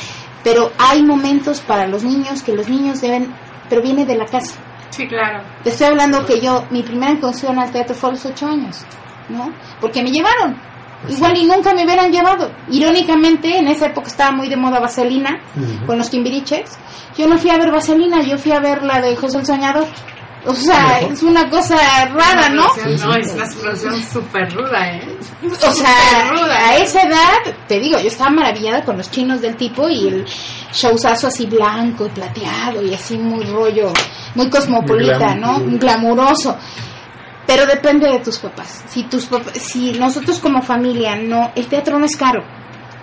Pero 0.43 0.71
hay 0.77 1.03
momentos 1.03 1.61
para 1.61 1.87
los 1.87 2.03
niños 2.03 2.43
que 2.43 2.53
los 2.53 2.67
niños 2.67 3.01
deben... 3.01 3.33
Pero 3.69 3.81
viene 3.81 4.05
de 4.05 4.15
la 4.15 4.25
casa. 4.25 4.55
Sí, 4.89 5.07
claro. 5.07 5.43
Te 5.63 5.69
estoy 5.69 5.87
hablando 5.87 6.25
que 6.25 6.41
yo, 6.41 6.65
mi 6.69 6.83
primera 6.83 7.13
incursión 7.13 7.57
al 7.57 7.71
teatro 7.71 7.95
fue 7.95 8.09
a 8.09 8.13
los 8.13 8.25
ocho 8.25 8.47
años, 8.47 8.85
¿no? 9.29 9.53
Porque 9.79 10.03
me 10.03 10.11
llevaron. 10.11 10.59
Igual 11.07 11.37
y 11.37 11.45
nunca 11.45 11.73
me 11.73 11.83
hubieran 11.83 12.11
llevado. 12.11 12.51
Irónicamente, 12.69 13.57
en 13.57 13.67
esa 13.67 13.87
época 13.87 14.07
estaba 14.07 14.31
muy 14.31 14.49
de 14.49 14.57
moda 14.57 14.79
Vaselina, 14.79 15.39
con 15.87 15.97
los 15.97 16.09
timbiriches. 16.09 16.77
Yo 17.17 17.27
no 17.27 17.37
fui 17.37 17.49
a 17.49 17.57
ver 17.57 17.71
Vaselina, 17.71 18.21
yo 18.21 18.37
fui 18.37 18.51
a 18.51 18.59
ver 18.59 18.83
la 18.83 19.01
de 19.01 19.15
José 19.15 19.39
el 19.39 19.45
Soñador. 19.45 19.87
O 20.45 20.55
sea, 20.55 20.99
es 21.01 21.21
una 21.21 21.49
cosa 21.49 21.75
rara, 22.07 22.49
¿no? 22.49 22.63
No, 22.63 23.15
es 23.15 23.33
una 23.33 23.45
explosión 23.45 24.01
súper 24.03 24.51
ruda, 24.53 24.95
¿eh? 24.95 25.17
O 25.43 25.71
sea, 25.71 26.31
a 26.31 26.77
esa 26.77 27.03
edad, 27.03 27.55
te 27.67 27.79
digo, 27.79 27.99
yo 27.99 28.07
estaba 28.07 28.31
maravillada 28.31 28.83
con 28.83 28.97
los 28.97 29.11
chinos 29.11 29.41
del 29.41 29.55
tipo 29.55 29.87
y 29.87 30.07
el 30.07 30.25
showzazo 30.73 31.27
así 31.27 31.45
blanco 31.45 32.07
y 32.07 32.09
plateado 32.09 32.81
y 32.81 32.93
así 32.93 33.17
muy 33.17 33.45
rollo, 33.45 33.93
muy 34.33 34.49
cosmopolita, 34.49 35.35
Muy 35.35 35.39
¿no? 35.39 35.77
Glamuroso. 35.77 36.57
Pero 37.45 37.65
depende 37.65 38.09
de 38.09 38.19
tus 38.19 38.39
papás. 38.39 38.83
Si 38.87 39.03
tus 39.03 39.25
papás, 39.25 39.53
si 39.57 39.93
nosotros 39.93 40.39
como 40.39 40.61
familia 40.61 41.15
no, 41.15 41.51
el 41.55 41.67
teatro 41.67 41.99
no 41.99 42.05
es 42.05 42.15
caro. 42.15 42.43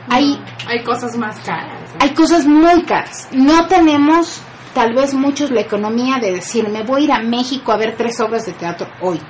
Hay 0.09 0.41
Hay 0.67 0.83
cosas 0.83 1.17
más 1.17 1.39
caras. 1.41 1.81
¿eh? 1.95 1.99
hay 2.01 2.11
cosas 2.15 2.47
muy 2.47 2.83
caras. 2.83 3.29
No 3.33 3.67
tenemos, 3.67 4.41
tal 4.79 4.95
vez 4.95 5.13
muchos, 5.13 5.51
la 5.51 5.63
economía 5.63 6.19
de 6.21 6.31
decir, 6.31 6.69
me 6.69 6.85
voy 6.85 7.01
a 7.01 7.05
ir 7.07 7.13
a 7.13 7.21
México 7.21 7.73
a 7.73 7.77
ver 7.77 7.97
tres 7.97 8.21
obras 8.21 8.47
de 8.47 8.53
teatro 8.53 8.87
hoy. 9.01 9.21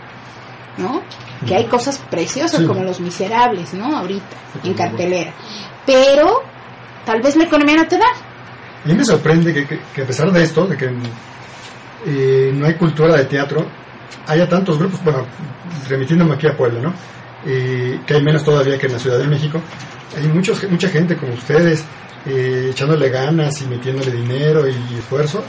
¿No? 0.76 1.01
Que 1.46 1.55
hay 1.57 1.64
cosas 1.64 1.96
preciosas 2.11 2.61
Sí. 2.61 2.66
como 2.66 2.82
Los 2.84 3.01
Miserables, 3.01 3.72
¿no? 3.72 3.96
Ahorita, 3.96 4.36
en 4.62 4.74
cartelera. 4.74 5.32
Pero 5.86 6.42
tal 7.07 7.22
vez 7.22 7.34
la 7.36 7.44
economía 7.44 7.76
no 7.76 7.86
te 7.88 7.96
da. 7.96 8.05
A 8.84 8.86
mí 8.88 8.92
me 8.94 9.05
sorprende 9.05 9.55
que, 9.55 9.66
que- 9.66 9.80
que 9.94 10.03
a 10.03 10.07
pesar 10.07 10.30
de 10.30 10.42
esto, 10.42 10.66
de 10.66 10.76
que 10.76 10.90
eh, 12.07 12.53
no 12.55 12.66
hay 12.66 12.74
cultura 12.74 13.16
de 13.16 13.24
teatro, 13.24 13.66
haya 14.26 14.46
tantos 14.49 14.78
grupos, 14.78 15.03
bueno, 15.03 15.24
remitiéndome 15.88 16.34
aquí 16.34 16.46
a 16.46 16.57
Puebla, 16.57 16.80
¿no? 16.80 16.94
Eh, 17.46 18.01
que 18.07 18.14
hay 18.14 18.22
menos 18.22 18.44
todavía 18.44 18.78
que 18.78 18.86
en 18.86 18.92
la 18.92 18.99
Ciudad 18.99 19.18
de 19.18 19.26
México. 19.26 19.61
Hay 20.16 20.28
muchos, 20.28 20.62
mucha 20.70 20.88
gente 20.88 21.16
como 21.16 21.32
ustedes 21.32 21.84
eh, 22.27 22.69
echándole 22.71 23.09
ganas 23.09 23.61
y 23.62 23.66
metiéndole 23.66 24.11
dinero 24.12 24.69
y 24.69 24.75
esfuerzo. 24.99 25.43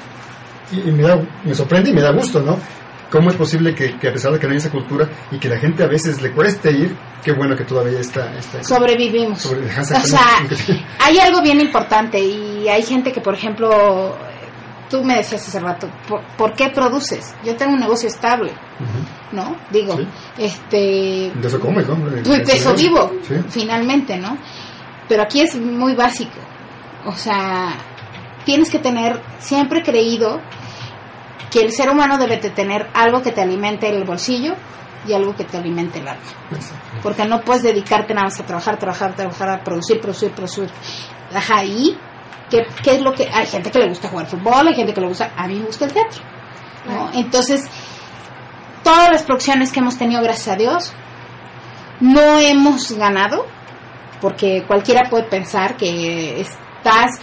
Y, 0.71 0.89
y 0.89 0.91
me, 0.91 1.03
da, 1.03 1.19
me 1.43 1.55
sorprende 1.55 1.89
y 1.89 1.93
me 1.93 2.01
da 2.01 2.11
gusto, 2.11 2.41
¿no? 2.41 2.57
¿Cómo 3.11 3.31
es 3.31 3.35
posible 3.35 3.73
que, 3.73 3.97
que 3.97 4.07
a 4.09 4.13
pesar 4.13 4.31
de 4.31 4.37
que 4.39 4.45
no 4.45 4.51
hay 4.51 4.59
esa 4.59 4.69
cultura 4.69 5.09
y 5.31 5.39
que 5.39 5.49
la 5.49 5.57
gente 5.57 5.83
a 5.83 5.87
veces 5.87 6.21
le 6.21 6.31
cueste 6.31 6.69
ir, 6.71 6.95
qué 7.23 7.31
bueno 7.31 7.55
que 7.55 7.63
todavía 7.63 7.99
está... 7.99 8.35
está 8.37 8.63
Sobrevivimos. 8.63 9.41
sobre- 9.41 9.65
O 9.67 9.83
sea, 9.83 10.19
hay 10.99 11.17
algo 11.17 11.41
bien 11.41 11.59
importante 11.59 12.19
y 12.19 12.67
hay 12.69 12.83
gente 12.83 13.11
que, 13.11 13.19
por 13.19 13.33
ejemplo, 13.33 14.15
tú 14.91 15.03
me 15.03 15.15
decías 15.15 15.41
hace 15.47 15.59
rato, 15.59 15.89
¿por, 16.07 16.21
por 16.37 16.53
qué 16.53 16.69
produces? 16.69 17.33
Yo 17.43 17.55
tengo 17.55 17.73
un 17.73 17.79
negocio 17.79 18.07
estable. 18.07 18.51
¿no? 19.31 19.55
Digo, 19.71 19.97
Sí. 19.97 20.07
este... 20.37 21.31
De 21.35 21.47
eso 21.47 21.59
comes, 21.59 21.87
¿no? 21.87 21.95
De- 21.95 22.21
de 22.21 22.53
eso 22.53 22.73
vivo, 22.75 23.11
Sí. 23.27 23.35
finalmente, 23.49 24.17
¿no? 24.17 24.37
Pero 25.07 25.23
aquí 25.23 25.41
es 25.41 25.55
muy 25.55 25.93
básico. 25.95 26.37
O 27.05 27.13
sea, 27.13 27.75
tienes 28.45 28.69
que 28.69 28.79
tener, 28.79 29.21
siempre 29.39 29.79
he 29.79 29.83
creído 29.83 30.41
que 31.51 31.61
el 31.61 31.71
ser 31.71 31.89
humano 31.89 32.17
debe 32.17 32.37
de 32.37 32.49
tener 32.49 32.89
algo 32.93 33.21
que 33.21 33.31
te 33.31 33.41
alimente 33.41 33.89
el 33.89 34.03
bolsillo 34.03 34.55
y 35.07 35.13
algo 35.13 35.35
que 35.35 35.45
te 35.45 35.57
alimente 35.57 35.99
el 35.99 36.07
alma. 36.07 36.23
Porque 37.01 37.25
no 37.25 37.41
puedes 37.41 37.63
dedicarte 37.63 38.13
nada 38.13 38.25
más 38.25 38.39
a 38.39 38.45
trabajar, 38.45 38.77
trabajar, 38.77 39.15
trabajar, 39.15 39.49
a 39.49 39.63
producir, 39.63 39.99
producir, 40.01 40.31
producir. 40.31 40.69
Ajá, 41.33 41.63
y 41.63 41.97
¿qué, 42.49 42.67
qué 42.83 42.95
es 42.95 43.01
lo 43.01 43.13
que...? 43.13 43.29
Hay 43.31 43.47
gente 43.47 43.71
que 43.71 43.79
le 43.79 43.87
gusta 43.87 44.09
jugar 44.09 44.27
fútbol, 44.27 44.67
hay 44.67 44.75
gente 44.75 44.93
que 44.93 45.01
le 45.01 45.07
gusta... 45.07 45.31
A 45.35 45.47
mí 45.47 45.55
me 45.55 45.65
gusta 45.65 45.85
el 45.85 45.93
teatro, 45.93 46.21
¿no? 46.85 47.11
Entonces, 47.13 47.65
todas 48.83 49.09
las 49.09 49.23
producciones 49.23 49.71
que 49.71 49.79
hemos 49.79 49.97
tenido, 49.97 50.21
gracias 50.21 50.49
a 50.49 50.57
Dios, 50.57 50.93
no 51.99 52.39
hemos 52.39 52.91
ganado, 52.91 53.45
porque 54.21 54.63
cualquiera 54.67 55.09
puede 55.09 55.23
pensar 55.23 55.77
que 55.77 56.41
estás 56.79 57.19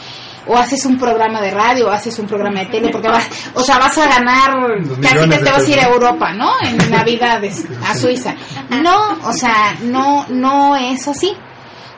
o 0.47 0.57
haces 0.57 0.85
un 0.87 0.97
programa 0.97 1.41
de 1.41 1.51
radio 1.51 1.89
o 1.89 1.91
haces 1.91 2.19
un 2.19 2.27
programa 2.27 2.61
de 2.61 2.67
tele, 2.67 2.91
porque 2.91 3.09
vas, 3.09 3.29
o 3.55 3.63
sea, 3.63 3.79
vas 3.79 3.99
a 3.99 4.07
ganar, 4.07 4.55
casi 5.03 5.29
que 5.29 5.39
te 5.39 5.51
vas 5.51 5.67
a 5.67 5.71
ir 5.71 5.81
a. 5.81 5.87
Europa, 5.87 6.33
¿no? 6.33 6.53
En 6.63 6.91
Navidades, 6.91 7.67
a 7.85 7.95
Suiza. 7.95 8.35
No, 8.71 9.19
o 9.25 9.33
sea, 9.33 9.77
no, 9.83 10.27
no 10.29 10.77
es 10.77 11.09
así. 11.09 11.33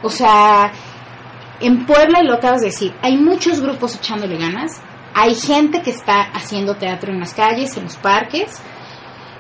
O 0.03 0.11
sea, 0.11 0.73
en 1.61 1.85
Puebla, 1.85 2.21
y 2.23 2.27
lo 2.27 2.35
acabas 2.35 2.61
de 2.61 2.67
decir, 2.67 2.95
hay 3.03 3.17
muchos 3.17 3.61
grupos 3.61 3.97
echándole 3.97 4.39
ganas, 4.39 4.81
hay 5.15 5.35
gente 5.35 5.83
que 5.83 5.91
está 5.91 6.23
haciendo 6.33 6.77
teatro 6.77 7.13
en 7.13 7.21
las 7.21 7.35
calles, 7.35 7.77
en 7.77 7.85
los 7.85 7.97
parques, 7.97 8.63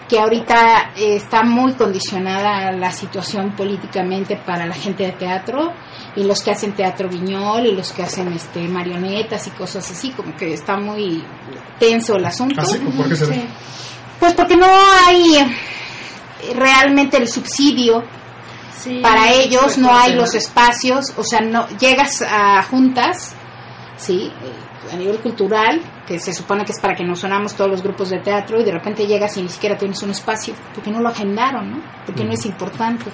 que 0.08 0.18
ahorita 0.18 0.92
eh, 0.96 1.16
está 1.16 1.44
muy 1.44 1.74
condicionada 1.74 2.72
la 2.72 2.90
situación 2.90 3.52
políticamente 3.52 4.36
para 4.36 4.66
la 4.66 4.74
gente 4.74 5.04
de 5.04 5.12
teatro 5.12 5.72
y 6.16 6.24
los 6.24 6.42
que 6.42 6.50
hacen 6.50 6.72
teatro 6.72 7.08
viñol 7.08 7.66
y 7.66 7.74
los 7.74 7.92
que 7.92 8.02
hacen 8.02 8.32
este 8.32 8.66
marionetas 8.68 9.46
y 9.46 9.50
cosas 9.50 9.90
así, 9.90 10.10
como 10.10 10.34
que 10.36 10.54
está 10.54 10.76
muy 10.76 11.24
tenso 11.78 12.16
el 12.16 12.24
asunto. 12.24 12.60
¿Ah, 12.60 12.64
sí? 12.64 12.78
¿Por 12.78 13.08
qué 13.08 13.16
se 13.16 13.26
ve? 13.26 13.34
Sí. 13.34 13.48
Pues 14.18 14.34
porque 14.34 14.56
no 14.56 14.66
hay 14.66 15.36
realmente 16.54 17.16
el 17.16 17.28
subsidio 17.28 18.02
Sí, 18.78 19.00
para 19.02 19.32
ellos, 19.32 19.76
no 19.76 19.92
hay 19.92 20.14
los 20.14 20.30
pues, 20.30 20.46
espacios, 20.46 21.12
o 21.16 21.24
sea, 21.24 21.40
no 21.40 21.66
llegas 21.80 22.22
a 22.22 22.62
juntas, 22.62 23.34
sí, 23.96 24.30
eh, 24.30 24.94
a 24.94 24.96
nivel 24.96 25.18
cultural, 25.18 25.80
que 26.06 26.20
se 26.20 26.32
supone 26.32 26.64
que 26.64 26.70
es 26.70 26.80
para 26.80 26.94
que 26.94 27.04
nos 27.04 27.18
sonamos 27.18 27.54
todos 27.54 27.70
los 27.70 27.82
grupos 27.82 28.10
de 28.10 28.20
teatro 28.20 28.60
y 28.60 28.64
de 28.64 28.70
repente 28.70 29.04
llegas 29.04 29.36
y 29.36 29.42
ni 29.42 29.48
siquiera 29.48 29.76
tienes 29.76 30.00
un 30.04 30.10
espacio, 30.10 30.54
porque 30.74 30.92
no 30.92 31.00
lo 31.00 31.08
agendaron, 31.08 31.72
¿no? 31.72 31.82
Porque 32.06 32.24
no 32.24 32.32
es 32.32 32.46
importante, 32.46 33.10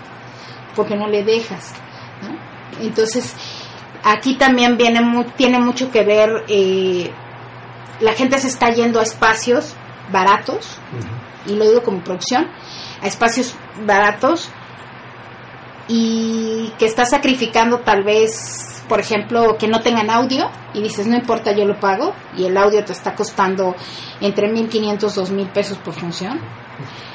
porque 0.76 0.97
no 0.97 1.09
le 1.09 1.24
dejas, 1.24 1.72
¿no? 2.22 2.53
Entonces, 2.80 3.34
aquí 4.02 4.34
también 4.36 4.76
viene 4.76 5.00
mu- 5.00 5.24
tiene 5.24 5.58
mucho 5.58 5.90
que 5.90 6.04
ver, 6.04 6.44
eh, 6.48 7.10
la 8.00 8.12
gente 8.12 8.38
se 8.38 8.48
está 8.48 8.70
yendo 8.70 9.00
a 9.00 9.02
espacios 9.02 9.74
baratos, 10.12 10.78
y 11.46 11.54
lo 11.54 11.64
digo 11.68 11.82
como 11.82 12.00
producción, 12.00 12.46
a 13.02 13.06
espacios 13.06 13.54
baratos 13.86 14.48
y 15.88 16.72
que 16.78 16.86
está 16.86 17.04
sacrificando 17.04 17.80
tal 17.80 18.04
vez, 18.04 18.82
por 18.88 19.00
ejemplo, 19.00 19.56
que 19.58 19.68
no 19.68 19.80
tengan 19.80 20.10
audio 20.10 20.50
y 20.72 20.82
dices, 20.82 21.06
no 21.06 21.16
importa, 21.16 21.52
yo 21.52 21.64
lo 21.66 21.78
pago 21.78 22.14
y 22.36 22.44
el 22.46 22.56
audio 22.56 22.84
te 22.84 22.92
está 22.92 23.14
costando 23.14 23.74
entre 24.20 24.48
1.500, 24.50 24.98
2.000 24.98 25.48
pesos 25.52 25.78
por 25.78 25.94
función. 25.94 26.40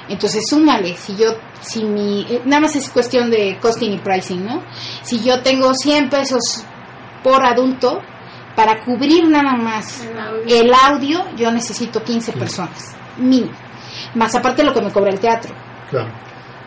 Entonces, 0.08 0.44
súmale, 0.48 0.96
si 0.98 1.16
yo, 1.16 1.36
si 1.62 1.84
mi, 1.84 2.26
eh, 2.30 2.42
nada 2.46 2.62
más 2.62 2.76
es 2.76 2.90
cuestión 2.90 3.30
de 3.30 3.58
costing 3.62 3.94
y 3.94 3.98
pricing, 4.00 4.46
¿no? 4.46 4.64
Si 5.04 5.22
yo 5.24 5.42
tengo 5.42 5.74
100 5.74 6.10
pesos 6.10 6.64
por 7.24 7.46
adulto, 7.46 8.02
para 8.56 8.84
cubrir 8.84 9.28
nada 9.30 9.56
más 9.56 10.04
El 10.04 10.20
audio. 10.20 10.62
el 10.62 10.74
audio, 10.74 11.36
yo 11.38 11.52
necesito 11.52 12.04
15 12.04 12.34
personas, 12.34 12.96
mínimo. 13.18 13.54
Más 14.16 14.36
aparte 14.36 14.64
lo 14.64 14.74
que 14.74 14.82
me 14.82 14.92
cobra 14.92 15.12
el 15.12 15.20
teatro. 15.20 15.54
Claro. 15.90 16.12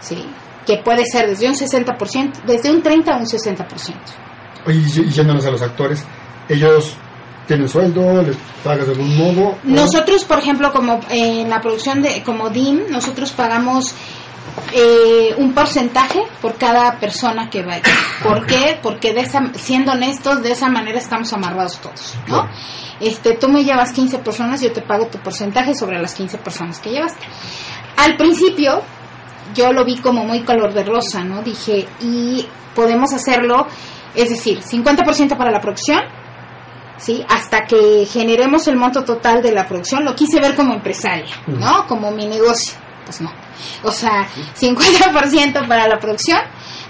¿sí? 0.01 0.26
que 0.66 0.78
puede 0.78 1.05
ser 1.07 1.28
desde 1.28 1.49
un 1.49 1.55
60%, 1.55 2.45
desde 2.45 2.70
un 2.70 2.82
30 2.82 3.12
a 3.12 3.16
un 3.16 3.26
60%. 3.26 3.95
Oye, 4.66 4.78
y 4.78 5.01
y 5.01 5.11
yéndonos 5.11 5.45
a 5.45 5.51
los 5.51 5.62
actores, 5.62 6.05
ellos 6.49 6.97
tienen 7.47 7.68
sueldo, 7.68 8.22
les 8.22 8.36
pagas 8.64 8.86
de 8.86 8.93
algún 8.93 9.16
modo. 9.16 9.49
¿O- 9.51 9.59
Nosotros, 9.64 10.24
por 10.24 10.38
ejemplo, 10.38 10.72
como 10.72 11.01
en 11.11 11.49
la 11.51 11.61
producción 11.61 12.03
de 12.03 12.22
como 12.22 12.51
DIM, 12.51 12.82
nosotros 12.90 13.32
pagamos 13.32 13.95
eh, 14.74 15.34
un 15.38 15.53
porcentaje 15.55 16.20
por 16.40 16.55
cada 16.57 16.99
persona 16.99 17.49
que 17.49 17.62
vaya. 17.62 17.82
¿Por 18.22 18.45
qué? 18.47 18.78
Porque 18.82 19.12
de 19.12 19.20
esa, 19.20 19.40
siendo 19.55 19.93
honestos, 19.93 20.43
de 20.43 20.53
esa 20.53 20.68
manera 20.68 20.99
estamos 20.99 21.32
amarrados 21.32 21.78
todos, 21.80 22.14
¿no? 22.28 22.49
Este, 23.01 23.32
tú 23.36 23.49
me 23.49 23.64
llevas 23.64 23.93
15 23.93 24.18
personas, 24.18 24.61
yo 24.61 24.72
te 24.72 24.82
pago 24.82 25.07
tu 25.07 25.18
porcentaje 25.18 25.74
sobre 25.74 26.01
las 26.01 26.14
15 26.14 26.38
personas 26.38 26.78
que 26.80 26.90
llevaste. 26.90 27.24
Al 27.97 28.16
principio, 28.16 28.82
yo 29.55 29.72
lo 29.72 29.84
vi 29.84 29.99
como 29.99 30.24
muy 30.24 30.40
color 30.40 30.72
de 30.72 30.84
rosa, 30.84 31.22
¿no? 31.24 31.43
Dije, 31.43 31.86
y 32.01 32.47
podemos 32.74 33.12
hacerlo, 33.12 33.66
es 34.14 34.30
decir, 34.30 34.61
50% 34.62 35.36
para 35.36 35.51
la 35.51 35.61
producción, 35.61 36.01
¿sí? 36.97 37.24
Hasta 37.28 37.64
que 37.64 38.07
generemos 38.07 38.66
el 38.68 38.76
monto 38.76 39.05
total 39.05 39.43
de 39.43 39.53
la 39.53 39.66
producción, 39.66 40.05
lo 40.05 40.14
quise 40.14 40.40
ver 40.40 40.55
como 40.55 40.74
empresaria, 40.74 41.34
¿no? 41.47 41.86
Como 41.86 42.11
mi 42.11 42.26
negocio. 42.26 42.78
Pues 43.05 43.20
no. 43.20 43.32
O 43.82 43.90
sea, 43.90 44.26
50% 44.59 45.66
para 45.66 45.88
la 45.88 45.99
producción, 45.99 46.40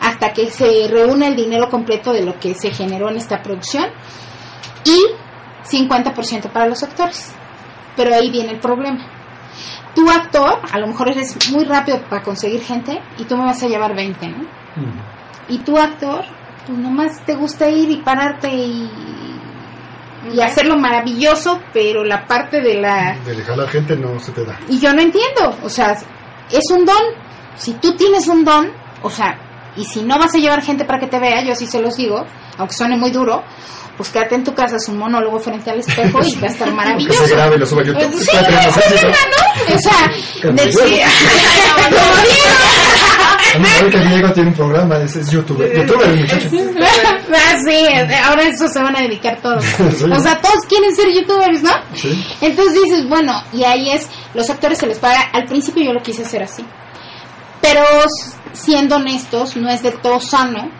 hasta 0.01 0.33
que 0.33 0.51
se 0.51 0.89
reúne 0.89 1.29
el 1.29 1.37
dinero 1.37 1.69
completo 1.69 2.13
de 2.13 2.25
lo 2.25 2.39
que 2.39 2.55
se 2.55 2.71
generó 2.71 3.09
en 3.09 3.17
esta 3.17 3.43
producción, 3.43 3.87
y 4.85 4.99
50% 5.65 6.51
para 6.51 6.67
los 6.67 6.83
actores. 6.83 7.33
Pero 7.97 8.15
ahí 8.15 8.31
viene 8.31 8.53
el 8.53 8.61
problema. 8.61 9.07
Tu 9.95 10.09
actor, 10.09 10.61
a 10.71 10.79
lo 10.79 10.87
mejor 10.87 11.11
eres 11.11 11.37
muy 11.51 11.65
rápido 11.65 12.01
para 12.09 12.23
conseguir 12.23 12.63
gente, 12.63 13.01
y 13.19 13.25
tú 13.25 13.37
me 13.37 13.45
vas 13.45 13.63
a 13.63 13.69
llevar 13.69 13.95
20, 13.95 14.29
¿no? 14.29 14.39
Mm. 14.77 15.01
Y 15.49 15.59
tu 15.59 15.77
actor, 15.77 16.25
pues 16.67 16.79
nomás 16.79 17.25
te 17.25 17.35
gusta 17.35 17.69
ir 17.69 17.91
y 17.91 17.97
pararte 17.99 18.49
y, 18.49 18.91
y 20.33 20.41
hacerlo 20.41 20.77
maravilloso, 20.77 21.61
pero 21.73 22.05
la 22.05 22.27
parte 22.27 22.61
de 22.61 22.75
la... 22.81 23.17
De 23.25 23.35
dejar 23.35 23.55
a 23.55 23.63
la 23.65 23.69
gente 23.69 23.97
no 23.97 24.19
se 24.21 24.33
te 24.33 24.45
da. 24.45 24.59
Y 24.69 24.79
yo 24.79 24.93
no 24.93 25.01
entiendo, 25.01 25.57
o 25.63 25.69
sea, 25.69 25.93
es 26.51 26.65
un 26.71 26.85
don. 26.85 27.03
Si 27.57 27.73
tú 27.75 27.97
tienes 27.97 28.29
un 28.29 28.45
don, 28.45 28.71
o 29.03 29.11
sea, 29.11 29.39
y 29.77 29.85
si 29.85 30.03
no 30.03 30.19
vas 30.19 30.35
a 30.35 30.39
llevar 30.39 30.63
gente 30.63 30.85
para 30.85 30.99
que 31.01 31.07
te 31.07 31.19
vea, 31.19 31.43
yo 31.45 31.55
sí 31.55 31.67
se 31.67 31.81
los 31.81 31.97
digo, 31.97 32.25
aunque 32.59 32.75
suene 32.75 32.97
muy 32.97 33.11
duro, 33.11 33.43
pues 33.97 34.11
quédate 34.11 34.35
en 34.37 34.45
tu 34.45 34.55
casa, 34.55 34.77
es 34.77 34.89
un 34.89 34.99
monólogo 34.99 35.39
frente 35.39 35.71
al 35.71 35.81
espejo 35.81 36.21
y 36.25 36.35
va 36.41 36.47
a 36.49 36.51
estar 36.51 36.73
maravilloso. 36.73 37.27
se 37.27 37.35
grabe 37.35 37.59
lo 37.59 37.67
suba 37.67 37.83
a 37.83 37.85
YouTube. 37.85 38.11
Pues, 38.11 38.25
sí, 38.25 38.37
más 38.37 38.77
éxito. 38.79 39.09
¿no? 39.09 39.75
O 39.75 39.79
sea, 39.79 40.09
de- 40.09 40.73
como 40.73 40.87
Diego. 40.87 41.11
Parece 43.63 43.91
que 43.99 44.09
Diego 44.09 44.33
tiene 44.33 44.49
un 44.51 44.55
programa, 44.55 44.99
es, 44.99 45.17
es 45.17 45.31
youtuber. 45.31 45.75
Youtuber 45.75 46.09
el 46.09 46.21
muchacho. 46.21 46.49
Ah, 47.35 47.57
sí, 47.65 47.87
ahora 48.25 48.43
eso 48.43 48.69
se 48.69 48.83
van 48.83 48.97
a 48.97 49.01
dedicar 49.01 49.41
todos. 49.41 49.65
Sí. 49.93 50.05
O 50.05 50.21
sea, 50.21 50.41
todos 50.41 50.65
quieren 50.69 50.95
ser 50.95 51.13
youtubers, 51.13 51.63
¿no? 51.63 51.71
Sí. 51.95 52.25
Entonces 52.41 52.75
dices, 52.83 53.09
bueno, 53.09 53.43
y 53.53 53.65
ahí 53.65 53.91
es, 53.91 54.09
los 54.35 54.49
actores 54.49 54.79
se 54.79 54.87
les 54.87 54.99
paga, 54.99 55.21
al 55.33 55.45
principio 55.45 55.85
yo 55.85 55.93
lo 55.93 56.03
quise 56.03 56.23
hacer 56.23 56.43
así. 56.43 56.65
Pero 57.61 57.83
siendo 58.53 58.97
honestos, 58.97 59.57
no 59.57 59.69
es 59.69 59.83
del 59.83 59.95
todo 60.01 60.19
sano. 60.21 60.71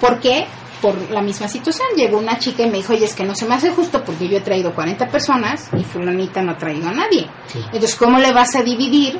¿Por 0.00 0.20
qué? 0.20 0.46
Por 0.82 1.10
la 1.10 1.22
misma 1.22 1.48
situación. 1.48 1.86
Llegó 1.96 2.18
una 2.18 2.38
chica 2.38 2.62
y 2.64 2.70
me 2.70 2.78
dijo, 2.78 2.92
oye, 2.92 3.06
es 3.06 3.14
que 3.14 3.24
no 3.24 3.34
se 3.34 3.46
me 3.46 3.54
hace 3.54 3.70
justo 3.70 4.02
porque 4.04 4.28
yo 4.28 4.36
he 4.38 4.40
traído 4.40 4.74
40 4.74 5.06
personas 5.08 5.70
y 5.78 5.84
fulanita 5.84 6.42
no 6.42 6.52
ha 6.52 6.56
traído 6.58 6.88
a 6.88 6.92
nadie. 6.92 7.28
Sí. 7.46 7.60
Entonces, 7.66 7.94
¿cómo 7.94 8.18
le 8.18 8.32
vas 8.32 8.54
a 8.56 8.62
dividir 8.62 9.18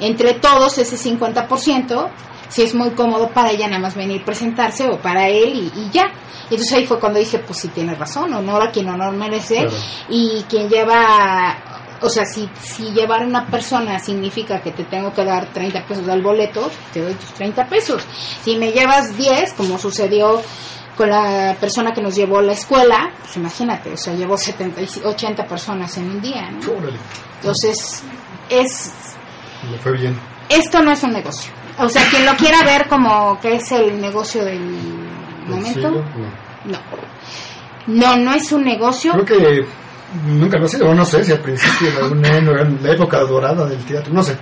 entre 0.00 0.34
todos 0.34 0.78
ese 0.78 0.96
50%? 0.96 2.08
Si 2.48 2.62
es 2.62 2.74
muy 2.74 2.90
cómodo 2.90 3.28
para 3.28 3.50
ella 3.50 3.68
nada 3.68 3.80
más 3.80 3.94
venir 3.94 4.24
presentarse 4.24 4.88
o 4.88 4.98
para 4.98 5.28
él 5.28 5.70
y, 5.74 5.80
y 5.80 5.90
ya. 5.92 6.10
Entonces 6.44 6.72
ahí 6.72 6.86
fue 6.86 6.98
cuando 6.98 7.20
dije, 7.20 7.38
pues 7.38 7.60
sí 7.60 7.68
tienes 7.68 7.96
razón, 7.96 8.34
honor 8.34 8.62
a 8.62 8.70
quien 8.72 8.88
honor 8.88 9.12
merece 9.14 9.54
Claro. 9.56 9.70
y 10.08 10.42
quien 10.48 10.68
lleva, 10.68 11.56
o 12.00 12.08
sea, 12.08 12.24
si, 12.24 12.48
si 12.60 12.90
llevar 12.90 13.24
una 13.24 13.46
persona 13.46 14.00
significa 14.00 14.60
que 14.60 14.72
te 14.72 14.82
tengo 14.82 15.12
que 15.14 15.24
dar 15.24 15.46
30 15.52 15.84
pesos 15.86 16.08
al 16.08 16.22
boleto, 16.22 16.68
te 16.92 17.02
doy 17.02 17.14
tus 17.14 17.32
30 17.34 17.68
pesos. 17.68 18.02
Si 18.42 18.56
me 18.56 18.72
llevas 18.72 19.16
10, 19.16 19.52
como 19.52 19.78
sucedió 19.78 20.42
con 20.96 21.08
la 21.08 21.56
persona 21.60 21.92
que 21.94 22.02
nos 22.02 22.16
llevó 22.16 22.38
a 22.38 22.42
la 22.42 22.52
escuela, 22.54 23.12
pues 23.22 23.36
imagínate, 23.36 23.92
o 23.92 23.96
sea, 23.96 24.12
llevó 24.14 24.36
70, 24.36 24.82
y 24.82 24.88
80 25.04 25.46
personas 25.46 25.96
en 25.98 26.10
un 26.10 26.20
día, 26.20 26.50
¿no? 26.50 26.58
Entonces, 27.36 28.02
es, 28.48 28.92
Fue 29.82 29.92
bien. 29.92 30.18
esto 30.48 30.80
no 30.82 30.90
es 30.92 31.02
un 31.02 31.12
negocio. 31.12 31.52
O 31.78 31.88
sea, 31.88 32.02
quien 32.10 32.26
lo 32.26 32.34
quiera 32.36 32.62
ver 32.64 32.88
como 32.88 33.38
que 33.40 33.56
es 33.56 33.72
el 33.72 34.00
negocio 34.00 34.44
del 34.44 34.58
¿El 34.58 35.48
momento? 35.48 35.90
No. 35.90 36.02
no. 36.66 36.78
No, 37.86 38.16
no 38.16 38.34
es 38.34 38.52
un 38.52 38.62
negocio. 38.64 39.12
Creo 39.12 39.24
que 39.24 39.66
nunca 40.26 40.58
lo 40.58 40.66
ha 40.66 40.68
sido, 40.68 40.94
no 40.94 41.04
sé 41.04 41.24
si 41.24 41.32
al 41.32 41.40
principio, 41.40 41.88
en 42.12 42.24
en 42.24 42.78
la 42.82 42.92
época 42.92 43.20
dorada 43.20 43.66
del 43.66 43.82
teatro, 43.84 44.12
no 44.12 44.22
sé. 44.22 44.36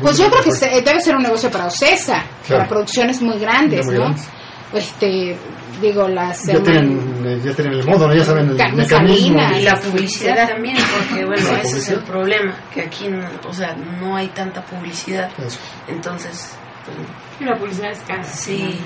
Pues 0.00 0.18
yo 0.18 0.30
creo 0.30 0.42
que 0.42 0.52
se- 0.52 0.68
debe 0.82 1.00
ser 1.00 1.16
un 1.16 1.22
negocio 1.22 1.50
para 1.50 1.66
Ocesa, 1.66 2.22
para 2.48 2.68
producciones 2.68 3.20
muy 3.22 3.38
grandes, 3.38 3.86
muy 3.86 3.94
¿no? 3.96 4.00
grandes. 4.02 4.28
Este, 4.72 5.36
digo, 5.80 6.06
las... 6.08 6.44
Ya 6.46 6.62
tienen, 6.62 7.22
eh, 7.26 7.40
ya 7.44 7.52
tienen 7.54 7.74
el 7.74 7.86
modo, 7.86 8.08
¿no? 8.08 8.14
Ya 8.14 8.24
saben 8.24 8.48
el 8.50 8.74
mecanismo. 8.74 9.40
Y 9.56 9.62
la 9.62 9.76
publicidad 9.80 10.48
también, 10.48 10.76
porque 10.96 11.24
bueno, 11.24 11.42
ese 11.42 11.54
es 11.60 11.62
publicidad. 11.70 11.98
el 11.98 12.04
problema, 12.04 12.54
que 12.72 12.80
aquí, 12.82 13.08
no, 13.08 13.28
o 13.48 13.52
sea, 13.52 13.74
no 13.74 14.16
hay 14.16 14.28
tanta 14.28 14.62
publicidad. 14.64 15.30
Eso. 15.38 15.58
Entonces, 15.88 16.56
pues, 16.84 17.48
la 17.48 17.56
publicidad 17.56 17.90
es 17.92 17.98
cara. 18.00 18.22
sí, 18.24 18.78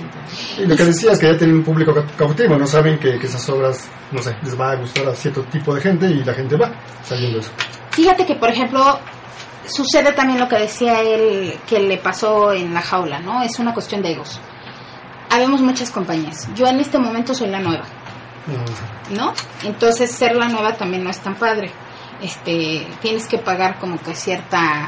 Y 0.58 0.66
lo 0.66 0.76
que 0.76 0.84
decía 0.84 1.12
es 1.12 1.18
que 1.18 1.26
ya 1.32 1.36
tienen 1.38 1.56
un 1.56 1.64
público 1.64 1.92
ca- 1.94 2.06
cautivo, 2.16 2.56
no 2.56 2.66
saben 2.66 2.98
que, 2.98 3.18
que 3.18 3.26
esas 3.26 3.48
obras, 3.50 3.88
no 4.12 4.22
sé, 4.22 4.36
les 4.42 4.58
va 4.58 4.72
a 4.72 4.76
gustar 4.76 5.08
a 5.08 5.14
cierto 5.14 5.42
tipo 5.44 5.74
de 5.74 5.80
gente 5.80 6.06
y 6.06 6.22
la 6.24 6.34
gente 6.34 6.56
va 6.56 6.72
saliendo 7.02 7.40
eso. 7.40 7.50
Fíjate 7.90 8.24
que, 8.26 8.34
por 8.36 8.50
ejemplo, 8.50 8.98
sucede 9.66 10.12
también 10.12 10.38
lo 10.40 10.48
que 10.48 10.58
decía 10.58 11.00
él 11.00 11.54
que 11.66 11.80
le 11.80 11.98
pasó 11.98 12.52
en 12.52 12.74
la 12.74 12.80
jaula, 12.82 13.20
¿no? 13.20 13.42
Es 13.42 13.58
una 13.58 13.72
cuestión 13.72 14.02
de 14.02 14.12
egos. 14.12 14.40
Habemos 15.34 15.62
muchas 15.62 15.90
compañías. 15.90 16.48
Yo 16.54 16.68
en 16.68 16.78
este 16.78 16.96
momento 16.96 17.34
soy 17.34 17.48
la 17.48 17.58
nueva, 17.58 17.82
No, 19.10 19.16
¿no? 19.16 19.34
Entonces 19.64 20.12
ser 20.12 20.36
la 20.36 20.48
nueva 20.48 20.76
también 20.76 21.02
no 21.02 21.10
es 21.10 21.18
tan 21.18 21.34
padre. 21.34 21.72
Este, 22.22 22.86
tienes 23.02 23.26
que 23.26 23.38
pagar 23.38 23.80
como 23.80 23.98
que 23.98 24.14
cierta 24.14 24.86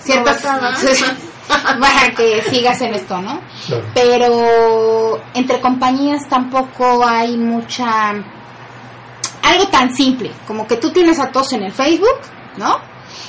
ciertas 0.00 0.42
para 1.48 2.12
que 2.16 2.42
sigas 2.50 2.80
en 2.82 2.94
esto, 2.94 3.20
¿no? 3.20 3.40
Claro. 3.68 3.84
Pero 3.94 5.22
entre 5.34 5.60
compañías 5.60 6.28
tampoco 6.28 7.06
hay 7.06 7.36
mucha... 7.36 8.10
Algo 8.10 9.68
tan 9.70 9.94
simple, 9.94 10.32
como 10.44 10.66
que 10.66 10.76
tú 10.76 10.90
tienes 10.90 11.20
a 11.20 11.30
todos 11.30 11.52
en 11.52 11.62
el 11.62 11.72
Facebook, 11.72 12.18
¿no? 12.56 12.80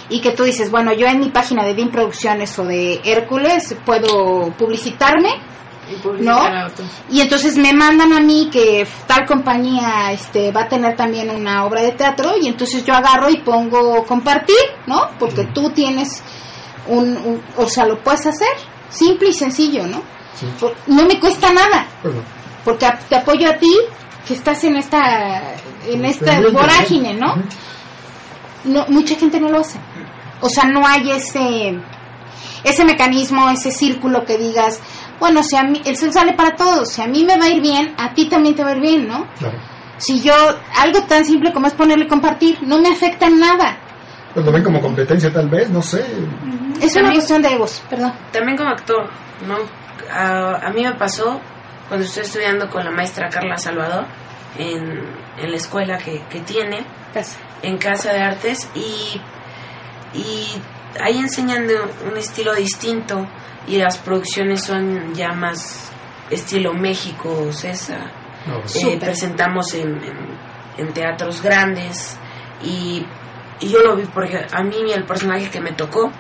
Y 0.10 0.20
que 0.20 0.32
tú 0.32 0.46
dices, 0.46 0.72
bueno, 0.72 0.94
yo 0.94 1.06
en 1.06 1.20
mi 1.20 1.30
página 1.30 1.64
de 1.64 1.76
DIN 1.76 1.92
Producciones 1.92 2.58
o 2.58 2.66
de 2.66 3.02
Hércules 3.04 3.76
puedo 3.86 4.52
publicitarme 4.58 5.30
Otros. 6.66 6.88
y 7.10 7.22
entonces 7.22 7.58
me 7.58 7.74
mandan 7.74 8.14
a 8.14 8.20
mí 8.20 8.50
que 8.52 8.88
tal 9.08 9.26
compañía 9.26 10.12
este 10.12 10.52
va 10.52 10.62
a 10.64 10.68
tener 10.68 10.96
también 10.96 11.30
una 11.30 11.66
obra 11.66 11.82
de 11.82 11.92
teatro 11.94 12.34
y 12.42 12.48
entonces 12.48 12.84
yo 12.86 12.94
agarro 12.94 13.30
y 13.30 13.38
pongo 13.38 14.04
compartir, 14.06 14.56
¿no? 14.86 15.10
Porque 15.20 15.46
tú 15.54 15.70
tienes 15.72 16.22
un, 16.88 17.18
un- 17.18 17.42
o 17.58 17.68
sea, 17.68 17.86
lo 17.86 18.02
puedes 18.04 18.26
hacer 18.26 18.48
simple 18.90 19.30
y 19.30 19.34
sencillo, 19.34 19.86
¿no? 19.88 20.02
Sí. 20.36 20.46
No 20.88 21.06
me 21.06 21.20
cuesta 21.20 21.52
nada, 21.52 21.88
no. 22.04 22.12
porque 22.64 22.88
te 23.10 23.16
apoyo 23.16 23.50
a 23.50 23.58
ti 23.58 23.74
que 24.28 24.34
estás 24.34 24.64
en 24.66 24.76
esta 24.78 25.54
en 25.88 26.04
esta 26.06 26.26
Pero 26.26 26.42
muy 26.44 26.52
vorágine. 26.52 27.14
¿no? 27.14 27.32
Ujú. 27.34 27.42
no, 28.66 28.86
mucha 28.90 29.16
gente 29.16 29.40
no 29.40 29.50
lo 29.50 29.60
hace. 29.62 29.80
O 30.42 30.50
sea, 30.50 30.66
no 30.66 30.86
hay 30.86 31.12
ese 31.12 31.80
ese 32.64 32.84
mecanismo, 32.86 33.50
ese 33.50 33.72
círculo 33.72 34.26
que 34.26 34.38
digas, 34.38 34.80
bueno, 35.20 35.42
si 35.44 35.56
a 35.56 35.64
mí 35.64 35.82
el 35.86 35.96
sol 35.98 36.12
sale 36.14 36.34
para 36.34 36.56
todos, 36.56 36.90
si 36.92 37.02
a 37.02 37.08
mí 37.08 37.24
me 37.26 37.38
va 37.38 37.46
a 37.46 37.50
ir 37.50 37.62
bien, 37.62 37.94
a 37.98 38.14
ti 38.14 38.28
también 38.30 38.56
te 38.56 38.64
va 38.64 38.72
a 38.72 38.76
ir 38.76 38.82
bien, 38.82 39.08
¿no? 39.08 39.28
Claro. 39.40 39.58
Si 39.98 40.22
yo 40.22 40.34
algo 40.80 41.02
tan 41.04 41.26
simple 41.26 41.52
como 41.52 41.68
es 41.68 41.74
ponerle 41.74 42.08
compartir, 42.08 42.60
no 42.62 42.78
me 42.80 42.90
afecta 42.90 43.26
en 43.28 43.40
nada. 43.40 43.78
Pues 44.34 44.46
lo 44.46 44.52
ven 44.52 44.64
como 44.64 44.80
competencia 44.80 45.34
tal 45.34 45.50
vez, 45.50 45.70
no 45.70 45.82
sé. 45.82 46.02
Es 46.82 46.92
una 46.94 47.04
También- 47.04 47.14
cuestión 47.14 47.42
de 47.42 47.54
egos, 47.54 47.82
perdón. 47.90 48.14
También 48.32 48.56
como 48.58 48.70
actor, 48.70 49.10
¿no? 49.48 49.56
A, 50.14 50.68
a 50.68 50.70
mí 50.72 50.84
me 50.84 50.94
pasó 50.94 51.42
cuando 51.88 52.06
estoy 52.06 52.24
estudiando 52.24 52.70
con 52.70 52.84
la 52.86 52.92
maestra 52.92 53.30
Carla 53.30 53.58
Salvador 53.58 54.06
en, 54.60 55.02
en 55.40 55.50
la 55.52 55.58
escuela 55.58 55.98
que, 55.98 56.22
que 56.30 56.42
tiene, 56.42 56.86
en 57.64 57.78
Casa 57.80 58.14
de 58.14 58.22
Artes, 58.22 58.70
y, 58.76 59.20
y 60.14 60.48
ahí 61.02 61.18
enseñan 61.20 61.68
de 61.68 61.76
un 62.10 62.18
estilo 62.18 62.54
distinto 62.56 63.28
y 63.68 63.78
las 63.78 63.98
producciones 63.98 64.64
son 64.64 65.14
ya 65.14 65.34
más 65.34 65.92
estilo 66.30 66.74
México, 66.74 67.52
César. 67.52 68.12
No, 68.48 68.60
Eh, 68.60 68.98
presentamos 69.00 69.74
en, 69.74 69.90
en- 70.04 70.38
en 70.78 70.94
teatros 70.94 71.42
grandes 71.42 72.18
y, 72.64 73.06
y 73.60 73.68
yo 73.70 73.80
lo 73.82 73.96
vi 73.96 74.06
porque 74.06 74.46
a 74.52 74.64
mí 74.64 74.76
el 74.94 75.04
personaje 75.06 75.50
que 75.50 75.60
me 75.60 75.72
tocó 75.72 76.12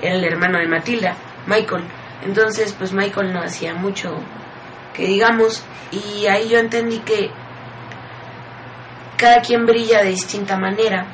era 0.00 0.14
el 0.14 0.24
hermano 0.24 0.58
de 0.58 0.66
Matilda, 0.68 1.14
Michael. 1.46 1.84
Entonces, 2.24 2.72
pues 2.78 2.92
Michael 2.92 3.32
no 3.32 3.40
hacía 3.42 3.74
mucho 3.74 4.14
que 4.94 5.06
digamos 5.06 5.64
y 5.90 6.26
ahí 6.26 6.48
yo 6.48 6.58
entendí 6.58 6.98
que 7.00 7.30
cada 9.16 9.40
quien 9.40 9.66
brilla 9.66 10.02
de 10.02 10.10
distinta 10.10 10.56
manera. 10.58 11.06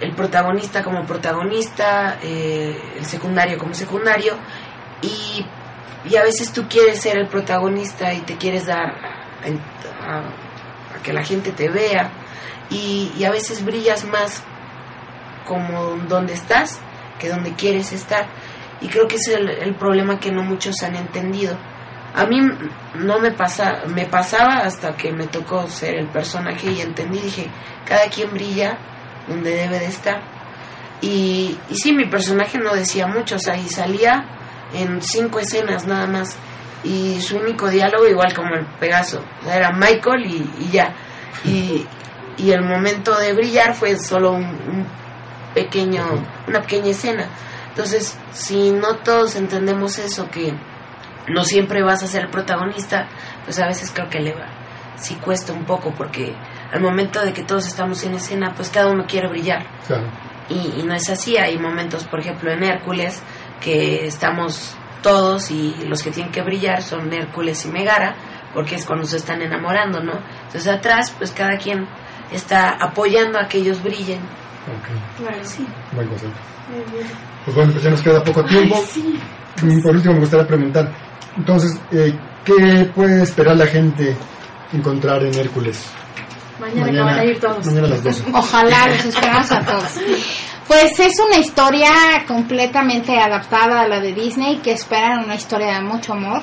El 0.00 0.14
protagonista 0.14 0.82
como 0.82 1.04
protagonista, 1.04 2.18
eh, 2.22 2.74
el 2.98 3.04
secundario 3.04 3.58
como 3.58 3.74
secundario 3.74 4.34
y, 5.02 5.44
y 6.08 6.16
a 6.16 6.22
veces 6.22 6.52
tú 6.52 6.66
quieres 6.68 7.00
ser 7.00 7.18
el 7.18 7.26
protagonista 7.26 8.12
y 8.12 8.20
te 8.20 8.36
quieres 8.36 8.66
dar 8.66 8.94
a, 10.02 10.22
que 11.02 11.12
la 11.12 11.22
gente 11.22 11.52
te 11.52 11.68
vea 11.68 12.10
y, 12.70 13.24
a 13.24 13.30
veces 13.30 13.64
brillas 13.64 14.04
más 14.04 14.42
como 15.46 15.96
donde 16.08 16.34
estás 16.34 16.80
que 17.18 17.28
donde 17.28 17.52
quieres 17.54 17.92
estar. 17.92 18.26
Y 18.80 18.88
creo 18.88 19.06
que 19.06 19.16
es 19.16 19.28
el, 19.28 19.50
el 19.50 19.74
problema 19.74 20.18
que 20.18 20.32
no 20.32 20.42
muchos 20.42 20.82
han 20.82 20.96
entendido. 20.96 21.54
A 22.14 22.24
mí 22.24 22.40
no 22.94 23.20
me 23.20 23.30
pasa 23.30 23.82
me 23.86 24.06
pasaba 24.06 24.58
hasta 24.64 24.96
que 24.96 25.12
me 25.12 25.26
tocó 25.26 25.68
ser 25.68 25.96
el 25.96 26.08
personaje 26.08 26.72
y 26.72 26.80
entendí 26.80 27.18
dije 27.18 27.48
cada 27.86 28.08
quien 28.08 28.32
brilla 28.32 28.78
donde 29.30 29.54
debe 29.54 29.78
de 29.78 29.86
estar. 29.86 30.20
Y, 31.00 31.56
y 31.70 31.74
sí 31.76 31.94
mi 31.94 32.04
personaje 32.04 32.58
no 32.58 32.74
decía 32.74 33.06
mucho 33.06 33.36
o 33.36 33.38
sea 33.38 33.56
y 33.56 33.66
salía 33.68 34.26
en 34.74 35.00
cinco 35.00 35.38
escenas 35.38 35.86
nada 35.86 36.06
más. 36.06 36.36
Y 36.82 37.20
su 37.20 37.36
único 37.36 37.68
diálogo 37.68 38.06
igual 38.06 38.34
como 38.34 38.54
el 38.54 38.66
Pegaso 38.78 39.22
o 39.40 39.44
sea, 39.44 39.56
era 39.56 39.72
Michael 39.72 40.26
y, 40.26 40.50
y 40.64 40.70
ya. 40.70 40.94
Y, 41.44 41.86
y 42.36 42.50
el 42.52 42.62
momento 42.62 43.16
de 43.18 43.32
brillar 43.32 43.74
fue 43.74 43.96
solo 43.96 44.32
un, 44.32 44.44
un 44.44 44.86
pequeño 45.54 46.04
una 46.46 46.60
pequeña 46.60 46.90
escena. 46.90 47.26
Entonces 47.68 48.18
si 48.32 48.72
no 48.72 48.96
todos 48.96 49.36
entendemos 49.36 49.98
eso 49.98 50.28
que 50.30 50.52
no 51.28 51.44
siempre 51.44 51.82
vas 51.82 52.02
a 52.02 52.06
ser 52.06 52.24
el 52.24 52.30
protagonista 52.30 53.08
pues 53.44 53.58
a 53.60 53.66
veces 53.66 53.90
creo 53.94 54.08
que 54.08 54.20
le 54.20 54.34
va 54.34 54.60
sí 54.96 55.14
cuesta 55.16 55.52
un 55.52 55.64
poco 55.64 55.92
porque 55.92 56.34
al 56.72 56.80
momento 56.80 57.24
de 57.24 57.32
que 57.32 57.42
todos 57.42 57.66
estamos 57.66 58.02
en 58.04 58.14
escena 58.14 58.52
pues 58.54 58.70
cada 58.70 58.90
uno 58.90 59.04
quiere 59.06 59.28
brillar 59.28 59.64
Claro. 59.86 60.04
y, 60.48 60.80
y 60.80 60.82
no 60.84 60.94
es 60.94 61.08
así. 61.10 61.36
Hay 61.36 61.58
momentos, 61.58 62.04
por 62.04 62.20
ejemplo, 62.20 62.50
en 62.50 62.62
Hércules, 62.64 63.22
que 63.60 64.06
estamos 64.06 64.74
todos 65.02 65.50
y 65.50 65.74
los 65.86 66.02
que 66.02 66.10
tienen 66.10 66.30
que 66.32 66.42
brillar 66.42 66.82
son 66.82 67.12
Hércules 67.12 67.64
y 67.66 67.68
Megara, 67.70 68.14
porque 68.54 68.74
es 68.76 68.84
cuando 68.84 69.06
se 69.06 69.16
están 69.16 69.40
enamorando, 69.42 70.00
¿no? 70.02 70.12
Entonces 70.46 70.66
atrás, 70.68 71.14
pues 71.16 71.30
cada 71.32 71.56
quien 71.56 71.86
está 72.32 72.70
apoyando 72.80 73.38
a 73.38 73.48
que 73.48 73.58
ellos 73.58 73.82
brillen. 73.82 74.18
Ok. 74.20 75.18
Claro, 75.26 75.38
sí. 75.44 75.66
Pues 77.44 77.56
bueno, 77.56 77.72
pues 77.72 77.82
ya 77.84 77.90
nos 77.90 78.02
queda 78.02 78.22
poco 78.22 78.44
tiempo. 78.44 78.76
Mm, 79.62 79.82
Por 79.82 79.94
último, 79.96 80.14
me 80.14 80.20
gustaría 80.20 80.46
preguntar, 80.46 80.92
entonces, 81.36 81.80
eh, 81.92 82.14
¿qué 82.44 82.90
puede 82.94 83.22
esperar 83.22 83.56
la 83.56 83.66
gente 83.66 84.16
encontrar 84.72 85.22
en 85.24 85.34
Hércules? 85.34 85.90
Mañana, 86.60 86.90
que 86.92 87.00
van 87.00 87.18
a 87.18 87.24
ir 87.24 87.40
todos. 87.40 87.66
mañana 87.66 87.86
a 87.86 87.90
las 87.90 88.04
12. 88.04 88.24
Ojalá 88.34 88.86
los 88.88 89.04
esperamos 89.04 89.50
a 89.50 89.60
todos. 89.60 90.00
Pues 90.68 91.00
es 91.00 91.18
una 91.18 91.38
historia 91.38 91.90
completamente 92.28 93.18
adaptada 93.18 93.80
a 93.80 93.88
la 93.88 93.98
de 94.00 94.12
Disney 94.12 94.58
que 94.58 94.72
esperan 94.72 95.24
una 95.24 95.34
historia 95.34 95.74
de 95.74 95.80
mucho 95.80 96.12
amor. 96.12 96.42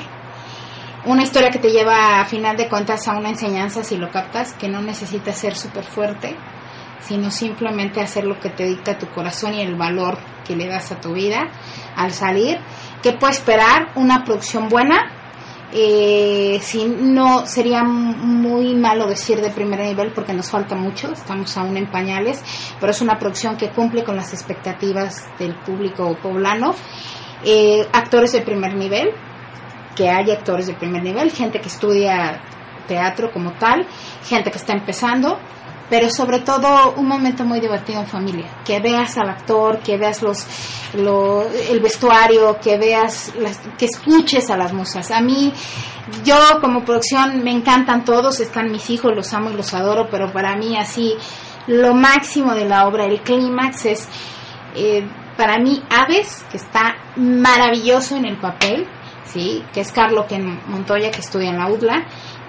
Una 1.05 1.23
historia 1.23 1.49
que 1.49 1.59
te 1.59 1.69
lleva 1.69 2.19
a 2.19 2.25
final 2.25 2.57
de 2.57 2.67
cuentas 2.67 3.07
a 3.07 3.15
una 3.15 3.29
enseñanza 3.29 3.83
si 3.83 3.95
lo 3.95 4.11
captas, 4.11 4.53
que 4.53 4.67
no 4.67 4.81
necesitas 4.81 5.37
ser 5.37 5.55
súper 5.55 5.85
fuerte, 5.85 6.35
sino 6.99 7.31
simplemente 7.31 8.01
hacer 8.01 8.25
lo 8.25 8.37
que 8.39 8.49
te 8.49 8.65
dicta 8.65 8.97
tu 8.97 9.07
corazón 9.07 9.53
y 9.53 9.61
el 9.61 9.75
valor 9.75 10.17
que 10.45 10.55
le 10.55 10.67
das 10.67 10.91
a 10.91 10.99
tu 10.99 11.13
vida 11.13 11.47
al 11.95 12.11
salir. 12.11 12.57
¿Qué 13.01 13.13
puede 13.13 13.33
esperar? 13.33 13.91
Una 13.95 14.25
producción 14.25 14.67
buena, 14.67 15.16
eh, 15.73 16.59
si 16.61 16.85
no 16.87 17.45
sería 17.45 17.83
muy 17.83 18.73
malo 18.73 19.07
decir 19.07 19.41
de 19.41 19.49
primer 19.49 19.81
nivel 19.81 20.11
porque 20.13 20.33
nos 20.33 20.49
falta 20.49 20.75
mucho, 20.75 21.11
estamos 21.11 21.57
aún 21.57 21.75
en 21.75 21.91
pañales, 21.91 22.41
pero 22.79 22.91
es 22.91 23.01
una 23.01 23.19
producción 23.19 23.57
que 23.57 23.69
cumple 23.69 24.03
con 24.03 24.15
las 24.15 24.33
expectativas 24.33 25.25
del 25.37 25.55
público 25.55 26.17
poblano. 26.21 26.73
Eh, 27.43 27.85
actores 27.91 28.31
de 28.31 28.41
primer 28.41 28.75
nivel, 28.75 29.11
que 29.95 30.09
haya 30.09 30.35
actores 30.35 30.67
de 30.67 30.73
primer 30.73 31.03
nivel, 31.03 31.31
gente 31.31 31.59
que 31.59 31.67
estudia 31.67 32.41
teatro 32.87 33.31
como 33.31 33.51
tal, 33.53 33.85
gente 34.23 34.49
que 34.49 34.57
está 34.57 34.73
empezando, 34.73 35.37
pero 35.89 36.09
sobre 36.09 36.39
todo 36.39 36.93
un 36.97 37.07
momento 37.07 37.45
muy 37.45 37.59
divertido 37.59 38.01
en 38.01 38.07
familia, 38.07 38.45
que 38.65 38.79
veas 38.79 39.17
al 39.17 39.29
actor, 39.29 39.79
que 39.79 39.97
veas 39.97 40.21
los, 40.21 40.45
lo- 40.95 41.47
el 41.47 41.79
vestuario, 41.79 42.57
que 42.61 42.77
veas, 42.77 43.33
las, 43.39 43.59
que 43.77 43.85
escuches 43.85 44.49
a 44.49 44.57
las 44.57 44.73
musas. 44.73 45.11
A 45.11 45.21
mí, 45.21 45.53
yo 46.25 46.35
como 46.61 46.83
producción 46.83 47.43
me 47.43 47.51
encantan 47.51 48.03
todos, 48.03 48.39
están 48.41 48.71
mis 48.71 48.89
hijos, 48.89 49.13
los 49.15 49.33
amo 49.33 49.49
y 49.49 49.53
los 49.53 49.73
adoro, 49.73 50.07
pero 50.11 50.31
para 50.33 50.55
mí 50.57 50.77
así 50.77 51.15
lo 51.67 51.93
máximo 51.93 52.53
de 52.53 52.65
la 52.65 52.87
obra, 52.87 53.05
el 53.05 53.21
clímax 53.21 53.85
es 53.85 54.07
eh, 54.75 55.07
para 55.37 55.57
mí 55.59 55.81
Aves, 55.89 56.45
que 56.51 56.57
está 56.57 56.95
maravilloso 57.15 58.15
en 58.15 58.25
el 58.25 58.37
papel, 58.37 58.87
sí, 59.25 59.63
que 59.73 59.81
es 59.81 59.91
Carlo 59.91 60.27
que 60.27 60.37
Montoya 60.39 61.11
que 61.11 61.19
estudia 61.21 61.49
en 61.49 61.57
la 61.57 61.67
UDLA, 61.69 62.05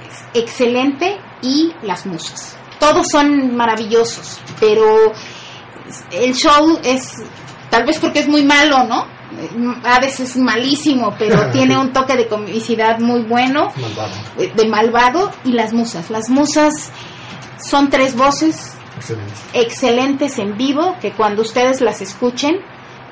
es 0.08 0.40
excelente 0.42 1.18
y 1.42 1.72
las 1.82 2.06
musas. 2.06 2.57
Todos 2.78 3.06
son 3.10 3.56
maravillosos, 3.56 4.40
pero 4.60 5.12
el 6.12 6.34
show 6.34 6.78
es 6.82 7.12
tal 7.70 7.84
vez 7.84 7.98
porque 7.98 8.20
es 8.20 8.28
muy 8.28 8.44
malo, 8.44 8.84
¿no? 8.84 9.06
Aves 9.84 10.20
es 10.20 10.36
malísimo, 10.36 11.14
pero 11.18 11.50
tiene 11.52 11.76
un 11.78 11.92
toque 11.92 12.16
de 12.16 12.28
comicidad 12.28 12.98
muy 12.98 13.22
bueno 13.22 13.72
Malvado. 13.76 14.14
eh, 14.38 14.52
de 14.56 14.66
malvado 14.68 15.30
y 15.44 15.52
las 15.52 15.72
musas. 15.72 16.10
Las 16.10 16.28
musas 16.30 16.90
son 17.62 17.90
tres 17.90 18.16
voces 18.16 18.74
Excelente. 18.96 19.32
excelentes 19.52 20.38
en 20.38 20.56
vivo 20.56 20.96
que 21.00 21.12
cuando 21.12 21.42
ustedes 21.42 21.80
las 21.80 22.00
escuchen 22.00 22.56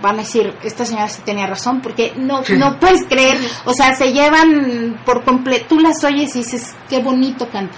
van 0.02 0.16
a 0.16 0.18
decir, 0.18 0.54
esta 0.62 0.84
señora 0.84 1.08
sí 1.08 1.22
tenía 1.24 1.46
razón, 1.46 1.80
porque 1.80 2.12
no, 2.16 2.42
no 2.58 2.78
puedes 2.78 3.04
creer, 3.06 3.38
o 3.64 3.72
sea, 3.72 3.94
se 3.94 4.12
llevan 4.12 5.00
por 5.06 5.24
completo, 5.24 5.66
tú 5.70 5.80
las 5.80 6.04
oyes 6.04 6.36
y 6.36 6.40
dices, 6.40 6.74
qué 6.88 6.98
bonito 6.98 7.48
canta. 7.48 7.74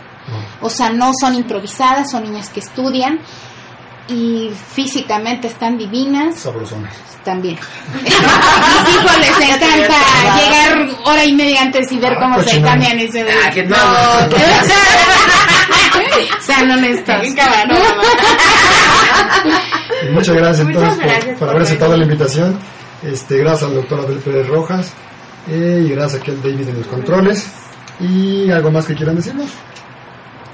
O 0.61 0.69
sea, 0.71 0.91
no 0.91 1.13
son 1.19 1.35
improvisadas, 1.35 2.11
son 2.11 2.25
niñas 2.25 2.49
que 2.51 2.61
estudian 2.61 3.19
y 4.09 4.51
físicamente 4.73 5.49
están 5.49 5.77
divinas 5.79 6.39
Sabrosonas. 6.41 6.95
también. 7.25 7.59
Mis 8.03 8.13
hijos 8.15 9.19
les 9.19 9.41
encanta 9.49 9.97
llegar 10.39 10.89
hora 11.05 11.25
y 11.25 11.33
media 11.35 11.63
antes 11.63 11.91
y 11.93 11.99
ver 11.99 12.13
Ah, 12.15 12.19
cómo 12.21 12.39
se 12.39 12.45
cochinón. 12.45 12.69
cambian 12.71 13.01
y 13.01 13.09
se 13.09 13.25
ven. 13.25 13.35
Ah, 13.47 13.51
que 13.51 13.65
no. 13.65 13.77
Sean 16.41 16.71
honestos. 16.71 17.17
Y 20.03 20.07
muchas 20.13 20.37
gracias 20.37 20.67
Muchas 20.67 20.83
entonces 20.83 20.99
por- 20.99 21.07
gracias 21.07 21.31
por, 21.31 21.39
por 21.39 21.49
haber 21.51 21.63
aceptado 21.63 21.97
la 21.97 22.05
invitación. 22.05 22.59
Este, 23.03 23.39
gracias 23.39 23.71
al 23.71 23.77
doctor 23.77 24.01
Abel 24.01 24.19
Pérez 24.19 24.47
Rojas 24.49 24.93
eh, 25.49 25.85
y 25.87 25.91
gracias 25.91 26.21
aquí 26.21 26.31
al 26.31 26.43
David 26.43 26.69
en 26.69 26.79
los 26.79 26.87
controles. 26.87 27.47
¿Y 28.01 28.51
algo 28.51 28.71
más 28.71 28.87
que 28.87 28.95
quieran 28.95 29.17
decirnos? 29.17 29.49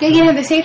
¿Qué 0.04 0.12
quieren 0.12 0.36
decir? 0.36 0.64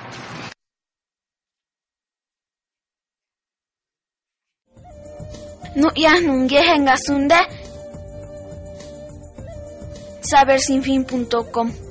Sabersinfin.com 10.21 11.84